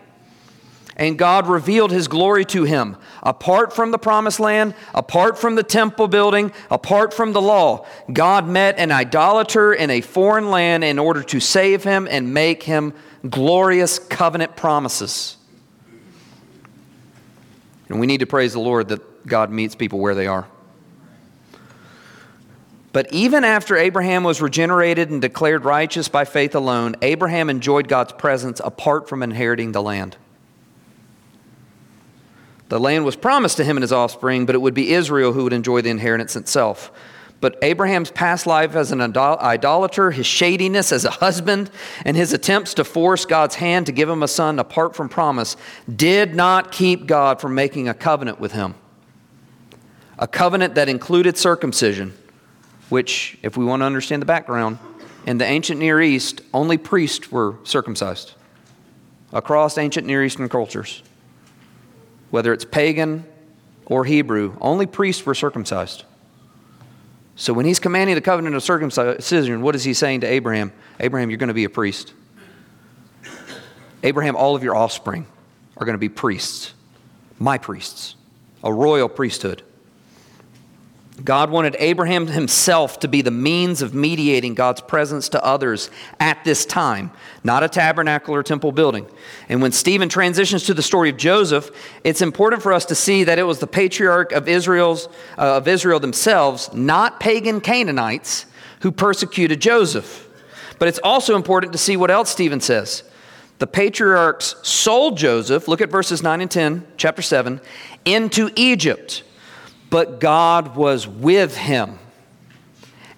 And 0.97 1.18
God 1.18 1.47
revealed 1.47 1.90
his 1.90 2.09
glory 2.09 2.45
to 2.47 2.64
him 2.64 2.97
apart 3.25 3.72
from 3.72 3.91
the 3.91 3.99
promised 3.99 4.39
land, 4.39 4.75
apart 4.95 5.39
from 5.39 5.55
the 5.55 5.62
temple 5.62 6.09
building, 6.09 6.53
apart 6.70 7.14
from 7.14 7.33
the 7.33 7.41
law. 7.41 7.87
God 8.12 8.47
met 8.47 8.79
an 8.79 8.93
idolater 8.93 9.72
in 9.72 9.91
a 9.91 10.01
foreign 10.01 10.51
land 10.51 10.85
in 10.85 10.99
order 10.99 11.22
to 11.25 11.41
save 11.41 11.83
him 11.85 12.07
and 12.11 12.35
make 12.35 12.62
him 12.62 12.93
glorious 13.29 13.99
covenant 13.99 14.57
promises. 14.57 15.37
And 17.89 18.01
we 18.01 18.07
need 18.07 18.20
to 18.20 18.27
praise 18.27 18.53
the 18.53 18.61
Lord 18.61 18.89
that 18.89 19.27
God 19.27 19.51
meets 19.51 19.75
people 19.75 19.99
where 19.99 20.14
they 20.14 20.27
are. 20.27 20.47
But 22.93 23.12
even 23.12 23.43
after 23.43 23.77
Abraham 23.77 24.22
was 24.22 24.41
regenerated 24.41 25.11
and 25.11 25.20
declared 25.20 25.64
righteous 25.64 26.07
by 26.07 26.25
faith 26.25 26.55
alone, 26.55 26.95
Abraham 27.03 27.51
enjoyed 27.51 27.89
God's 27.89 28.12
presence 28.12 28.61
apart 28.62 29.09
from 29.09 29.22
inheriting 29.22 29.72
the 29.72 29.83
land. 29.83 30.16
The 32.75 32.81
land 32.81 33.05
was 33.05 33.14
promised 33.14 33.59
to 33.59 33.64
him 33.64 33.77
and 33.77 33.85
his 33.85 33.93
offspring, 33.93 34.47
but 34.47 34.57
it 34.57 34.59
would 34.59 34.75
be 34.75 34.95
Israel 34.95 35.33
who 35.33 35.45
would 35.45 35.53
enjoy 35.53 35.81
the 35.81 35.91
inheritance 35.91 36.35
itself. 36.35 36.91
But 37.41 37.57
Abraham's 37.62 38.11
past 38.11 38.49
life 38.49 38.75
as 38.75 38.91
an 38.91 39.01
idolater, 39.01 40.11
his 40.11 40.27
shadiness 40.27 40.91
as 40.91 41.05
a 41.05 41.11
husband, 41.11 41.70
and 42.05 42.16
his 42.16 42.33
attempts 42.33 42.75
to 42.75 42.83
force 42.83 43.27
God's 43.27 43.55
hand 43.55 43.87
to 43.87 43.93
give 43.93 44.09
him 44.09 44.25
a 44.25 44.27
son 44.27 44.59
apart 44.59 44.97
from 44.97 45.09
promise 45.09 45.57
did 45.95 46.35
not 46.35 46.72
keep 46.72 47.07
God 47.07 47.41
from 47.41 47.55
making 47.55 47.89
a 47.89 47.95
covenant 47.95 48.41
with 48.41 48.51
him. 48.51 48.75
A 50.18 50.27
covenant 50.27 50.75
that 50.75 50.89
included 50.89 51.39
circumcision, 51.39 52.12
which, 52.89 53.39
if 53.45 53.57
we 53.57 53.64
want 53.64 53.83
to 53.83 53.87
understand 53.87 54.20
the 54.20 54.27
background, 54.27 54.81
in 55.29 55.39
the 55.39 55.47
ancient 55.47 55.79
Near 55.79 56.03
East, 56.03 56.41
only 56.53 56.77
priests 56.77 57.31
were 57.31 57.55
circumcised 57.62 58.33
across 59.33 59.79
ancient 59.79 60.09
Near 60.09 60.25
Eastern 60.25 60.49
cultures. 60.49 61.05
Whether 62.35 62.53
it's 62.53 62.64
pagan 62.64 63.24
or 63.87 64.05
Hebrew, 64.05 64.57
only 64.61 64.87
priests 64.87 65.24
were 65.24 65.37
circumcised. 65.37 66.03
So 67.37 67.53
when 67.53 67.64
he's 67.64 67.78
commanding 67.78 68.16
the 68.16 68.20
covenant 68.20 68.57
of 68.57 68.62
circumcision, 68.64 69.62
what 69.62 69.76
is 69.76 69.85
he 69.85 69.95
saying 69.95 70.22
to 70.22 70.26
Abraham? 70.26 70.72
Abraham, 70.99 71.30
you're 71.30 71.37
going 71.37 71.47
to 71.47 71.55
be 71.55 71.62
a 71.62 71.70
priest. 71.70 72.12
Abraham, 74.03 74.35
all 74.35 74.57
of 74.57 74.64
your 74.64 74.74
offspring 74.74 75.28
are 75.76 75.87
going 75.87 75.95
to 75.95 75.99
be 75.99 76.09
priests, 76.09 76.74
my 77.39 77.57
priests, 77.57 78.16
a 78.64 78.72
royal 78.72 79.09
priesthood. 79.09 79.62
God 81.22 81.50
wanted 81.50 81.76
Abraham 81.78 82.26
himself 82.26 82.98
to 83.00 83.08
be 83.08 83.22
the 83.22 83.30
means 83.30 83.82
of 83.82 83.94
mediating 83.94 84.54
God's 84.54 84.80
presence 84.80 85.28
to 85.28 85.44
others 85.44 85.88
at 86.18 86.42
this 86.44 86.66
time, 86.66 87.12
not 87.44 87.62
a 87.62 87.68
tabernacle 87.68 88.34
or 88.34 88.42
temple 88.42 88.72
building. 88.72 89.06
And 89.48 89.62
when 89.62 89.70
Stephen 89.70 90.08
transitions 90.08 90.64
to 90.64 90.74
the 90.74 90.82
story 90.82 91.10
of 91.10 91.16
Joseph, 91.16 91.70
it's 92.02 92.20
important 92.20 92.62
for 92.62 92.72
us 92.72 92.84
to 92.86 92.96
see 92.96 93.22
that 93.24 93.38
it 93.38 93.44
was 93.44 93.60
the 93.60 93.66
patriarch 93.68 94.32
of 94.32 94.48
Israel's 94.48 95.06
uh, 95.38 95.58
of 95.58 95.68
Israel 95.68 96.00
themselves, 96.00 96.72
not 96.74 97.20
pagan 97.20 97.60
Canaanites, 97.60 98.46
who 98.80 98.90
persecuted 98.90 99.60
Joseph. 99.60 100.28
But 100.80 100.88
it's 100.88 101.00
also 101.04 101.36
important 101.36 101.72
to 101.72 101.78
see 101.78 101.96
what 101.96 102.10
else 102.10 102.28
Stephen 102.30 102.60
says. 102.60 103.04
The 103.60 103.68
patriarchs 103.68 104.56
sold 104.62 105.16
Joseph, 105.16 105.68
look 105.68 105.80
at 105.80 105.90
verses 105.90 106.24
9 106.24 106.40
and 106.40 106.50
10, 106.50 106.84
chapter 106.96 107.22
7, 107.22 107.60
into 108.04 108.50
Egypt 108.56 109.22
but 109.91 110.20
God 110.20 110.76
was 110.76 111.07
with 111.07 111.57
him 111.57 111.99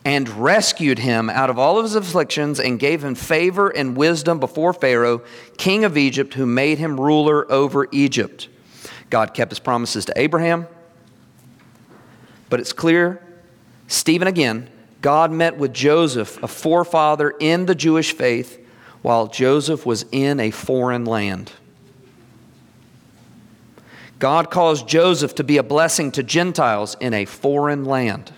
and 0.05 0.29
rescued 0.29 1.01
him 1.01 1.29
out 1.29 1.51
of 1.51 1.59
all 1.59 1.79
of 1.79 1.85
his 1.85 1.97
afflictions 1.97 2.61
and 2.61 2.79
gave 2.79 3.03
him 3.03 3.17
favor 3.17 3.69
and 3.71 3.97
wisdom 3.97 4.39
before 4.39 4.73
Pharaoh, 4.73 5.23
king 5.59 5.85
of 5.85 5.97
Egypt, 5.97 6.35
who 6.35 6.47
made 6.47 6.79
him 6.79 7.01
ruler 7.01 7.51
over 7.51 7.89
Egypt. 7.91 8.49
God 9.11 9.35
kept 9.35 9.51
his 9.51 9.59
promises 9.59 10.05
to 10.05 10.12
Abraham. 10.17 10.69
But 12.49 12.61
it's 12.61 12.73
clear, 12.73 13.21
Stephen 13.89 14.29
again, 14.29 14.71
God 15.03 15.33
met 15.33 15.57
with 15.57 15.73
Joseph, 15.73 16.41
a 16.43 16.49
forefather 16.49 17.35
in 17.41 17.67
the 17.67 17.75
Jewish 17.75 18.12
faith, 18.12 18.64
while 19.03 19.27
Joseph 19.27 19.85
was 19.85 20.05
in 20.12 20.41
a 20.41 20.51
foreign 20.51 21.05
land. 21.05 21.53
God 24.19 24.51
caused 24.51 24.89
Joseph 24.89 25.35
to 25.35 25.45
be 25.45 25.59
a 25.59 25.62
blessing 25.62 26.11
to 26.12 26.23
Gentiles 26.23 26.97
in 27.01 27.12
a 27.12 27.25
foreign 27.25 27.85
land. 27.85 28.33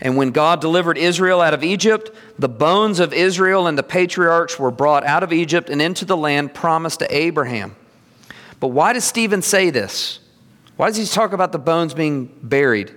And 0.00 0.16
when 0.16 0.30
God 0.30 0.60
delivered 0.60 0.98
Israel 0.98 1.40
out 1.40 1.54
of 1.54 1.64
Egypt, 1.64 2.10
the 2.38 2.48
bones 2.48 3.00
of 3.00 3.14
Israel 3.14 3.66
and 3.66 3.78
the 3.78 3.82
patriarchs 3.82 4.58
were 4.58 4.70
brought 4.70 5.04
out 5.04 5.22
of 5.22 5.32
Egypt 5.32 5.70
and 5.70 5.80
into 5.80 6.04
the 6.04 6.16
land 6.16 6.52
promised 6.52 6.98
to 6.98 7.16
Abraham. 7.16 7.74
But 8.60 8.68
why 8.68 8.92
does 8.92 9.04
Stephen 9.04 9.40
say 9.40 9.70
this? 9.70 10.18
Why 10.76 10.88
does 10.88 10.96
he 10.96 11.06
talk 11.06 11.32
about 11.32 11.52
the 11.52 11.58
bones 11.58 11.94
being 11.94 12.26
buried? 12.42 12.94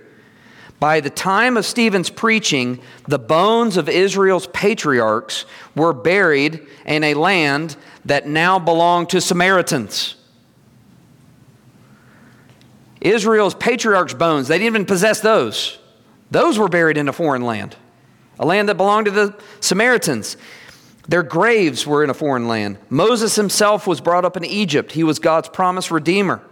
By 0.78 1.00
the 1.00 1.10
time 1.10 1.56
of 1.56 1.64
Stephen's 1.64 2.10
preaching, 2.10 2.80
the 3.06 3.18
bones 3.18 3.76
of 3.76 3.88
Israel's 3.88 4.46
patriarchs 4.48 5.44
were 5.74 5.92
buried 5.92 6.66
in 6.84 7.04
a 7.04 7.14
land 7.14 7.76
that 8.04 8.26
now 8.26 8.58
belonged 8.58 9.10
to 9.10 9.20
Samaritans. 9.20 10.16
Israel's 13.00 13.54
patriarchs' 13.54 14.14
bones, 14.14 14.48
they 14.48 14.58
didn't 14.58 14.74
even 14.74 14.86
possess 14.86 15.20
those. 15.20 15.78
Those 16.30 16.58
were 16.58 16.68
buried 16.68 16.96
in 16.96 17.08
a 17.08 17.12
foreign 17.12 17.42
land, 17.42 17.76
a 18.38 18.46
land 18.46 18.68
that 18.68 18.76
belonged 18.76 19.06
to 19.06 19.10
the 19.10 19.34
Samaritans. 19.60 20.36
Their 21.08 21.22
graves 21.22 21.86
were 21.86 22.04
in 22.04 22.10
a 22.10 22.14
foreign 22.14 22.46
land. 22.46 22.78
Moses 22.88 23.34
himself 23.36 23.86
was 23.86 24.00
brought 24.00 24.24
up 24.24 24.36
in 24.36 24.44
Egypt. 24.44 24.92
He 24.92 25.02
was 25.02 25.18
God's 25.18 25.48
promised 25.48 25.90
redeemer. 25.90 26.42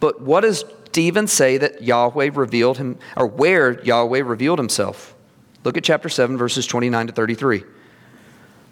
But 0.00 0.22
what 0.22 0.40
does 0.40 0.64
Stephen 0.86 1.26
say 1.26 1.58
that 1.58 1.82
Yahweh 1.82 2.30
revealed 2.34 2.78
him, 2.78 2.98
or 3.16 3.26
where 3.26 3.82
Yahweh 3.82 4.22
revealed 4.22 4.58
himself? 4.58 5.14
Look 5.64 5.76
at 5.76 5.84
chapter 5.84 6.08
7, 6.08 6.36
verses 6.38 6.66
29 6.66 7.08
to 7.08 7.12
33. 7.12 7.64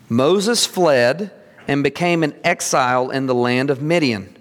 Moses 0.09 0.67
fled 0.67 1.33
and 1.69 1.83
became 1.83 2.23
an 2.23 2.35
exile 2.43 3.11
in 3.11 3.27
the 3.27 3.35
land 3.35 3.71
of 3.71 3.81
Midian 3.81 4.37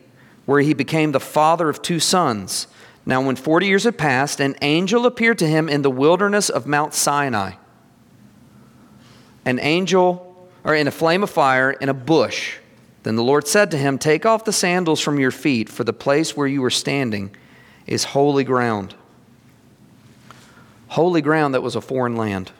where 0.49 0.61
he 0.61 0.73
became 0.73 1.11
the 1.11 1.19
father 1.19 1.69
of 1.69 1.79
two 1.79 1.99
sons. 1.99 2.65
Now, 3.05 3.21
when 3.21 3.35
40 3.35 3.67
years 3.67 3.83
had 3.83 3.99
passed, 3.99 4.39
an 4.39 4.55
angel 4.63 5.05
appeared 5.05 5.37
to 5.37 5.47
him 5.47 5.69
in 5.69 5.83
the 5.83 5.91
wilderness 5.91 6.49
of 6.49 6.65
Mount 6.65 6.95
Sinai. 6.95 7.51
An 9.45 9.59
angel, 9.59 10.49
or 10.63 10.73
in 10.73 10.87
a 10.87 10.91
flame 10.91 11.21
of 11.21 11.29
fire, 11.29 11.69
in 11.69 11.87
a 11.87 11.93
bush. 11.93 12.55
Then 13.03 13.15
the 13.15 13.21
Lord 13.21 13.47
said 13.47 13.69
to 13.69 13.77
him, 13.77 13.99
Take 13.99 14.25
off 14.25 14.43
the 14.43 14.51
sandals 14.51 14.99
from 14.99 15.19
your 15.19 15.29
feet, 15.29 15.69
for 15.69 15.83
the 15.83 15.93
place 15.93 16.35
where 16.35 16.47
you 16.47 16.63
are 16.63 16.71
standing 16.71 17.29
is 17.85 18.05
holy 18.05 18.43
ground. 18.43 18.95
Holy 20.87 21.21
ground 21.21 21.53
that 21.53 21.61
was 21.61 21.75
a 21.75 21.81
foreign 21.81 22.15
land. 22.15 22.51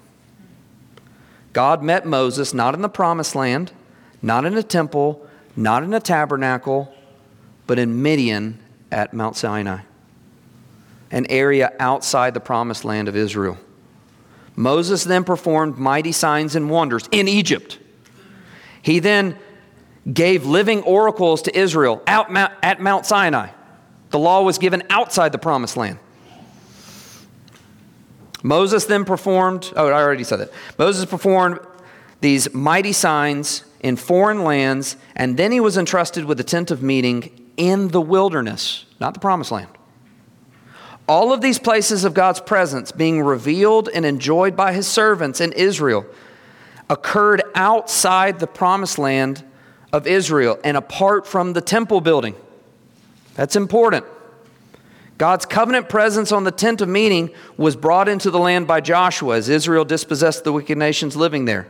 God 1.54 1.82
met 1.82 2.06
Moses 2.06 2.54
not 2.54 2.76
in 2.76 2.84
the 2.84 2.88
promised 2.88 3.34
land, 3.34 3.72
not 4.22 4.46
in 4.46 4.56
a 4.56 4.62
temple, 4.62 5.28
not 5.56 5.82
in 5.82 5.92
a 5.92 6.00
tabernacle, 6.00 6.94
but 7.70 7.78
in 7.78 8.01
Midian 8.01 8.57
at 8.91 9.13
Mount 9.13 9.38
Sinai, 9.38 9.82
an 11.11 11.28
area 11.30 11.72
outside 11.80 12.34
the 12.34 12.39
promised 12.39 12.84
land 12.84 13.07
of 13.07 13.15
Israel. 13.15 13.59
Moses 14.55 15.03
then 15.03 15.24
performed 15.24 15.78
mighty 15.78 16.11
signs 16.11 16.55
and 16.55 16.67
wonders 16.67 17.07
in 17.11 17.28
Egypt. 17.28 17.78
He 18.82 18.97
then 18.97 19.38
gave 20.11 20.47
living 20.47 20.82
oracles 20.82 21.43
to 21.43 21.55
Israel 21.55 22.01
out 22.07 22.36
at 22.63 22.82
Mount 22.82 23.05
Sinai. 23.05 23.51
The 24.09 24.17
law 24.17 24.41
was 24.41 24.57
given 24.57 24.82
outside 24.89 25.32
the 25.32 25.38
promised 25.38 25.78
land. 25.78 25.99
Moses 28.41 28.86
then 28.86 29.05
performed, 29.05 29.72
oh, 29.76 29.89
I 29.89 30.01
already 30.01 30.24
said 30.24 30.38
that. 30.38 30.51
Moses 30.80 31.05
performed 31.05 31.59
these 32.20 32.51
mighty 32.51 32.93
signs 32.93 33.63
in 33.80 33.95
foreign 33.95 34.43
lands, 34.43 34.97
and 35.15 35.38
then 35.38 35.51
he 35.51 35.59
was 35.59 35.78
entrusted 35.78 36.26
with 36.26 36.39
the 36.39 36.43
tent 36.43 36.72
of 36.72 36.82
meeting 36.82 37.39
in 37.60 37.89
the 37.89 38.01
wilderness, 38.01 38.86
not 38.99 39.14
the 39.14 39.20
promised 39.20 39.51
land. 39.51 39.68
All 41.07 41.34
of 41.34 41.41
these 41.41 41.60
places 41.60 42.05
of 42.05 42.14
God's 42.14 42.39
presence 42.39 42.91
being 42.91 43.22
revealed 43.22 43.89
and 43.89 44.05
enjoyed 44.05 44.55
by 44.55 44.74
his 44.74 44.88
servants 44.88 45.41
in 45.41 45.51
Israel 45.51 46.05
occurred 46.89 47.43
outside 47.53 48.39
the 48.39 48.47
promised 48.47 48.97
land 48.97 49.43
of 49.91 50.07
Israel 50.07 50.57
and 50.64 50.78
apart 50.78 51.28
from 51.28 51.53
the 51.53 51.62
temple 51.62 51.99
building. 51.99 52.36
That's 53.36 53.55
important. 53.55 54.05
God's 55.18 55.45
covenant 55.45 55.89
presence 55.89 56.32
on 56.32 56.45
the 56.45 56.51
tent 56.51 56.80
of 56.80 56.88
meeting 56.88 57.32
was 57.57 57.76
brought 57.76 58.07
into 58.07 58.32
the 58.32 58.39
land 58.39 58.68
by 58.68 58.80
Joshua 58.80 59.36
as 59.36 59.49
Israel 59.49 59.84
dispossessed 59.84 60.45
the 60.45 60.53
wicked 60.53 60.78
nations 60.78 61.18
living 61.18 61.43
there. 61.43 61.68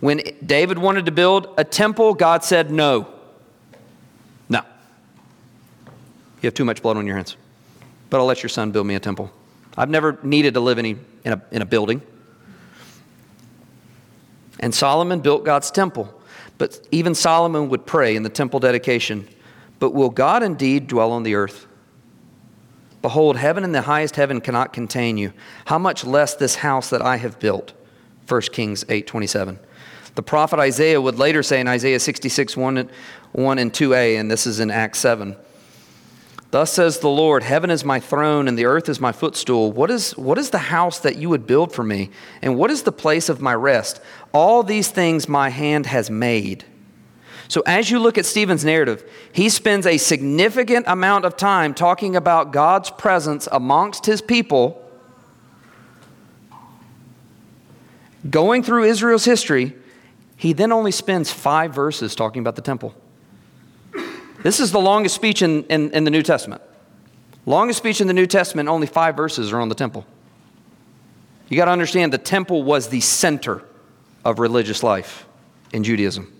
When 0.00 0.20
David 0.44 0.78
wanted 0.78 1.06
to 1.06 1.12
build 1.12 1.48
a 1.56 1.64
temple, 1.64 2.12
God 2.12 2.44
said 2.44 2.70
no. 2.70 3.19
You 6.40 6.46
have 6.46 6.54
too 6.54 6.64
much 6.64 6.82
blood 6.82 6.96
on 6.96 7.06
your 7.06 7.16
hands. 7.16 7.36
But 8.08 8.18
I'll 8.18 8.26
let 8.26 8.42
your 8.42 8.48
son 8.48 8.72
build 8.72 8.86
me 8.86 8.94
a 8.94 9.00
temple. 9.00 9.30
I've 9.76 9.90
never 9.90 10.18
needed 10.22 10.54
to 10.54 10.60
live 10.60 10.78
any, 10.78 10.96
in, 11.24 11.32
a, 11.32 11.42
in 11.50 11.62
a 11.62 11.66
building. 11.66 12.02
And 14.58 14.74
Solomon 14.74 15.20
built 15.20 15.44
God's 15.44 15.70
temple. 15.70 16.14
But 16.58 16.86
even 16.90 17.14
Solomon 17.14 17.68
would 17.70 17.86
pray 17.86 18.16
in 18.16 18.22
the 18.22 18.28
temple 18.28 18.60
dedication 18.60 19.26
But 19.78 19.94
will 19.94 20.10
God 20.10 20.42
indeed 20.42 20.88
dwell 20.88 21.12
on 21.12 21.22
the 21.22 21.34
earth? 21.34 21.66
Behold, 23.00 23.36
heaven 23.38 23.64
and 23.64 23.74
the 23.74 23.82
highest 23.82 24.16
heaven 24.16 24.42
cannot 24.42 24.74
contain 24.74 25.16
you. 25.16 25.32
How 25.64 25.78
much 25.78 26.04
less 26.04 26.34
this 26.34 26.56
house 26.56 26.90
that 26.90 27.00
I 27.00 27.16
have 27.16 27.40
built? 27.40 27.72
1 28.28 28.42
Kings 28.52 28.84
8 28.88 29.06
27. 29.06 29.58
The 30.16 30.22
prophet 30.22 30.58
Isaiah 30.58 31.00
would 31.00 31.18
later 31.18 31.42
say 31.42 31.60
in 31.60 31.68
Isaiah 31.68 31.98
66 31.98 32.56
1 32.56 32.76
and, 32.76 32.90
1 33.32 33.58
and 33.58 33.72
2a, 33.72 34.20
and 34.20 34.30
this 34.30 34.46
is 34.46 34.60
in 34.60 34.70
Acts 34.70 34.98
7. 34.98 35.34
Thus 36.50 36.72
says 36.72 36.98
the 36.98 37.08
Lord, 37.08 37.44
Heaven 37.44 37.70
is 37.70 37.84
my 37.84 38.00
throne, 38.00 38.48
and 38.48 38.58
the 38.58 38.64
earth 38.64 38.88
is 38.88 39.00
my 39.00 39.12
footstool. 39.12 39.70
What 39.70 39.90
is, 39.90 40.16
what 40.16 40.36
is 40.36 40.50
the 40.50 40.58
house 40.58 40.98
that 41.00 41.16
you 41.16 41.28
would 41.28 41.46
build 41.46 41.72
for 41.72 41.84
me? 41.84 42.10
And 42.42 42.56
what 42.56 42.70
is 42.70 42.82
the 42.82 42.92
place 42.92 43.28
of 43.28 43.40
my 43.40 43.54
rest? 43.54 44.00
All 44.32 44.62
these 44.62 44.88
things 44.88 45.28
my 45.28 45.50
hand 45.50 45.86
has 45.86 46.10
made. 46.10 46.64
So, 47.46 47.62
as 47.66 47.90
you 47.90 47.98
look 47.98 48.18
at 48.18 48.26
Stephen's 48.26 48.64
narrative, 48.64 49.08
he 49.32 49.48
spends 49.48 49.86
a 49.86 49.98
significant 49.98 50.86
amount 50.88 51.24
of 51.24 51.36
time 51.36 51.74
talking 51.74 52.14
about 52.14 52.52
God's 52.52 52.90
presence 52.90 53.48
amongst 53.50 54.06
his 54.06 54.20
people, 54.20 54.88
going 58.28 58.62
through 58.62 58.84
Israel's 58.84 59.24
history. 59.24 59.74
He 60.36 60.52
then 60.52 60.72
only 60.72 60.92
spends 60.92 61.30
five 61.32 61.74
verses 61.74 62.14
talking 62.14 62.40
about 62.40 62.56
the 62.56 62.62
temple. 62.62 62.94
This 64.42 64.58
is 64.58 64.72
the 64.72 64.80
longest 64.80 65.14
speech 65.14 65.42
in, 65.42 65.64
in, 65.64 65.90
in 65.90 66.04
the 66.04 66.10
New 66.10 66.22
Testament. 66.22 66.62
Longest 67.46 67.78
speech 67.78 68.00
in 68.00 68.06
the 68.06 68.12
New 68.12 68.26
Testament, 68.26 68.68
only 68.68 68.86
five 68.86 69.16
verses 69.16 69.52
are 69.52 69.60
on 69.60 69.68
the 69.68 69.74
temple. 69.74 70.06
You 71.48 71.56
got 71.56 71.66
to 71.66 71.72
understand 71.72 72.12
the 72.12 72.18
temple 72.18 72.62
was 72.62 72.88
the 72.88 73.00
center 73.00 73.62
of 74.24 74.38
religious 74.38 74.82
life 74.82 75.26
in 75.72 75.84
Judaism. 75.84 76.32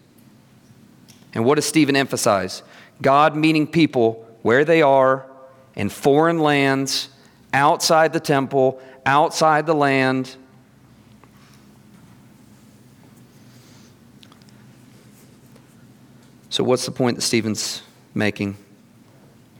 And 1.34 1.44
what 1.44 1.56
does 1.56 1.66
Stephen 1.66 1.96
emphasize? 1.96 2.62
God 3.02 3.36
meeting 3.36 3.66
people 3.66 4.26
where 4.42 4.64
they 4.64 4.82
are 4.82 5.26
in 5.74 5.88
foreign 5.88 6.38
lands, 6.38 7.08
outside 7.52 8.12
the 8.12 8.20
temple, 8.20 8.80
outside 9.06 9.66
the 9.66 9.74
land. 9.74 10.36
So, 16.50 16.64
what's 16.64 16.84
the 16.84 16.90
point 16.90 17.16
that 17.16 17.22
Stephen's 17.22 17.82
making? 18.14 18.56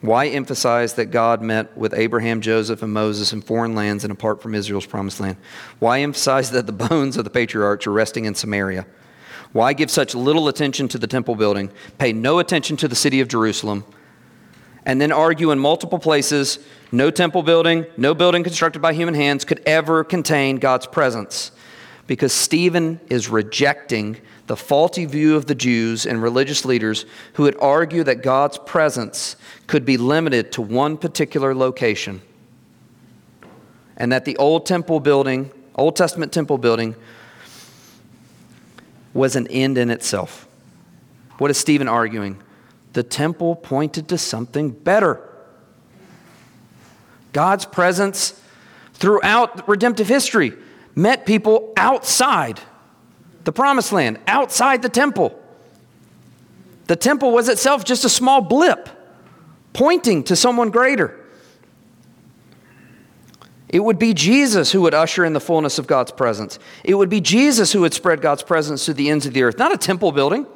Why 0.01 0.29
emphasize 0.29 0.95
that 0.95 1.07
God 1.07 1.43
met 1.43 1.77
with 1.77 1.93
Abraham, 1.93 2.41
Joseph, 2.41 2.83
and 2.83 2.93
Moses 2.93 3.33
in 3.33 3.43
foreign 3.43 3.75
lands 3.75 4.03
and 4.03 4.11
apart 4.11 4.41
from 4.41 4.55
Israel's 4.55 4.87
promised 4.87 5.21
land? 5.21 5.37
Why 5.79 6.01
emphasize 6.01 6.51
that 6.53 6.67
the 6.67 6.73
bones 6.73 7.19
of 7.19 7.25
the 7.25 7.31
patriarchs 7.31 7.87
are 7.87 7.93
resting 7.93 8.25
in 8.25 8.35
Samaria? 8.35 8.87
Why 9.53 9.73
give 9.73 9.91
such 9.91 10.15
little 10.15 10.49
attention 10.49 10.89
to 10.89 10.99
the 10.99 11.07
temple 11.07 11.35
building, 11.35 11.71
pay 11.99 12.13
no 12.13 12.39
attention 12.39 12.77
to 12.79 12.89
the 12.89 12.95
city 12.95 13.21
of 13.21 13.29
Jerusalem, 13.29 13.85
and 14.87 15.01
then 15.01 15.13
argue 15.13 15.51
in 15.51 15.59
multiple 15.59 15.99
places 15.99 16.59
no 16.93 17.11
temple 17.11 17.43
building, 17.43 17.85
no 17.97 18.15
building 18.15 18.43
constructed 18.43 18.81
by 18.81 18.95
human 18.95 19.15
hands 19.15 19.45
could 19.45 19.61
ever 19.67 20.03
contain 20.03 20.57
God's 20.57 20.87
presence? 20.87 21.53
Because 22.07 22.33
Stephen 22.33 23.01
is 23.11 23.29
rejecting 23.29 24.17
the 24.51 24.57
faulty 24.57 25.05
view 25.05 25.37
of 25.37 25.47
the 25.47 25.55
Jews 25.55 26.05
and 26.05 26.21
religious 26.21 26.65
leaders 26.65 27.07
who 27.35 27.45
would 27.45 27.57
argue 27.61 28.03
that 28.03 28.21
God's 28.21 28.59
presence 28.59 29.37
could 29.69 29.85
be 29.85 29.97
limited 29.97 30.51
to 30.51 30.61
one 30.61 30.97
particular 30.97 31.55
location 31.55 32.21
and 33.97 34.11
that 34.11 34.25
the 34.25 34.37
old 34.39 34.67
temple 34.67 34.99
building, 34.99 35.53
Old 35.77 35.95
Testament 35.95 36.33
temple 36.33 36.59
building, 36.59 36.97
was 39.15 39.37
an 39.37 39.47
end 39.47 39.79
in 39.79 39.89
itself. 39.89 40.49
What 41.39 41.53
is 41.53 41.57
Stephen 41.57 41.87
arguing? 41.87 42.43
The 42.95 43.05
temple 43.05 43.55
pointed 43.55 44.09
to 44.09 44.19
something 44.19 44.71
better. 44.71 45.21
God's 47.33 47.67
presence 47.67 48.43
throughout 48.95 49.69
redemptive 49.69 50.09
history 50.09 50.55
met 50.97 51.25
people 51.25 51.73
outside 51.77 52.59
the 53.51 53.55
promised 53.55 53.91
land, 53.91 54.17
outside 54.29 54.81
the 54.81 54.89
temple. 54.89 55.37
The 56.87 56.95
temple 56.95 57.33
was 57.33 57.49
itself 57.49 57.85
just 57.85 58.05
a 58.05 58.09
small 58.09 58.41
blip 58.41 58.89
pointing 59.73 60.23
to 60.25 60.37
someone 60.37 60.71
greater. 60.71 61.19
It 63.69 63.81
would 63.81 63.99
be 63.99 64.15
Jesus 64.15 64.71
who 64.71 64.83
would 64.83 64.95
usher 64.95 65.25
in 65.25 65.33
the 65.33 65.41
fullness 65.41 65.81
of 65.81 65.89
God's 65.89 66.13
presence. 66.13 66.61
It 66.85 66.95
would 66.95 67.09
be 67.09 67.21
Jesus 67.21 67.73
who 67.73 67.81
would 67.81 67.93
spread 67.93 68.21
God's 68.21 68.45
presence 68.45 68.85
to 68.85 68.95
the 68.95 69.11
ends 69.11 69.27
of 69.27 69.35
the 69.35 69.43
earth, 69.43 69.59
not 69.59 69.75
a 69.75 69.77
temple 69.77 70.13
building. 70.13 70.47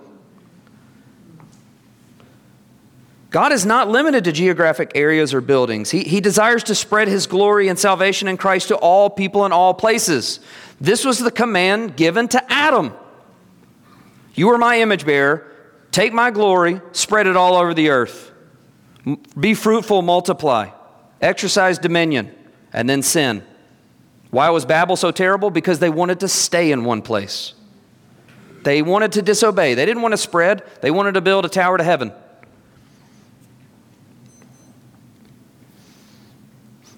God 3.34 3.50
is 3.50 3.66
not 3.66 3.88
limited 3.88 4.22
to 4.22 4.32
geographic 4.32 4.92
areas 4.94 5.34
or 5.34 5.40
buildings. 5.40 5.90
He, 5.90 6.04
he 6.04 6.20
desires 6.20 6.62
to 6.62 6.74
spread 6.76 7.08
his 7.08 7.26
glory 7.26 7.66
and 7.66 7.76
salvation 7.76 8.28
in 8.28 8.36
Christ 8.36 8.68
to 8.68 8.76
all 8.76 9.10
people 9.10 9.44
in 9.44 9.50
all 9.50 9.74
places. 9.74 10.38
This 10.80 11.04
was 11.04 11.18
the 11.18 11.32
command 11.32 11.96
given 11.96 12.28
to 12.28 12.52
Adam. 12.52 12.94
You 14.34 14.50
are 14.50 14.58
my 14.58 14.78
image 14.78 15.04
bearer. 15.04 15.50
Take 15.90 16.12
my 16.12 16.30
glory, 16.30 16.80
spread 16.92 17.26
it 17.26 17.36
all 17.36 17.56
over 17.56 17.74
the 17.74 17.90
earth. 17.90 18.30
Be 19.36 19.54
fruitful, 19.54 20.02
multiply, 20.02 20.68
exercise 21.20 21.76
dominion 21.76 22.32
and 22.72 22.88
then 22.88 23.02
sin. 23.02 23.44
Why 24.30 24.50
was 24.50 24.64
Babel 24.64 24.94
so 24.94 25.10
terrible? 25.10 25.50
Because 25.50 25.80
they 25.80 25.90
wanted 25.90 26.20
to 26.20 26.28
stay 26.28 26.70
in 26.70 26.84
one 26.84 27.02
place. 27.02 27.54
They 28.62 28.80
wanted 28.80 29.10
to 29.10 29.22
disobey. 29.22 29.74
They 29.74 29.86
didn't 29.86 30.02
want 30.04 30.12
to 30.12 30.18
spread, 30.18 30.62
they 30.82 30.92
wanted 30.92 31.14
to 31.14 31.20
build 31.20 31.44
a 31.44 31.48
tower 31.48 31.76
to 31.78 31.82
heaven. 31.82 32.12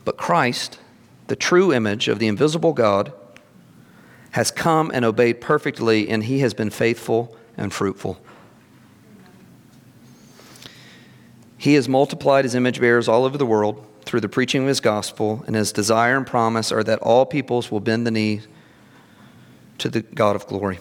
But 0.07 0.17
Christ, 0.17 0.79
the 1.27 1.37
true 1.37 1.73
image 1.75 2.07
of 2.07 2.21
the 2.21 2.29
invisible 2.29 2.73
God, 2.73 3.13
has 4.31 4.53
come 4.53 4.91
and 4.95 5.05
obeyed 5.05 5.41
perfectly, 5.41 6.09
and 6.09 6.25
he 6.25 6.39
has 6.39 6.55
been 6.55 6.71
faithful 6.71 7.37
and 7.57 7.73
fruitful. 7.73 8.19
He 11.59 11.75
has 11.75 11.89
multiplied 11.89 12.45
his 12.45 12.55
image 12.55 12.81
bearers 12.81 13.09
all 13.09 13.25
over 13.25 13.37
the 13.37 13.45
world 13.45 13.85
through 14.05 14.21
the 14.21 14.29
preaching 14.29 14.63
of 14.63 14.69
his 14.69 14.79
gospel, 14.79 15.43
and 15.49 15.57
his 15.57 15.73
desire 15.73 16.17
and 16.17 16.27
promise 16.27 16.71
are 16.71 16.85
that 16.85 17.01
all 17.01 17.27
peoples 17.27 17.73
will 17.73 17.81
bend 17.81 18.07
the 18.07 18.13
knee 18.13 18.43
to 19.79 19.89
the 19.89 20.03
God 20.03 20.37
of 20.37 20.47
glory. 20.47 20.79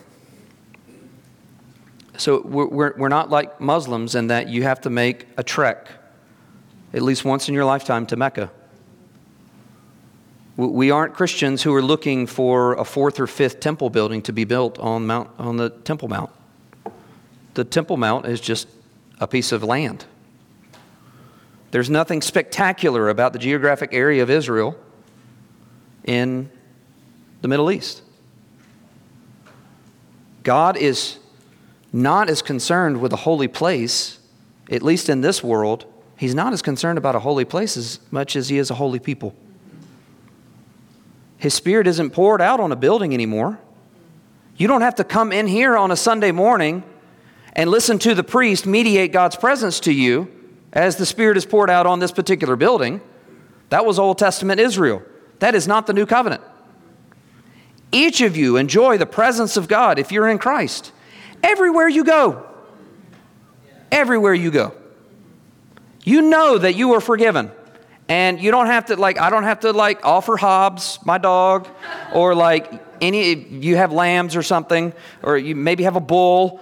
So 2.18 2.42
we're, 2.44 2.96
we're 2.96 3.10
not 3.10 3.32
like 3.32 3.60
Muslims 3.60 4.14
in 4.14 4.28
that 4.28 4.50
you 4.50 4.62
have 4.62 4.82
to 4.82 4.92
make 4.92 5.28
a 5.36 5.44
trek 5.44 5.88
at 6.94 7.02
least 7.02 7.26
once 7.26 7.50
in 7.50 7.56
your 7.56 7.66
lifetime 7.66 8.06
to 8.06 8.16
Mecca. 8.16 8.52
We 10.58 10.90
aren't 10.90 11.14
Christians 11.14 11.64
who 11.64 11.76
are 11.76 11.82
looking 11.82 12.28
for 12.28 12.76
a 12.76 12.86
fourth 12.86 13.20
or 13.20 13.28
fifth 13.28 13.60
temple 13.60 13.90
building 13.90 14.22
to 14.22 14.32
be 14.32 14.46
built 14.46 14.80
on, 14.80 15.06
Mount, 15.06 15.30
on 15.38 15.58
the 15.58 15.70
Temple 15.70 16.08
Mount. 16.08 16.30
The 17.56 17.66
Temple 17.66 17.98
Mount 17.98 18.26
is 18.26 18.40
just 18.40 18.70
a 19.20 19.28
piece 19.28 19.52
of 19.52 19.64
land. 19.64 20.06
There's 21.72 21.90
nothing 21.90 22.22
spectacular 22.22 23.10
about 23.10 23.34
the 23.34 23.40
geographic 23.40 23.90
area 23.92 24.24
of 24.24 24.30
Israel 24.30 24.78
in 26.06 26.50
the 27.42 27.50
Middle 27.50 27.70
East. 27.70 28.02
God 30.44 30.78
is 30.78 31.18
not 31.92 32.30
as 32.30 32.42
concerned 32.42 33.02
with 33.02 33.12
a 33.12 33.18
holy 33.18 33.50
place, 33.50 34.20
at 34.72 34.82
least 34.82 35.10
in 35.10 35.20
this 35.20 35.44
world. 35.44 35.86
He's 36.18 36.36
not 36.36 36.54
as 36.54 36.62
concerned 36.62 36.98
about 36.98 37.16
a 37.16 37.20
holy 37.20 37.44
place 37.44 37.76
as 37.76 38.00
much 38.10 38.38
as 38.38 38.48
he 38.48 38.58
is 38.58 38.72
a 38.72 38.76
holy 38.76 39.00
people. 39.00 39.36
His 41.38 41.54
Spirit 41.54 41.88
isn't 41.88 42.12
poured 42.12 42.42
out 42.42 42.60
on 42.60 42.72
a 42.72 42.76
building 42.76 43.14
anymore. 43.14 43.60
You 44.58 44.68
don't 44.68 44.82
have 44.82 44.96
to 44.96 45.04
come 45.04 45.32
in 45.32 45.48
here 45.48 45.76
on 45.76 45.92
a 45.92 45.96
Sunday 45.96 46.32
morning 46.32 46.84
and 47.54 47.70
listen 47.70 48.00
to 48.00 48.16
the 48.16 48.24
priest 48.24 48.66
mediate 48.66 49.12
God's 49.12 49.36
presence 49.36 49.80
to 49.82 49.94
you 49.94 50.32
as 50.72 50.96
the 50.96 51.06
Spirit 51.06 51.38
is 51.38 51.46
poured 51.46 51.70
out 51.70 51.86
on 51.86 52.00
this 52.00 52.12
particular 52.12 52.56
building. 52.56 53.02
That 53.70 53.86
was 53.86 54.00
Old 54.00 54.18
Testament 54.18 54.60
Israel. 54.60 55.02
That 55.40 55.56
is 55.56 55.68
not 55.68 55.88
the 55.88 55.94
new 55.94 56.06
covenant. 56.06 56.42
Each 57.92 58.22
of 58.22 58.36
you 58.36 58.58
enjoy 58.58 58.98
the 58.98 59.06
presence 59.06 59.58
of 59.58 59.68
God 59.68 60.00
if 60.00 60.12
you're 60.12 60.28
in 60.28 60.38
Christ. 60.38 60.92
Everywhere 61.44 61.88
you 61.88 62.04
go. 62.04 62.46
Everywhere 63.92 64.34
you 64.34 64.52
go. 64.52 64.74
You 66.04 66.22
know 66.22 66.58
that 66.58 66.76
you 66.76 66.94
are 66.94 67.02
forgiven. 67.02 67.52
And 68.08 68.40
you 68.40 68.52
don't 68.52 68.68
have 68.68 68.86
to 68.88 68.96
like 68.96 69.20
I 69.20 69.30
don't 69.30 69.44
have 69.44 69.62
to 69.62 69.74
like 69.74 70.06
offer 70.06 70.38
Hobbs, 70.38 71.00
my 71.06 71.18
dog, 71.18 71.68
or 72.14 72.36
like 72.36 72.72
any 73.02 73.34
you 73.34 73.78
have 73.78 73.92
lambs 73.92 74.36
or 74.36 74.44
something, 74.44 74.94
or 75.24 75.38
you 75.38 75.56
maybe 75.56 75.84
have 75.84 75.96
a 75.96 76.02
bull. 76.02 76.62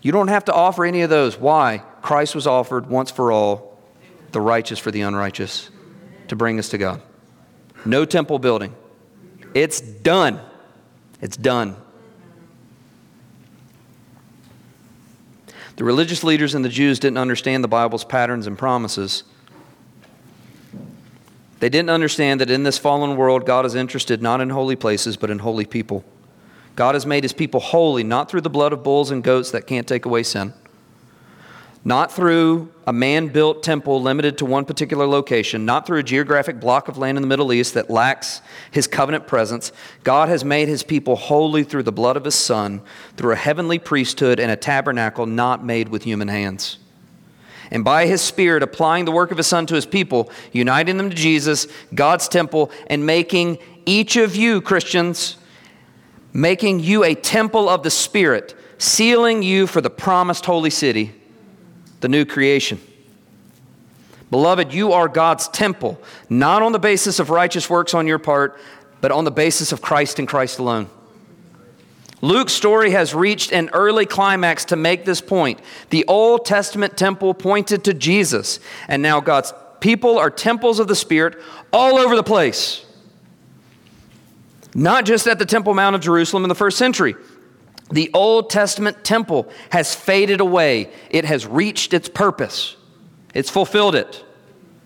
You 0.00 0.10
don't 0.10 0.28
have 0.28 0.46
to 0.46 0.52
offer 0.52 0.84
any 0.84 1.02
of 1.02 1.10
those. 1.10 1.38
Why? 1.38 1.82
Christ 2.02 2.34
was 2.34 2.48
offered 2.48 2.88
once 2.88 3.12
for 3.12 3.30
all, 3.30 3.78
the 4.32 4.40
righteous 4.40 4.80
for 4.80 4.90
the 4.90 5.02
unrighteous, 5.02 5.70
to 6.28 6.34
bring 6.34 6.58
us 6.58 6.70
to 6.70 6.78
God. 6.78 7.00
No 7.84 8.04
temple 8.04 8.40
building. 8.40 8.74
It's 9.54 9.80
done. 9.80 10.40
It's 11.20 11.36
done. 11.36 11.76
The 15.76 15.84
religious 15.84 16.24
leaders 16.24 16.54
and 16.54 16.64
the 16.64 16.68
Jews 16.68 16.98
didn't 16.98 17.18
understand 17.18 17.62
the 17.62 17.68
Bible's 17.68 18.04
patterns 18.04 18.46
and 18.46 18.58
promises. 18.58 19.24
They 21.62 21.68
didn't 21.68 21.90
understand 21.90 22.40
that 22.40 22.50
in 22.50 22.64
this 22.64 22.76
fallen 22.76 23.16
world, 23.16 23.46
God 23.46 23.64
is 23.64 23.76
interested 23.76 24.20
not 24.20 24.40
in 24.40 24.50
holy 24.50 24.74
places, 24.74 25.16
but 25.16 25.30
in 25.30 25.38
holy 25.38 25.64
people. 25.64 26.02
God 26.74 26.96
has 26.96 27.06
made 27.06 27.22
his 27.22 27.32
people 27.32 27.60
holy, 27.60 28.02
not 28.02 28.28
through 28.28 28.40
the 28.40 28.50
blood 28.50 28.72
of 28.72 28.82
bulls 28.82 29.12
and 29.12 29.22
goats 29.22 29.52
that 29.52 29.68
can't 29.68 29.86
take 29.86 30.04
away 30.04 30.24
sin, 30.24 30.54
not 31.84 32.10
through 32.10 32.72
a 32.84 32.92
man 32.92 33.28
built 33.28 33.62
temple 33.62 34.02
limited 34.02 34.38
to 34.38 34.44
one 34.44 34.64
particular 34.64 35.06
location, 35.06 35.64
not 35.64 35.86
through 35.86 36.00
a 36.00 36.02
geographic 36.02 36.58
block 36.58 36.88
of 36.88 36.98
land 36.98 37.16
in 37.16 37.22
the 37.22 37.28
Middle 37.28 37.52
East 37.52 37.74
that 37.74 37.88
lacks 37.88 38.42
his 38.72 38.88
covenant 38.88 39.28
presence. 39.28 39.70
God 40.02 40.28
has 40.28 40.44
made 40.44 40.66
his 40.66 40.82
people 40.82 41.14
holy 41.14 41.62
through 41.62 41.84
the 41.84 41.92
blood 41.92 42.16
of 42.16 42.24
his 42.24 42.34
Son, 42.34 42.82
through 43.16 43.34
a 43.34 43.36
heavenly 43.36 43.78
priesthood 43.78 44.40
and 44.40 44.50
a 44.50 44.56
tabernacle 44.56 45.26
not 45.26 45.64
made 45.64 45.90
with 45.90 46.02
human 46.02 46.26
hands. 46.26 46.78
And 47.72 47.82
by 47.82 48.06
his 48.06 48.20
Spirit, 48.20 48.62
applying 48.62 49.06
the 49.06 49.12
work 49.12 49.30
of 49.30 49.38
his 49.38 49.46
Son 49.46 49.64
to 49.66 49.74
his 49.74 49.86
people, 49.86 50.30
uniting 50.52 50.98
them 50.98 51.08
to 51.08 51.16
Jesus, 51.16 51.66
God's 51.94 52.28
temple, 52.28 52.70
and 52.86 53.06
making 53.06 53.58
each 53.86 54.16
of 54.16 54.36
you, 54.36 54.60
Christians, 54.60 55.38
making 56.34 56.80
you 56.80 57.02
a 57.02 57.14
temple 57.14 57.70
of 57.70 57.82
the 57.82 57.90
Spirit, 57.90 58.54
sealing 58.76 59.42
you 59.42 59.66
for 59.66 59.80
the 59.80 59.90
promised 59.90 60.44
holy 60.44 60.70
city 60.70 61.14
the 62.00 62.08
new 62.08 62.26
creation. 62.26 62.78
Beloved, 64.30 64.74
you 64.74 64.92
are 64.92 65.08
God's 65.08 65.48
temple, 65.48 66.00
not 66.28 66.62
on 66.62 66.72
the 66.72 66.78
basis 66.78 67.18
of 67.20 67.30
righteous 67.30 67.70
works 67.70 67.94
on 67.94 68.06
your 68.06 68.18
part, 68.18 68.58
but 69.00 69.10
on 69.12 69.24
the 69.24 69.30
basis 69.30 69.72
of 69.72 69.80
Christ 69.80 70.18
and 70.18 70.28
Christ 70.28 70.58
alone. 70.58 70.90
Luke's 72.22 72.52
story 72.52 72.92
has 72.92 73.14
reached 73.14 73.52
an 73.52 73.68
early 73.72 74.06
climax 74.06 74.64
to 74.66 74.76
make 74.76 75.04
this 75.04 75.20
point. 75.20 75.60
The 75.90 76.04
Old 76.06 76.46
Testament 76.46 76.96
temple 76.96 77.34
pointed 77.34 77.84
to 77.84 77.92
Jesus, 77.92 78.60
and 78.86 79.02
now 79.02 79.20
God's 79.20 79.52
people 79.80 80.18
are 80.18 80.30
temples 80.30 80.78
of 80.78 80.86
the 80.86 80.94
Spirit 80.94 81.36
all 81.72 81.98
over 81.98 82.14
the 82.14 82.22
place. 82.22 82.86
Not 84.72 85.04
just 85.04 85.26
at 85.26 85.40
the 85.40 85.44
Temple 85.44 85.74
Mount 85.74 85.96
of 85.96 86.00
Jerusalem 86.00 86.44
in 86.44 86.48
the 86.48 86.54
first 86.54 86.78
century. 86.78 87.16
The 87.90 88.10
Old 88.14 88.48
Testament 88.48 89.04
temple 89.04 89.50
has 89.70 89.94
faded 89.94 90.40
away, 90.40 90.90
it 91.10 91.26
has 91.26 91.46
reached 91.46 91.92
its 91.92 92.08
purpose, 92.08 92.76
it's 93.34 93.50
fulfilled 93.50 93.96
it. 93.96 94.24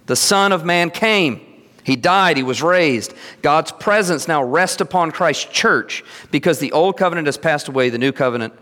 The 0.06 0.16
Son 0.16 0.52
of 0.52 0.64
Man 0.64 0.90
came. 0.90 1.45
He 1.86 1.94
died, 1.94 2.36
he 2.36 2.42
was 2.42 2.62
raised. 2.62 3.14
God's 3.42 3.70
presence 3.70 4.26
now 4.26 4.42
rests 4.42 4.80
upon 4.80 5.12
Christ's 5.12 5.44
church 5.44 6.02
because 6.32 6.58
the 6.58 6.72
old 6.72 6.96
covenant 6.96 7.28
has 7.28 7.38
passed 7.38 7.68
away, 7.68 7.90
the 7.90 7.96
new 7.96 8.10
covenant 8.10 8.54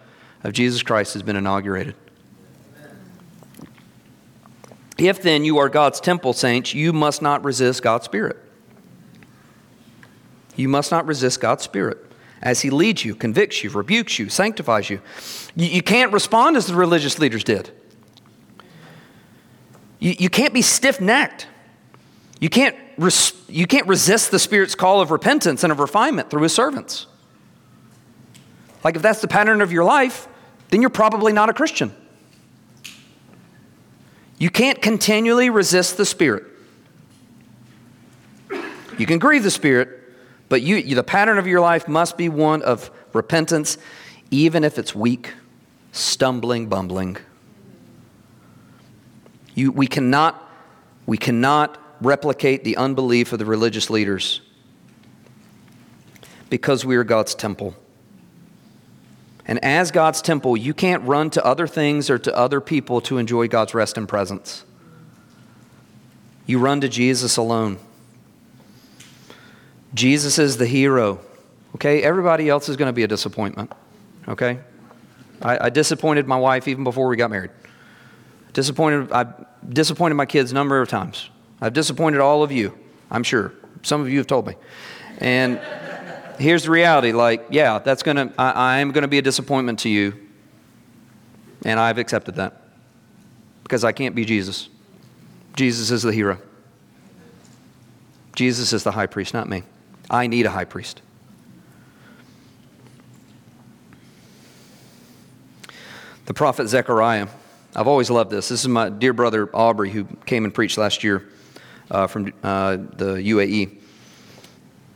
of 0.43 0.53
Jesus 0.53 0.83
Christ 0.83 1.14
has 1.14 1.22
been 1.22 1.35
inaugurated. 1.35 1.95
If 4.99 5.22
then 5.22 5.43
you 5.43 5.57
are 5.57 5.70
God's 5.70 6.01
temple, 6.01 6.35
saints, 6.35 6.75
you 6.75 6.93
must 6.93 7.22
not 7.22 7.43
resist 7.45 7.83
God's 7.83 8.05
Spirit. 8.05 8.37
You 10.55 10.68
must 10.68 10.91
not 10.91 11.07
resist 11.07 11.41
God's 11.41 11.62
Spirit 11.62 11.97
as 12.43 12.61
He 12.61 12.68
leads 12.68 13.07
you, 13.07 13.14
convicts 13.14 13.64
you, 13.64 13.70
rebukes 13.70 14.18
you, 14.18 14.29
sanctifies 14.29 14.91
you. 14.91 15.01
You, 15.57 15.68
you 15.68 15.83
can't 15.83 16.12
respond 16.12 16.59
as 16.59 16.66
the 16.66 16.75
religious 16.75 17.18
leaders 17.18 17.43
did. 17.43 17.70
You, 19.99 20.14
you 20.18 20.29
can't 20.29 20.53
be 20.53 20.61
stiff 20.61 21.01
necked. 21.01 21.47
You 22.41 22.49
can't, 22.49 22.76
res, 22.99 23.32
you 23.49 23.66
can't 23.66 23.87
resist 23.87 24.30
the 24.30 24.39
Spirit's 24.39 24.74
call 24.74 25.01
of 25.01 25.11
repentance 25.11 25.62
and 25.62 25.72
of 25.72 25.78
refinement 25.80 26.30
through 26.30 26.43
His 26.43 26.55
servants. 26.55 27.07
Like, 28.82 28.97
if 28.97 29.03
that's 29.03 29.20
the 29.20 29.28
pattern 29.28 29.61
of 29.61 29.72
your 29.72 29.85
life, 29.85 30.28
then 30.70 30.80
you're 30.80 30.91
probably 30.91 31.32
not 31.32 31.49
a 31.49 31.53
Christian. 31.53 31.95
You 34.39 34.51
can't 34.51 34.82
continually 34.82 35.49
resist 35.49 35.97
the 35.97 36.05
Spirit. 36.05 36.45
You 38.99 39.07
can 39.07 39.18
grieve 39.18 39.43
the 39.43 39.51
Spirit, 39.51 39.89
but 40.49 40.62
you, 40.62 40.76
you, 40.76 40.95
the 40.95 41.03
pattern 41.03 41.39
of 41.39 41.47
your 41.47 41.61
life 41.61 41.89
must 41.89 42.16
be 42.16 42.28
one 42.28 42.62
of 42.62 42.91
repentance, 43.12 43.78
even 44.30 44.64
if 44.64 44.78
it's 44.78 44.95
weak, 44.95 45.32
stumbling, 45.93 46.68
bumbling. 46.68 47.16
You, 49.55 49.72
we, 49.72 49.87
cannot, 49.87 50.51
we 51.07 51.16
cannot 51.16 51.78
replicate 52.05 52.64
the 52.64 52.76
unbelief 52.76 53.32
of 53.32 53.38
the 53.38 53.44
religious 53.44 53.90
leaders 53.90 54.40
because 56.50 56.84
we 56.84 56.96
are 56.96 57.05
God's 57.05 57.34
temple. 57.34 57.74
And 59.46 59.62
as 59.62 59.90
God's 59.90 60.22
temple, 60.22 60.57
you 60.57 60.72
can't 60.72 61.02
run 61.02 61.30
to 61.30 61.44
other 61.44 61.66
things 61.66 62.09
or 62.09 62.18
to 62.18 62.34
other 62.34 62.61
people 62.61 63.00
to 63.02 63.18
enjoy 63.18 63.48
God's 63.48 63.74
rest 63.74 63.98
and 63.98 64.09
presence. 64.09 64.64
You 66.46 66.59
run 66.59 66.80
to 66.80 66.88
Jesus 66.88 67.36
alone. 67.36 67.78
Jesus 69.94 70.38
is 70.38 70.57
the 70.57 70.66
hero. 70.66 71.20
Okay? 71.74 72.02
Everybody 72.02 72.48
else 72.48 72.68
is 72.68 72.76
going 72.76 72.88
to 72.88 72.92
be 72.92 73.02
a 73.02 73.09
disappointment. 73.09 73.72
Okay? 74.28 74.61
I, 75.42 75.66
I, 75.66 75.70
disappointed 75.70 76.26
my 76.26 76.36
wife 76.36 76.68
even 76.68 76.84
before 76.84 77.09
we 77.09 77.16
got 77.16 77.30
married. 77.30 77.50
Disappointed, 78.52 79.12
I 79.12 79.26
disappointed 79.68 80.14
my 80.14 80.26
kids 80.26 80.52
a 80.52 80.55
number 80.55 80.80
of 80.80 80.88
times. 80.88 81.28
I've 81.61 81.72
disappointed 81.72 82.20
all 82.20 82.42
of 82.42 82.52
you, 82.52 82.76
I'm 83.11 83.22
sure. 83.22 83.52
Some 83.82 84.00
of 84.00 84.09
you 84.09 84.18
have 84.18 84.26
told 84.26 84.46
me. 84.46 84.55
And 85.18 85.61
here's 86.38 86.64
the 86.64 86.70
reality 86.70 87.12
like, 87.12 87.46
yeah, 87.50 87.78
that's 87.78 88.02
going 88.02 88.16
to, 88.16 88.32
I 88.38 88.78
am 88.78 88.92
going 88.92 89.02
to 89.02 89.09
be 89.09 89.18
a 89.18 89.22
disappointment 89.22 89.80
to 89.80 89.88
you. 89.88 90.14
And 91.64 91.80
I've 91.80 91.98
accepted 91.98 92.36
that 92.36 92.61
because 93.62 93.84
I 93.84 93.92
can't 93.92 94.14
be 94.14 94.24
Jesus. 94.24 94.68
Jesus 95.57 95.90
is 95.90 96.02
the 96.02 96.12
hero. 96.12 96.38
Jesus 98.34 98.72
is 98.72 98.82
the 98.82 98.90
high 98.90 99.07
priest, 99.07 99.32
not 99.32 99.48
me. 99.48 99.62
I 100.11 100.26
need 100.26 100.44
a 100.46 100.50
high 100.50 100.64
priest. 100.64 101.00
The 106.26 106.34
prophet 106.34 106.68
Zechariah. 106.68 107.28
I've 107.76 107.86
always 107.86 108.11
loved 108.11 108.30
this. 108.30 108.48
This 108.48 108.61
is 108.61 108.68
my 108.68 108.88
dear 108.88 109.12
brother 109.12 109.48
Aubrey, 109.55 109.90
who 109.90 110.05
came 110.26 110.44
and 110.44 110.55
preached 110.55 110.78
last 110.78 111.05
year 111.05 111.28
uh, 111.91 112.07
from 112.07 112.32
uh, 112.43 112.76
the 112.76 113.16
UAE. 113.16 113.78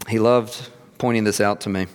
He 0.09 0.19
loved 0.19 0.71
pointing 0.99 1.25
this 1.25 1.41
out 1.41 1.61
to 1.63 1.69
me. 1.69 1.87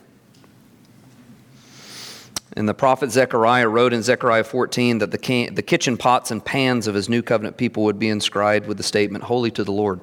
And 2.55 2.69
the 2.69 2.73
prophet 2.73 3.11
Zechariah 3.11 3.67
wrote 3.67 3.93
in 3.93 4.03
Zechariah 4.03 4.43
14 4.43 4.99
that 4.99 5.11
the, 5.11 5.17
can- 5.17 5.55
the 5.55 5.63
kitchen 5.63 5.97
pots 5.97 6.29
and 6.29 6.43
pans 6.43 6.87
of 6.87 6.93
his 6.93 7.09
new 7.09 7.23
covenant 7.23 7.57
people 7.57 7.83
would 7.83 7.97
be 7.97 8.09
inscribed 8.09 8.67
with 8.67 8.77
the 8.77 8.83
statement, 8.83 9.23
Holy 9.23 9.49
to 9.51 9.63
the 9.63 9.71
Lord. 9.71 9.99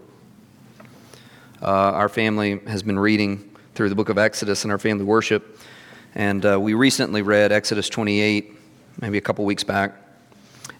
Uh, 1.62 1.66
our 1.66 2.09
family 2.09 2.59
has 2.66 2.82
been 2.82 2.99
reading 2.99 3.55
through 3.74 3.88
the 3.88 3.95
book 3.95 4.09
of 4.09 4.18
Exodus 4.18 4.64
in 4.64 4.70
our 4.70 4.78
family 4.78 5.05
worship, 5.05 5.61
and 6.14 6.45
uh, 6.45 6.59
we 6.59 6.74
recently 6.74 7.22
read 7.22 7.53
Exodus 7.53 7.88
28, 7.88 8.57
maybe 9.01 9.18
a 9.18 9.20
couple 9.20 9.45
weeks 9.45 9.62
back. 9.62 9.95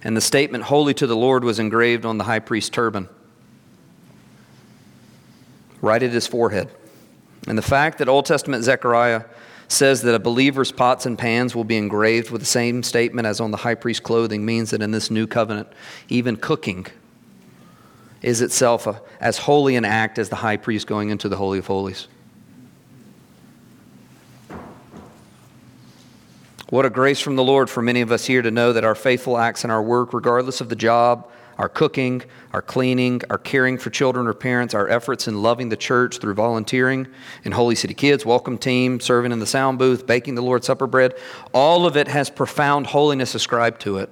And 0.02 0.16
the 0.16 0.20
statement, 0.20 0.64
Holy 0.64 0.94
to 0.94 1.06
the 1.06 1.16
Lord, 1.16 1.44
was 1.44 1.58
engraved 1.58 2.04
on 2.04 2.18
the 2.18 2.24
high 2.24 2.38
priest's 2.40 2.70
turban, 2.70 3.08
right 5.80 6.02
at 6.02 6.10
his 6.10 6.26
forehead. 6.26 6.70
And 7.46 7.56
the 7.56 7.62
fact 7.62 7.98
that 7.98 8.08
Old 8.08 8.26
Testament 8.26 8.64
Zechariah 8.64 9.24
says 9.68 10.02
that 10.02 10.14
a 10.14 10.18
believer's 10.18 10.72
pots 10.72 11.06
and 11.06 11.16
pans 11.16 11.54
will 11.54 11.64
be 11.64 11.76
engraved 11.76 12.30
with 12.30 12.40
the 12.40 12.46
same 12.46 12.82
statement 12.82 13.26
as 13.26 13.40
on 13.40 13.50
the 13.50 13.56
high 13.58 13.74
priest's 13.74 14.00
clothing 14.00 14.44
means 14.44 14.70
that 14.70 14.82
in 14.82 14.90
this 14.90 15.10
new 15.10 15.26
covenant, 15.26 15.68
even 16.08 16.36
cooking 16.36 16.86
is 18.20 18.42
itself 18.42 18.86
a, 18.86 19.00
as 19.20 19.38
holy 19.38 19.76
an 19.76 19.84
act 19.84 20.18
as 20.18 20.28
the 20.28 20.36
high 20.36 20.56
priest 20.56 20.86
going 20.86 21.10
into 21.10 21.28
the 21.28 21.36
Holy 21.36 21.58
of 21.58 21.66
Holies. 21.66 22.08
What 26.68 26.84
a 26.84 26.90
grace 26.90 27.20
from 27.20 27.36
the 27.36 27.42
Lord 27.42 27.70
for 27.70 27.82
many 27.82 28.00
of 28.00 28.12
us 28.12 28.26
here 28.26 28.42
to 28.42 28.50
know 28.50 28.72
that 28.72 28.84
our 28.84 28.94
faithful 28.94 29.38
acts 29.38 29.64
and 29.64 29.72
our 29.72 29.82
work, 29.82 30.12
regardless 30.12 30.60
of 30.60 30.68
the 30.68 30.76
job, 30.76 31.28
our 31.61 31.68
cooking, 31.68 32.22
our 32.54 32.62
cleaning, 32.62 33.20
our 33.28 33.36
caring 33.36 33.76
for 33.76 33.90
children 33.90 34.26
or 34.26 34.32
parents, 34.32 34.72
our 34.72 34.88
efforts 34.88 35.28
in 35.28 35.42
loving 35.42 35.68
the 35.68 35.76
church 35.76 36.16
through 36.16 36.32
volunteering 36.32 37.06
in 37.44 37.52
Holy 37.52 37.74
City 37.74 37.92
Kids, 37.92 38.24
welcome 38.24 38.56
team, 38.56 38.98
serving 38.98 39.30
in 39.30 39.40
the 39.40 39.46
sound 39.46 39.78
booth, 39.78 40.06
baking 40.06 40.36
the 40.36 40.42
Lord's 40.42 40.66
Supper 40.66 40.86
bread, 40.86 41.12
all 41.52 41.84
of 41.84 41.98
it 41.98 42.08
has 42.08 42.30
profound 42.30 42.86
holiness 42.86 43.34
ascribed 43.34 43.82
to 43.82 43.98
it 43.98 44.08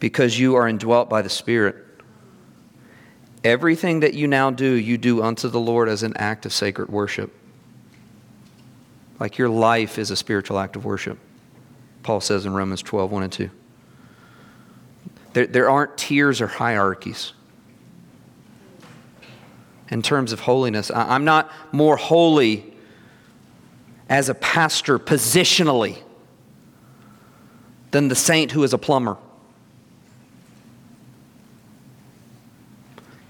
because 0.00 0.38
you 0.38 0.54
are 0.54 0.66
indwelt 0.66 1.10
by 1.10 1.20
the 1.20 1.28
Spirit. 1.28 1.76
Everything 3.44 4.00
that 4.00 4.14
you 4.14 4.26
now 4.26 4.50
do, 4.50 4.72
you 4.72 4.96
do 4.96 5.22
unto 5.22 5.50
the 5.50 5.60
Lord 5.60 5.90
as 5.90 6.02
an 6.02 6.16
act 6.16 6.46
of 6.46 6.54
sacred 6.54 6.88
worship. 6.88 7.30
Like 9.20 9.36
your 9.36 9.50
life 9.50 9.98
is 9.98 10.10
a 10.10 10.16
spiritual 10.16 10.58
act 10.58 10.76
of 10.76 10.86
worship. 10.86 11.18
Paul 12.02 12.22
says 12.22 12.46
in 12.46 12.54
Romans 12.54 12.80
12, 12.80 13.10
1 13.10 13.22
and 13.22 13.32
2. 13.32 13.50
There, 15.34 15.46
there 15.46 15.68
aren't 15.68 15.98
tiers 15.98 16.40
or 16.40 16.46
hierarchies 16.46 17.32
in 19.90 20.00
terms 20.00 20.32
of 20.32 20.40
holiness. 20.40 20.90
I, 20.90 21.14
I'm 21.14 21.24
not 21.24 21.50
more 21.72 21.96
holy 21.96 22.72
as 24.08 24.28
a 24.28 24.34
pastor 24.34 24.98
positionally 24.98 25.98
than 27.90 28.08
the 28.08 28.14
saint 28.14 28.52
who 28.52 28.62
is 28.62 28.72
a 28.72 28.78
plumber. 28.78 29.16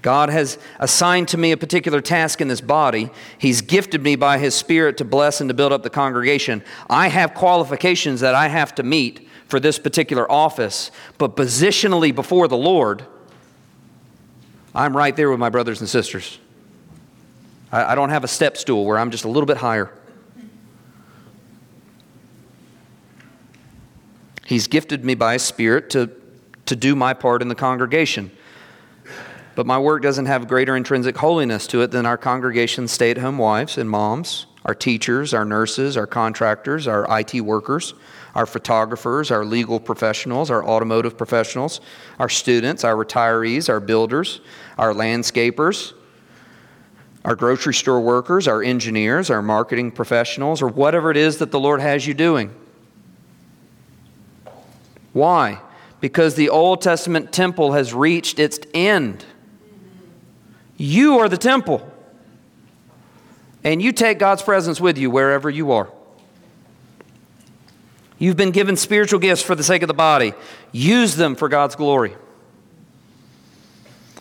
God 0.03 0.29
has 0.29 0.59
assigned 0.79 1.29
to 1.29 1.37
me 1.37 1.51
a 1.51 1.57
particular 1.57 1.99
task 1.99 2.39
in 2.39 2.47
this 2.47 2.61
body. 2.61 3.09
He's 3.39 3.61
gifted 3.61 4.03
me 4.03 4.15
by 4.15 4.37
His 4.37 4.53
Spirit 4.53 4.97
to 4.97 5.05
bless 5.05 5.41
and 5.41 5.49
to 5.49 5.55
build 5.55 5.71
up 5.71 5.81
the 5.81 5.89
congregation. 5.89 6.63
I 6.87 7.07
have 7.07 7.33
qualifications 7.33 8.19
that 8.19 8.35
I 8.35 8.47
have 8.47 8.75
to 8.75 8.83
meet 8.83 9.24
for 9.47 9.59
this 9.59 9.77
particular 9.79 10.29
office, 10.31 10.91
but 11.17 11.35
positionally 11.35 12.13
before 12.13 12.47
the 12.47 12.57
Lord, 12.57 13.05
I'm 14.73 14.95
right 14.95 15.15
there 15.15 15.29
with 15.29 15.39
my 15.39 15.49
brothers 15.49 15.79
and 15.79 15.89
sisters. 15.89 16.39
I, 17.71 17.91
I 17.91 17.95
don't 17.95 18.09
have 18.09 18.23
a 18.23 18.27
step 18.27 18.57
stool 18.57 18.85
where 18.85 18.97
I'm 18.97 19.11
just 19.11 19.23
a 19.23 19.29
little 19.29 19.45
bit 19.45 19.57
higher. 19.57 19.91
He's 24.45 24.67
gifted 24.67 25.03
me 25.03 25.15
by 25.15 25.37
Spirit 25.37 25.89
to, 25.91 26.11
to 26.67 26.75
do 26.75 26.95
my 26.95 27.13
part 27.13 27.41
in 27.41 27.47
the 27.47 27.55
congregation. 27.55 28.31
But 29.55 29.65
my 29.65 29.79
work 29.79 30.03
doesn't 30.03 30.25
have 30.25 30.47
greater 30.47 30.75
intrinsic 30.75 31.17
holiness 31.17 31.65
to 31.67 31.81
it 31.81 31.91
than 31.91 32.05
our 32.05 32.17
congregation's 32.17 32.91
stay 32.91 33.11
at 33.11 33.17
home 33.17 33.37
wives 33.37 33.77
and 33.77 33.89
moms, 33.89 34.45
our 34.65 34.73
teachers, 34.73 35.33
our 35.33 35.45
nurses, 35.45 35.95
our 35.95 36.07
contractors, 36.07 36.87
our 36.87 37.05
IT 37.19 37.39
workers, 37.41 37.93
our 38.33 38.47
photographers, 38.47 39.29
our 39.31 39.45
legal 39.45 39.79
professionals, 39.79 40.49
our 40.49 40.65
automotive 40.65 41.17
professionals, 41.17 41.79
our 42.19 42.27
students, 42.27 42.83
our 42.83 42.95
retirees, 42.95 43.69
our 43.69 43.79
builders, 43.79 44.41
our 44.77 44.91
landscapers, 44.91 45.93
our 47.23 47.35
grocery 47.35 47.73
store 47.73 48.01
workers, 48.01 48.47
our 48.47 48.61
engineers, 48.63 49.29
our 49.29 49.41
marketing 49.41 49.91
professionals, 49.91 50.61
or 50.61 50.67
whatever 50.67 51.11
it 51.11 51.17
is 51.17 51.37
that 51.37 51.51
the 51.51 51.59
Lord 51.59 51.79
has 51.79 52.05
you 52.05 52.13
doing. 52.13 52.53
Why? 55.13 55.61
Because 56.01 56.35
the 56.35 56.49
Old 56.49 56.81
Testament 56.81 57.31
temple 57.31 57.73
has 57.73 57.93
reached 57.93 58.39
its 58.39 58.59
end. 58.73 59.25
You 60.75 61.19
are 61.19 61.29
the 61.29 61.37
temple. 61.37 61.89
And 63.65 63.81
you 63.81 63.91
take 63.91 64.19
God's 64.19 64.43
presence 64.43 64.79
with 64.79 64.97
you 64.99 65.09
wherever 65.09 65.49
you 65.49 65.71
are. 65.71 65.89
You've 68.19 68.37
been 68.37 68.51
given 68.51 68.77
spiritual 68.77 69.19
gifts 69.19 69.41
for 69.41 69.55
the 69.55 69.63
sake 69.63 69.81
of 69.81 69.87
the 69.87 69.93
body. 69.93 70.33
Use 70.71 71.15
them 71.15 71.35
for 71.35 71.49
God's 71.49 71.75
glory. 71.75 72.15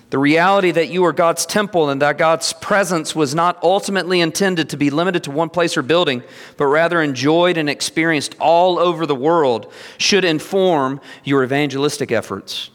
The 0.09 0.19
reality 0.19 0.71
that 0.71 0.89
you 0.89 1.05
are 1.05 1.13
God's 1.13 1.45
temple 1.45 1.91
and 1.91 2.01
that 2.01 2.17
God's 2.17 2.55
presence 2.55 3.15
was 3.15 3.35
not 3.35 3.63
ultimately 3.63 4.21
intended 4.21 4.71
to 4.71 4.77
be 4.77 4.89
limited 4.89 5.25
to 5.25 5.31
one 5.31 5.51
place 5.51 5.77
or 5.77 5.83
building, 5.83 6.23
but 6.57 6.67
rather 6.67 7.03
enjoyed 7.03 7.59
and 7.59 7.69
experienced 7.69 8.35
all 8.41 8.79
over 8.79 9.05
the 9.07 9.15
world 9.15 9.71
should 9.99 10.25
inform 10.25 11.01
your 11.23 11.45
evangelistic 11.45 12.11
efforts 12.11 12.71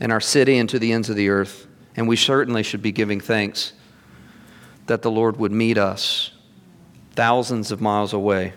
in 0.00 0.12
our 0.12 0.20
city 0.20 0.58
and 0.58 0.68
to 0.68 0.78
the 0.78 0.92
ends 0.92 1.10
of 1.10 1.16
the 1.16 1.28
earth. 1.28 1.66
And 1.96 2.06
we 2.06 2.16
certainly 2.16 2.62
should 2.62 2.82
be 2.82 2.92
giving 2.92 3.20
thanks 3.20 3.72
that 4.86 5.02
the 5.02 5.10
Lord 5.10 5.36
would 5.38 5.52
meet 5.52 5.78
us 5.78 6.32
thousands 7.12 7.70
of 7.70 7.80
miles 7.80 8.12
away 8.12 8.54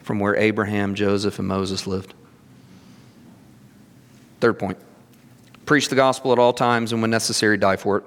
from 0.00 0.20
where 0.20 0.36
Abraham, 0.36 0.94
Joseph, 0.94 1.38
and 1.38 1.48
Moses 1.48 1.86
lived. 1.86 2.14
Third 4.40 4.58
point 4.58 4.78
preach 5.66 5.90
the 5.90 5.96
gospel 5.96 6.32
at 6.32 6.38
all 6.38 6.54
times 6.54 6.92
and 6.92 7.02
when 7.02 7.10
necessary, 7.10 7.58
die 7.58 7.76
for 7.76 7.98
it. 7.98 8.04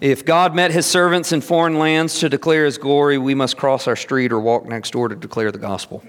If 0.00 0.24
God 0.24 0.54
met 0.54 0.72
his 0.72 0.84
servants 0.84 1.32
in 1.32 1.40
foreign 1.40 1.78
lands 1.78 2.18
to 2.18 2.28
declare 2.28 2.64
his 2.64 2.76
glory, 2.76 3.16
we 3.16 3.34
must 3.34 3.56
cross 3.56 3.86
our 3.86 3.94
street 3.94 4.32
or 4.32 4.40
walk 4.40 4.66
next 4.66 4.90
door 4.90 5.08
to 5.08 5.14
declare 5.14 5.52
the 5.52 5.58
gospel. 5.58 6.02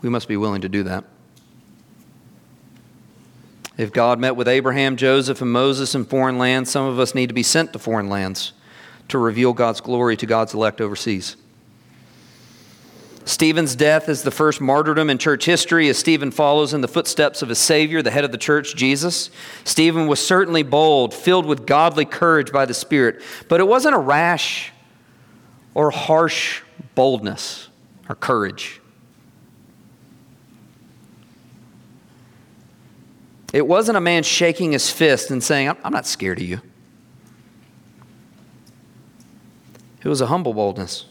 We 0.00 0.08
must 0.08 0.26
be 0.26 0.36
willing 0.36 0.62
to 0.62 0.68
do 0.68 0.82
that. 0.84 1.04
If 3.82 3.92
God 3.92 4.20
met 4.20 4.36
with 4.36 4.46
Abraham, 4.46 4.96
Joseph, 4.96 5.42
and 5.42 5.50
Moses 5.50 5.96
in 5.96 6.04
foreign 6.04 6.38
lands, 6.38 6.70
some 6.70 6.86
of 6.86 7.00
us 7.00 7.16
need 7.16 7.26
to 7.26 7.34
be 7.34 7.42
sent 7.42 7.72
to 7.72 7.80
foreign 7.80 8.08
lands 8.08 8.52
to 9.08 9.18
reveal 9.18 9.52
God's 9.52 9.80
glory 9.80 10.16
to 10.18 10.24
God's 10.24 10.54
elect 10.54 10.80
overseas. 10.80 11.36
Stephen's 13.24 13.74
death 13.74 14.08
is 14.08 14.22
the 14.22 14.30
first 14.30 14.60
martyrdom 14.60 15.10
in 15.10 15.18
church 15.18 15.44
history 15.46 15.88
as 15.88 15.98
Stephen 15.98 16.30
follows 16.30 16.74
in 16.74 16.80
the 16.80 16.86
footsteps 16.86 17.42
of 17.42 17.48
his 17.48 17.58
Savior, 17.58 18.02
the 18.02 18.12
head 18.12 18.24
of 18.24 18.30
the 18.30 18.38
church, 18.38 18.76
Jesus. 18.76 19.30
Stephen 19.64 20.06
was 20.06 20.24
certainly 20.24 20.62
bold, 20.62 21.12
filled 21.12 21.46
with 21.46 21.66
godly 21.66 22.04
courage 22.04 22.52
by 22.52 22.64
the 22.64 22.74
Spirit, 22.74 23.20
but 23.48 23.58
it 23.58 23.66
wasn't 23.66 23.96
a 23.96 23.98
rash 23.98 24.70
or 25.74 25.90
harsh 25.90 26.62
boldness 26.94 27.68
or 28.08 28.14
courage. 28.14 28.81
It 33.52 33.66
wasn't 33.66 33.98
a 33.98 34.00
man 34.00 34.22
shaking 34.22 34.72
his 34.72 34.90
fist 34.90 35.30
and 35.30 35.42
saying, 35.42 35.70
I'm 35.84 35.92
not 35.92 36.06
scared 36.06 36.38
of 36.38 36.44
you. 36.44 36.60
It 40.02 40.08
was 40.08 40.20
a 40.20 40.26
humble 40.26 40.54
boldness. 40.54 41.06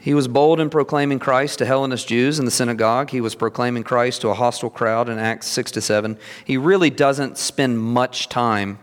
He 0.00 0.14
was 0.14 0.28
bold 0.28 0.60
in 0.60 0.70
proclaiming 0.70 1.18
Christ 1.18 1.58
to 1.58 1.66
Hellenist 1.66 2.08
Jews 2.08 2.38
in 2.38 2.44
the 2.44 2.50
synagogue. 2.50 3.10
He 3.10 3.20
was 3.20 3.34
proclaiming 3.34 3.82
Christ 3.82 4.20
to 4.22 4.28
a 4.28 4.34
hostile 4.34 4.70
crowd 4.70 5.08
in 5.08 5.18
Acts 5.18 5.46
6 5.48 5.72
to 5.72 5.80
7. 5.80 6.18
He 6.44 6.56
really 6.56 6.90
doesn't 6.90 7.38
spend 7.38 7.78
much 7.78 8.28
time 8.28 8.78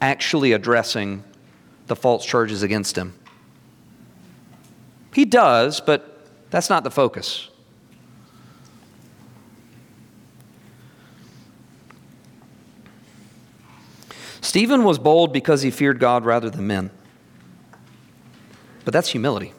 actually 0.00 0.52
addressing 0.52 1.24
the 1.86 1.96
false 1.96 2.24
charges 2.24 2.62
against 2.62 2.96
him. 2.96 3.14
He 5.14 5.24
does, 5.24 5.80
but 5.80 6.26
that's 6.50 6.68
not 6.68 6.84
the 6.84 6.90
focus. 6.90 7.48
Stephen 14.54 14.84
was 14.84 15.00
bold 15.00 15.32
because 15.32 15.62
he 15.62 15.70
feared 15.72 15.98
God 15.98 16.24
rather 16.24 16.48
than 16.48 16.68
men. 16.68 16.92
But 18.84 18.92
that's 18.94 19.08
humility. 19.08 19.52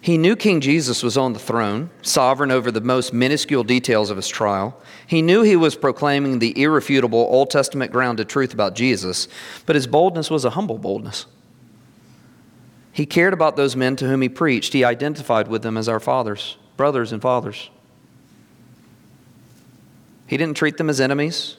He 0.00 0.16
knew 0.16 0.36
King 0.36 0.60
Jesus 0.60 1.02
was 1.02 1.16
on 1.16 1.32
the 1.32 1.40
throne, 1.40 1.90
sovereign 2.00 2.52
over 2.52 2.70
the 2.70 2.80
most 2.80 3.12
minuscule 3.12 3.64
details 3.64 4.08
of 4.08 4.16
his 4.16 4.28
trial. 4.28 4.80
He 5.08 5.20
knew 5.20 5.42
he 5.42 5.56
was 5.56 5.74
proclaiming 5.74 6.38
the 6.38 6.56
irrefutable 6.62 7.18
Old 7.18 7.50
Testament 7.50 7.90
grounded 7.90 8.28
truth 8.28 8.54
about 8.54 8.76
Jesus, 8.76 9.26
but 9.66 9.74
his 9.74 9.88
boldness 9.88 10.30
was 10.30 10.44
a 10.44 10.50
humble 10.50 10.78
boldness. 10.78 11.26
He 12.92 13.04
cared 13.04 13.32
about 13.32 13.56
those 13.56 13.74
men 13.74 13.96
to 13.96 14.06
whom 14.06 14.22
he 14.22 14.28
preached. 14.28 14.74
He 14.74 14.84
identified 14.84 15.48
with 15.48 15.62
them 15.62 15.76
as 15.76 15.88
our 15.88 15.98
fathers, 15.98 16.56
brothers, 16.76 17.10
and 17.10 17.20
fathers. 17.20 17.68
He 20.28 20.36
didn't 20.36 20.56
treat 20.56 20.76
them 20.76 20.88
as 20.88 21.00
enemies. 21.00 21.56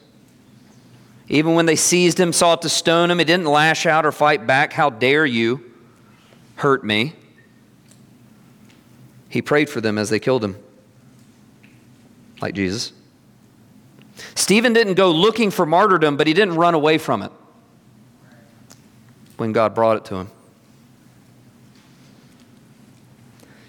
Even 1.27 1.55
when 1.55 1.65
they 1.65 1.75
seized 1.75 2.19
him, 2.19 2.31
sought 2.31 2.61
to 2.61 2.69
stone 2.69 3.09
him, 3.09 3.19
he 3.19 3.25
didn't 3.25 3.47
lash 3.47 3.85
out 3.85 4.05
or 4.05 4.11
fight 4.11 4.45
back. 4.45 4.73
How 4.73 4.89
dare 4.89 5.25
you 5.25 5.71
hurt 6.55 6.83
me? 6.83 7.13
He 9.29 9.41
prayed 9.41 9.69
for 9.69 9.81
them 9.81 9.97
as 9.97 10.09
they 10.09 10.19
killed 10.19 10.43
him, 10.43 10.55
like 12.41 12.53
Jesus. 12.53 12.93
Stephen 14.35 14.71
didn't 14.71 14.93
go 14.93 15.11
looking 15.11 15.51
for 15.51 15.65
martyrdom, 15.65 16.15
but 16.15 16.27
he 16.27 16.33
didn't 16.33 16.55
run 16.55 16.73
away 16.73 16.97
from 16.97 17.21
it 17.21 17.31
when 19.37 19.51
God 19.51 19.75
brought 19.75 19.97
it 19.97 20.05
to 20.05 20.15
him. 20.15 20.31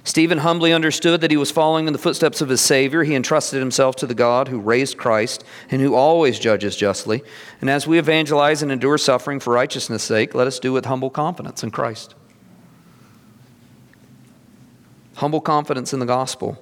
Stephen 0.07 0.39
humbly 0.39 0.73
understood 0.73 1.21
that 1.21 1.33
he 1.33 1.37
was 1.37 1.51
following 1.51 1.89
in 1.89 1.93
the 1.93 1.99
footsteps 1.99 2.41
of 2.41 2.49
his 2.49 2.61
Savior. 2.61 3.03
He 3.03 3.17
entrusted 3.17 3.59
himself 3.59 3.97
to 3.97 4.07
the 4.07 4.15
God 4.15 4.47
who 4.47 4.61
raised 4.61 4.97
Christ 4.97 5.45
and 5.69 5.83
who 5.83 5.97
always 5.97 6.39
judges 6.39 6.77
justly. 6.77 7.25
And 7.61 7.69
as 7.69 7.89
we 7.89 7.99
evangelize 7.99 8.63
and 8.63 8.71
endure 8.71 8.99
suffering 8.99 9.41
for 9.41 9.53
righteousness' 9.53 10.05
sake, 10.05 10.33
let 10.33 10.47
us 10.47 10.61
do 10.61 10.73
with 10.73 10.85
humble 10.85 11.11
confidence 11.11 11.65
in 11.65 11.73
Christ. 11.73 12.15
Humble 15.17 15.41
confidence 15.41 15.93
in 15.93 15.99
the 15.99 16.07
gospel. 16.07 16.57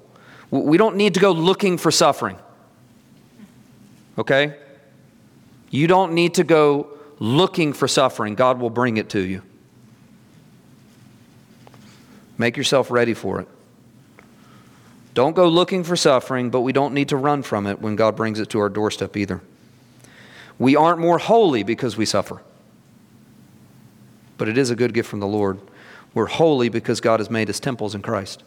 We 0.51 0.79
don't 0.79 0.97
need 0.97 1.13
to 1.13 1.21
go 1.21 1.31
looking 1.31 1.77
for 1.77 1.91
suffering. 1.91 2.39
Okay? 4.17 4.57
You 5.69 5.87
don't 5.87 6.15
need 6.15 6.33
to 6.35 6.45
go 6.45 6.97
looking 7.19 7.75
for 7.75 7.89
suffering. 7.89 8.37
God 8.37 8.59
will 8.59 8.71
bring 8.71 8.97
it 8.97 9.11
to 9.11 9.21
you. 9.21 9.43
Make 12.37 12.57
yourself 12.57 12.91
ready 12.91 13.15
for 13.15 13.41
it. 13.41 13.49
Don't 15.15 15.37
go 15.37 15.49
looking 15.49 15.85
for 15.85 15.95
suffering, 15.95 16.51
but 16.51 16.63
we 16.63 16.73
don't 16.73 16.93
need 16.93 17.09
to 17.11 17.17
run 17.17 17.43
from 17.43 17.67
it 17.67 17.81
when 17.81 17.95
God 17.95 18.17
brings 18.17 18.41
it 18.41 18.51
to 18.51 18.59
our 18.59 18.69
doorstep 18.69 19.17
either. 19.17 19.41
We 20.59 20.75
aren't 20.75 20.99
more 20.99 21.19
holy 21.19 21.63
because 21.63 21.97
we 21.97 22.05
suffer, 22.05 22.43
but 24.39 24.49
it 24.49 24.59
is 24.59 24.71
a 24.71 24.77
good 24.77 24.93
gift 24.93 25.09
from 25.09 25.21
the 25.21 25.27
Lord. 25.27 25.61
We're 26.15 26.27
holy 26.27 26.69
because 26.69 27.01
God 27.01 27.21
has 27.21 27.31
made 27.31 27.49
us 27.49 27.61
temples 27.61 27.95
in 27.95 28.03
Christ. 28.03 28.43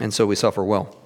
And 0.00 0.12
so 0.12 0.26
we 0.26 0.34
suffer 0.34 0.62
well. 0.62 0.96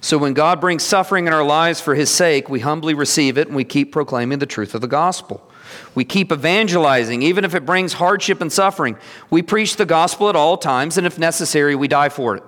So 0.00 0.18
when 0.18 0.34
God 0.34 0.60
brings 0.60 0.82
suffering 0.82 1.28
in 1.28 1.32
our 1.32 1.44
lives 1.44 1.80
for 1.80 1.94
his 1.94 2.10
sake, 2.10 2.48
we 2.48 2.60
humbly 2.60 2.94
receive 2.94 3.38
it 3.38 3.46
and 3.46 3.56
we 3.56 3.64
keep 3.64 3.92
proclaiming 3.92 4.40
the 4.40 4.46
truth 4.46 4.74
of 4.74 4.80
the 4.80 4.88
gospel. 4.88 5.48
We 5.94 6.04
keep 6.04 6.32
evangelizing, 6.32 7.22
even 7.22 7.44
if 7.44 7.54
it 7.54 7.66
brings 7.66 7.94
hardship 7.94 8.40
and 8.40 8.52
suffering. 8.52 8.96
We 9.30 9.42
preach 9.42 9.76
the 9.76 9.86
gospel 9.86 10.28
at 10.28 10.36
all 10.36 10.56
times, 10.56 10.98
and 10.98 11.06
if 11.06 11.18
necessary, 11.18 11.74
we 11.74 11.88
die 11.88 12.08
for 12.08 12.36
it. 12.36 12.42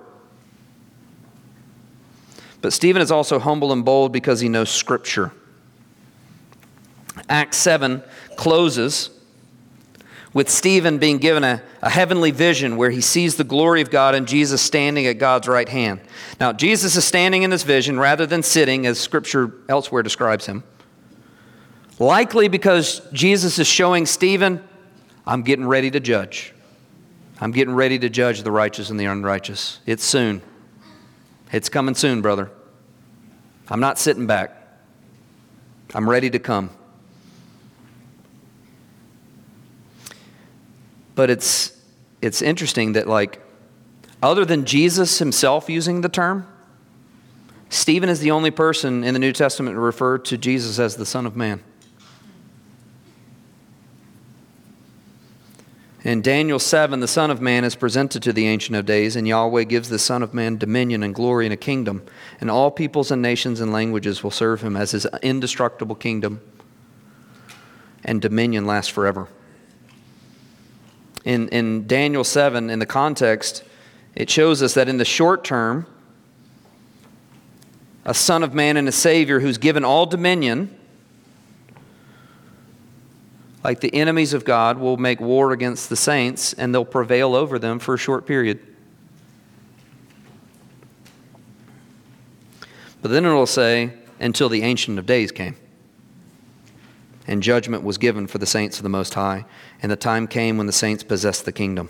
But 2.61 2.73
Stephen 2.73 3.01
is 3.01 3.11
also 3.11 3.37
humble 3.39 3.71
and 3.71 3.85
bold 3.85 4.11
because 4.11 4.39
he 4.39 4.49
knows 4.49 4.69
Scripture. 4.69 5.31
Acts 7.29 7.57
7 7.57 8.03
closes 8.35 9.11
with 10.33 10.49
Stephen 10.49 10.97
being 10.97 11.17
given 11.17 11.45
a, 11.45 11.61
a 11.81 11.89
heavenly 11.89 12.31
vision 12.31 12.75
where 12.75 12.89
he 12.89 12.99
sees 12.99 13.37
the 13.37 13.43
glory 13.43 13.81
of 13.81 13.89
God 13.89 14.15
and 14.15 14.27
Jesus 14.27 14.61
standing 14.61 15.07
at 15.07 15.17
God's 15.17 15.47
right 15.47 15.69
hand. 15.69 16.01
Now, 16.41 16.51
Jesus 16.51 16.97
is 16.97 17.05
standing 17.05 17.43
in 17.43 17.51
this 17.51 17.63
vision 17.63 17.97
rather 17.97 18.25
than 18.25 18.43
sitting, 18.43 18.85
as 18.85 18.99
Scripture 18.99 19.53
elsewhere 19.69 20.03
describes 20.03 20.45
him. 20.45 20.63
Likely 21.99 22.47
because 22.47 23.01
Jesus 23.13 23.57
is 23.57 23.67
showing 23.67 24.05
Stephen, 24.05 24.63
I'm 25.25 25.43
getting 25.43 25.65
ready 25.65 25.89
to 25.91 25.99
judge. 25.99 26.53
I'm 27.39 27.51
getting 27.51 27.73
ready 27.73 27.99
to 27.99 28.09
judge 28.09 28.43
the 28.43 28.51
righteous 28.51 28.89
and 28.89 28.99
the 28.99 29.05
unrighteous. 29.05 29.79
It's 29.85 30.03
soon. 30.03 30.41
It's 31.51 31.69
coming 31.69 31.95
soon, 31.95 32.21
brother. 32.21 32.51
I'm 33.69 33.79
not 33.79 33.97
sitting 33.97 34.27
back. 34.27 34.55
I'm 35.93 36.09
ready 36.09 36.29
to 36.29 36.39
come. 36.39 36.69
But 41.15 41.29
it's 41.29 41.71
it's 42.21 42.41
interesting 42.41 42.93
that 42.93 43.07
like 43.07 43.41
other 44.21 44.43
than 44.43 44.65
Jesus 44.65 45.19
himself 45.19 45.69
using 45.69 46.01
the 46.01 46.09
term, 46.09 46.47
Stephen 47.69 48.09
is 48.09 48.19
the 48.19 48.31
only 48.31 48.51
person 48.51 49.03
in 49.03 49.13
the 49.13 49.19
New 49.19 49.31
Testament 49.31 49.75
to 49.75 49.79
refer 49.79 50.17
to 50.17 50.37
Jesus 50.37 50.79
as 50.79 50.95
the 50.95 51.05
Son 51.05 51.25
of 51.25 51.35
Man. 51.35 51.63
In 56.05 56.21
Daniel 56.21 56.59
7, 56.59 56.99
the 56.99 57.07
Son 57.07 57.31
of 57.31 57.41
Man 57.41 57.63
is 57.63 57.73
presented 57.73 58.21
to 58.21 58.31
the 58.31 58.45
Ancient 58.45 58.77
of 58.77 58.85
Days, 58.85 59.15
and 59.15 59.27
Yahweh 59.27 59.63
gives 59.63 59.89
the 59.89 59.97
Son 59.97 60.21
of 60.21 60.35
Man 60.35 60.55
dominion 60.55 61.01
and 61.01 61.15
glory 61.15 61.47
and 61.47 61.53
a 61.53 61.57
kingdom, 61.57 62.03
and 62.39 62.51
all 62.51 62.69
peoples 62.69 63.09
and 63.09 63.23
nations 63.23 63.59
and 63.59 63.73
languages 63.73 64.23
will 64.23 64.29
serve 64.29 64.61
him 64.61 64.77
as 64.77 64.91
his 64.91 65.07
indestructible 65.23 65.95
kingdom 65.95 66.41
and 68.03 68.21
dominion 68.21 68.67
lasts 68.67 68.91
forever. 68.91 69.27
In, 71.23 71.49
in 71.49 71.87
Daniel 71.87 72.23
7, 72.23 72.69
in 72.69 72.77
the 72.77 72.85
context, 72.85 73.63
it 74.13 74.29
shows 74.29 74.61
us 74.61 74.75
that 74.75 74.87
in 74.87 74.97
the 74.97 75.05
short 75.05 75.43
term, 75.43 75.87
a 78.05 78.13
Son 78.13 78.43
of 78.43 78.53
Man 78.53 78.77
and 78.77 78.87
a 78.87 78.91
Savior 78.91 79.39
who's 79.39 79.57
given 79.57 79.83
all 79.83 80.05
dominion 80.05 80.77
like 83.65 83.79
the 83.79 83.95
enemies 83.95 84.33
of 84.33 84.45
God, 84.45 84.77
will 84.77 84.95
make 84.95 85.19
war 85.19 85.51
against 85.51 85.89
the 85.89 85.95
saints 85.95 86.53
and 86.53 86.71
they'll 86.71 86.85
prevail 86.85 87.33
over 87.33 87.57
them 87.57 87.79
for 87.79 87.95
a 87.95 87.97
short 87.97 88.27
period. 88.27 88.59
But 93.01 93.09
then 93.09 93.25
it'll 93.25 93.47
say, 93.47 93.93
until 94.19 94.49
the 94.49 94.61
Ancient 94.61 94.99
of 94.99 95.07
Days 95.07 95.31
came. 95.31 95.55
And 97.25 97.41
judgment 97.41 97.81
was 97.81 97.97
given 97.97 98.27
for 98.27 98.37
the 98.37 98.45
saints 98.45 98.77
of 98.77 98.83
the 98.83 98.89
Most 98.89 99.15
High. 99.15 99.45
And 99.81 99.91
the 99.91 99.95
time 99.95 100.27
came 100.27 100.59
when 100.59 100.67
the 100.67 100.71
saints 100.71 101.03
possessed 101.03 101.45
the 101.45 101.51
kingdom. 101.51 101.89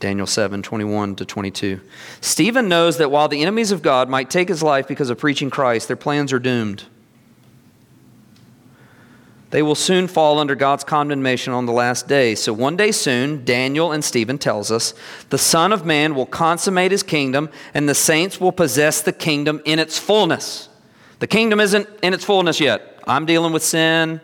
Daniel 0.00 0.26
7, 0.26 0.64
21 0.64 1.14
to 1.14 1.24
22. 1.24 1.80
Stephen 2.20 2.68
knows 2.68 2.98
that 2.98 3.12
while 3.12 3.28
the 3.28 3.40
enemies 3.40 3.70
of 3.70 3.82
God 3.82 4.08
might 4.08 4.30
take 4.30 4.48
his 4.48 4.64
life 4.64 4.88
because 4.88 5.10
of 5.10 5.18
preaching 5.18 5.48
Christ, 5.48 5.86
their 5.86 5.96
plans 5.96 6.32
are 6.32 6.40
doomed. 6.40 6.86
They 9.50 9.62
will 9.62 9.76
soon 9.76 10.08
fall 10.08 10.38
under 10.38 10.56
God's 10.56 10.82
condemnation 10.82 11.52
on 11.52 11.66
the 11.66 11.72
last 11.72 12.08
day. 12.08 12.34
So 12.34 12.52
one 12.52 12.76
day 12.76 12.90
soon, 12.90 13.44
Daniel 13.44 13.92
and 13.92 14.04
Stephen 14.04 14.38
tells 14.38 14.72
us, 14.72 14.92
the 15.30 15.38
Son 15.38 15.72
of 15.72 15.86
Man 15.86 16.14
will 16.14 16.26
consummate 16.26 16.90
his 16.90 17.04
kingdom 17.04 17.50
and 17.72 17.88
the 17.88 17.94
saints 17.94 18.40
will 18.40 18.52
possess 18.52 19.00
the 19.00 19.12
kingdom 19.12 19.62
in 19.64 19.78
its 19.78 19.98
fullness. 19.98 20.68
The 21.20 21.28
kingdom 21.28 21.60
isn't 21.60 21.88
in 22.02 22.12
its 22.12 22.24
fullness 22.24 22.60
yet. 22.60 23.02
I'm 23.06 23.24
dealing 23.24 23.52
with 23.52 23.62
sin. 23.62 24.20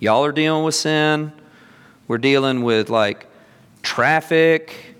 Y'all 0.00 0.24
are 0.24 0.32
dealing 0.32 0.64
with 0.64 0.74
sin. 0.74 1.32
We're 2.08 2.18
dealing 2.18 2.62
with 2.62 2.90
like 2.90 3.28
traffic, 3.82 4.96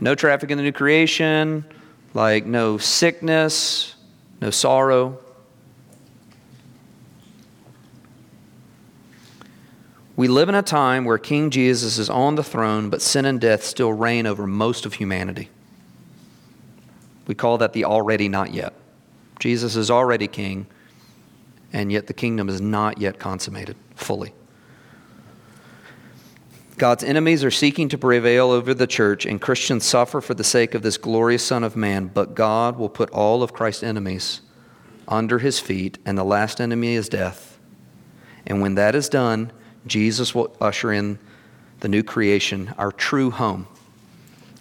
no 0.00 0.14
traffic 0.14 0.50
in 0.50 0.56
the 0.56 0.64
new 0.64 0.72
creation, 0.72 1.64
like 2.14 2.46
no 2.46 2.78
sickness, 2.78 3.94
no 4.40 4.50
sorrow. 4.50 5.18
We 10.16 10.28
live 10.28 10.48
in 10.48 10.54
a 10.54 10.62
time 10.62 11.04
where 11.04 11.18
King 11.18 11.50
Jesus 11.50 11.98
is 11.98 12.10
on 12.10 12.34
the 12.34 12.44
throne, 12.44 12.90
but 12.90 13.00
sin 13.00 13.24
and 13.24 13.40
death 13.40 13.64
still 13.64 13.92
reign 13.92 14.26
over 14.26 14.46
most 14.46 14.84
of 14.84 14.94
humanity. 14.94 15.48
We 17.26 17.34
call 17.34 17.58
that 17.58 17.72
the 17.72 17.84
already 17.84 18.28
not 18.28 18.52
yet. 18.52 18.74
Jesus 19.38 19.76
is 19.76 19.90
already 19.90 20.26
king, 20.26 20.66
and 21.72 21.90
yet 21.90 22.06
the 22.06 22.12
kingdom 22.12 22.48
is 22.48 22.60
not 22.60 22.98
yet 22.98 23.18
consummated 23.18 23.76
fully. 23.94 24.34
God's 26.76 27.04
enemies 27.04 27.44
are 27.44 27.50
seeking 27.50 27.88
to 27.90 27.98
prevail 27.98 28.50
over 28.50 28.74
the 28.74 28.86
church, 28.86 29.26
and 29.26 29.40
Christians 29.40 29.84
suffer 29.84 30.20
for 30.20 30.34
the 30.34 30.44
sake 30.44 30.74
of 30.74 30.82
this 30.82 30.96
glorious 30.96 31.44
Son 31.44 31.62
of 31.62 31.76
Man, 31.76 32.06
but 32.06 32.34
God 32.34 32.78
will 32.78 32.88
put 32.88 33.10
all 33.10 33.42
of 33.42 33.52
Christ's 33.52 33.82
enemies 33.82 34.40
under 35.06 35.38
his 35.38 35.60
feet, 35.60 35.98
and 36.04 36.16
the 36.16 36.24
last 36.24 36.60
enemy 36.60 36.94
is 36.94 37.08
death. 37.08 37.58
And 38.46 38.60
when 38.60 38.74
that 38.76 38.94
is 38.94 39.08
done, 39.08 39.52
Jesus 39.86 40.34
will 40.34 40.54
usher 40.60 40.92
in 40.92 41.18
the 41.80 41.88
new 41.88 42.02
creation, 42.02 42.74
our 42.78 42.92
true 42.92 43.30
home, 43.30 43.66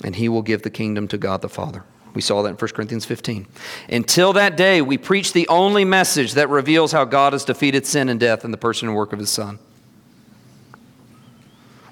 and 0.04 0.16
he 0.16 0.30
will 0.30 0.42
give 0.42 0.62
the 0.62 0.70
kingdom 0.70 1.08
to 1.10 1.18
God 1.18 1.42
the 1.42 1.50
Father. 1.50 1.84
We 2.14 2.22
saw 2.22 2.42
that 2.42 2.50
in 2.50 2.56
1 2.56 2.72
Corinthians 2.72 3.06
15. 3.06 3.46
Until 3.90 4.34
that 4.34 4.58
day, 4.58 4.82
we 4.82 4.98
preach 4.98 5.34
the 5.34 5.48
only 5.48 5.86
message 5.86 6.34
that 6.34 6.50
reveals 6.50 6.92
how 6.92 7.06
God 7.06 7.34
has 7.34 7.46
defeated 7.46 7.86
sin 7.86 8.10
and 8.10 8.20
death 8.20 8.44
in 8.44 8.52
the 8.52 8.58
person 8.58 8.88
and 8.88 8.98
work 8.98 9.14
of 9.14 9.20
his 9.20 9.30
Son. 9.30 9.60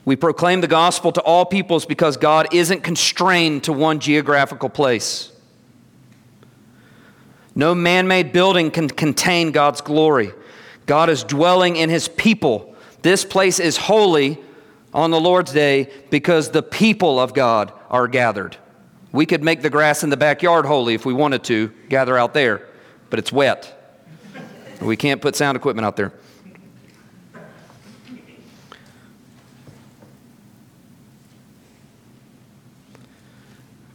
We 0.05 0.15
proclaim 0.15 0.61
the 0.61 0.67
gospel 0.67 1.11
to 1.11 1.21
all 1.21 1.45
peoples 1.45 1.85
because 1.85 2.17
God 2.17 2.53
isn't 2.53 2.81
constrained 2.81 3.65
to 3.65 3.73
one 3.73 3.99
geographical 3.99 4.69
place. 4.69 5.31
No 7.53 7.75
man 7.75 8.07
made 8.07 8.31
building 8.31 8.71
can 8.71 8.87
contain 8.87 9.51
God's 9.51 9.81
glory. 9.81 10.31
God 10.85 11.09
is 11.09 11.23
dwelling 11.23 11.75
in 11.75 11.89
his 11.89 12.07
people 12.07 12.66
this 13.01 13.23
place 13.23 13.59
is 13.59 13.77
holy 13.77 14.39
on 14.93 15.11
the 15.11 15.19
Lord's 15.19 15.51
day 15.51 15.91
because 16.09 16.49
the 16.49 16.63
people 16.63 17.19
of 17.19 17.33
God 17.33 17.71
are 17.89 18.07
gathered. 18.07 18.57
We 19.11 19.25
could 19.25 19.43
make 19.43 19.61
the 19.61 19.69
grass 19.69 20.03
in 20.03 20.09
the 20.09 20.17
backyard 20.17 20.65
holy 20.65 20.93
if 20.93 21.05
we 21.05 21.13
wanted 21.13 21.43
to, 21.45 21.71
gather 21.89 22.17
out 22.17 22.33
there, 22.33 22.67
but 23.09 23.19
it's 23.19 23.31
wet. 23.31 23.73
We 24.81 24.95
can't 24.95 25.21
put 25.21 25.35
sound 25.35 25.55
equipment 25.55 25.85
out 25.85 25.95
there. 25.95 26.13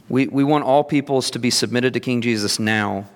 We, 0.09 0.27
we 0.27 0.43
want 0.43 0.63
all 0.63 0.83
peoples 0.83 1.31
to 1.31 1.39
be 1.39 1.49
submitted 1.49 1.93
to 1.93 1.99
King 1.99 2.21
Jesus 2.21 2.59
now 2.59 3.09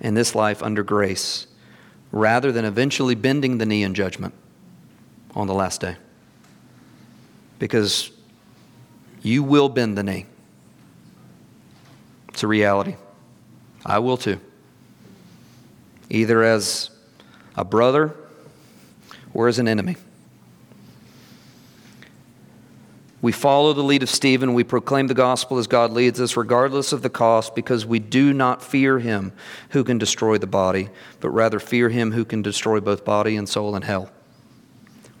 in 0.00 0.14
this 0.14 0.34
life 0.34 0.62
under 0.62 0.82
grace, 0.82 1.46
rather 2.12 2.52
than 2.52 2.64
eventually 2.64 3.14
bending 3.14 3.58
the 3.58 3.66
knee 3.66 3.82
in 3.82 3.94
judgment 3.94 4.34
on 5.34 5.46
the 5.46 5.54
last 5.54 5.80
day. 5.80 5.96
Because 7.58 8.10
you 9.22 9.42
will 9.42 9.68
bend 9.68 9.96
the 9.96 10.02
knee. 10.02 10.26
It's 12.30 12.42
a 12.42 12.46
reality. 12.46 12.96
I 13.84 13.98
will 13.98 14.16
too. 14.16 14.40
Either 16.08 16.42
as 16.42 16.90
a 17.56 17.64
brother 17.64 18.14
or 19.34 19.48
as 19.48 19.58
an 19.58 19.68
enemy. 19.68 19.96
We 23.22 23.32
follow 23.32 23.74
the 23.74 23.82
lead 23.82 24.02
of 24.02 24.08
Stephen. 24.08 24.54
We 24.54 24.64
proclaim 24.64 25.06
the 25.06 25.14
gospel 25.14 25.58
as 25.58 25.66
God 25.66 25.92
leads 25.92 26.20
us, 26.20 26.38
regardless 26.38 26.92
of 26.92 27.02
the 27.02 27.10
cost, 27.10 27.54
because 27.54 27.84
we 27.84 27.98
do 27.98 28.32
not 28.32 28.62
fear 28.62 28.98
him 28.98 29.32
who 29.70 29.84
can 29.84 29.98
destroy 29.98 30.38
the 30.38 30.46
body, 30.46 30.88
but 31.20 31.28
rather 31.28 31.60
fear 31.60 31.90
him 31.90 32.12
who 32.12 32.24
can 32.24 32.40
destroy 32.40 32.80
both 32.80 33.04
body 33.04 33.36
and 33.36 33.46
soul 33.46 33.76
in 33.76 33.82
hell. 33.82 34.10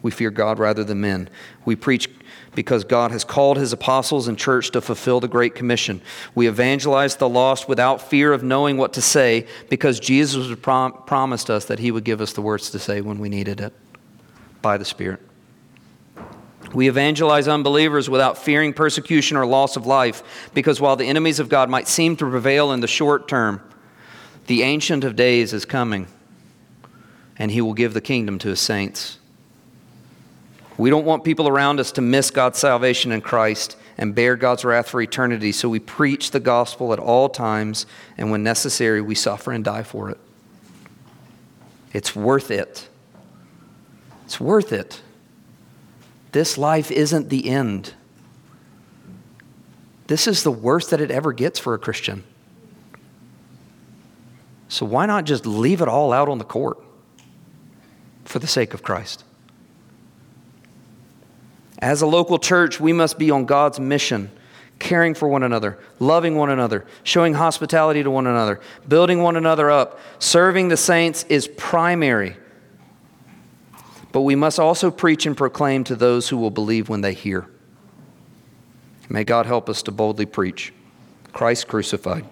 We 0.02 0.10
fear 0.10 0.30
God 0.30 0.58
rather 0.58 0.84
than 0.84 1.00
men. 1.00 1.28
We 1.64 1.76
preach 1.76 2.08
because 2.54 2.84
God 2.84 3.10
has 3.10 3.24
called 3.24 3.58
his 3.58 3.72
apostles 3.72 4.26
and 4.26 4.38
church 4.38 4.70
to 4.72 4.80
fulfill 4.80 5.20
the 5.20 5.28
Great 5.28 5.54
Commission. 5.54 6.00
We 6.34 6.48
evangelize 6.48 7.16
the 7.16 7.28
lost 7.28 7.68
without 7.68 8.02
fear 8.02 8.32
of 8.32 8.42
knowing 8.42 8.76
what 8.76 8.92
to 8.94 9.02
say 9.02 9.46
because 9.68 10.00
Jesus 10.00 10.54
prom- 10.60 10.94
promised 11.06 11.50
us 11.50 11.66
that 11.66 11.78
he 11.78 11.90
would 11.90 12.04
give 12.04 12.20
us 12.20 12.32
the 12.32 12.42
words 12.42 12.70
to 12.70 12.78
say 12.78 13.00
when 13.00 13.18
we 13.18 13.28
needed 13.28 13.60
it 13.60 13.72
by 14.62 14.78
the 14.78 14.84
Spirit. 14.84 15.20
We 16.74 16.88
evangelize 16.88 17.48
unbelievers 17.48 18.08
without 18.08 18.38
fearing 18.38 18.72
persecution 18.72 19.36
or 19.36 19.46
loss 19.46 19.76
of 19.76 19.86
life 19.86 20.50
because 20.54 20.80
while 20.80 20.96
the 20.96 21.06
enemies 21.06 21.40
of 21.40 21.48
God 21.48 21.68
might 21.68 21.88
seem 21.88 22.16
to 22.16 22.28
prevail 22.28 22.72
in 22.72 22.80
the 22.80 22.86
short 22.86 23.28
term, 23.28 23.60
the 24.46 24.62
Ancient 24.62 25.04
of 25.04 25.16
Days 25.16 25.52
is 25.52 25.64
coming 25.64 26.06
and 27.38 27.50
he 27.50 27.60
will 27.60 27.74
give 27.74 27.94
the 27.94 28.00
kingdom 28.00 28.38
to 28.40 28.48
his 28.48 28.60
saints. 28.60 29.19
We 30.80 30.88
don't 30.88 31.04
want 31.04 31.24
people 31.24 31.46
around 31.46 31.78
us 31.78 31.92
to 31.92 32.00
miss 32.00 32.30
God's 32.30 32.58
salvation 32.58 33.12
in 33.12 33.20
Christ 33.20 33.76
and 33.98 34.14
bear 34.14 34.34
God's 34.34 34.64
wrath 34.64 34.88
for 34.88 35.02
eternity, 35.02 35.52
so 35.52 35.68
we 35.68 35.78
preach 35.78 36.30
the 36.30 36.40
gospel 36.40 36.94
at 36.94 36.98
all 36.98 37.28
times, 37.28 37.84
and 38.16 38.30
when 38.30 38.42
necessary, 38.42 39.02
we 39.02 39.14
suffer 39.14 39.52
and 39.52 39.62
die 39.62 39.82
for 39.82 40.08
it. 40.08 40.16
It's 41.92 42.16
worth 42.16 42.50
it. 42.50 42.88
It's 44.24 44.40
worth 44.40 44.72
it. 44.72 45.02
This 46.32 46.56
life 46.56 46.90
isn't 46.90 47.28
the 47.28 47.50
end. 47.50 47.92
This 50.06 50.26
is 50.26 50.44
the 50.44 50.50
worst 50.50 50.88
that 50.92 51.00
it 51.02 51.10
ever 51.10 51.34
gets 51.34 51.58
for 51.58 51.74
a 51.74 51.78
Christian. 51.78 52.24
So 54.70 54.86
why 54.86 55.04
not 55.04 55.24
just 55.24 55.44
leave 55.44 55.82
it 55.82 55.88
all 55.88 56.10
out 56.10 56.30
on 56.30 56.38
the 56.38 56.44
court 56.44 56.78
for 58.24 58.38
the 58.38 58.46
sake 58.46 58.72
of 58.72 58.82
Christ? 58.82 59.24
As 61.80 62.02
a 62.02 62.06
local 62.06 62.38
church, 62.38 62.78
we 62.78 62.92
must 62.92 63.18
be 63.18 63.30
on 63.30 63.46
God's 63.46 63.80
mission, 63.80 64.30
caring 64.78 65.14
for 65.14 65.28
one 65.28 65.42
another, 65.42 65.78
loving 65.98 66.36
one 66.36 66.50
another, 66.50 66.84
showing 67.04 67.34
hospitality 67.34 68.02
to 68.02 68.10
one 68.10 68.26
another, 68.26 68.60
building 68.86 69.22
one 69.22 69.36
another 69.36 69.70
up. 69.70 69.98
Serving 70.18 70.68
the 70.68 70.76
saints 70.76 71.24
is 71.28 71.48
primary. 71.48 72.36
But 74.12 74.22
we 74.22 74.34
must 74.34 74.58
also 74.58 74.90
preach 74.90 75.24
and 75.24 75.36
proclaim 75.36 75.84
to 75.84 75.96
those 75.96 76.28
who 76.28 76.36
will 76.36 76.50
believe 76.50 76.88
when 76.88 77.00
they 77.00 77.14
hear. 77.14 77.46
May 79.08 79.24
God 79.24 79.46
help 79.46 79.68
us 79.68 79.82
to 79.84 79.90
boldly 79.90 80.26
preach 80.26 80.72
Christ 81.32 81.68
crucified 81.68 82.24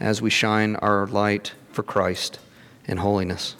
as 0.00 0.22
we 0.22 0.30
shine 0.30 0.76
our 0.76 1.06
light 1.06 1.52
for 1.72 1.82
Christ 1.82 2.38
in 2.86 2.98
holiness. 2.98 3.56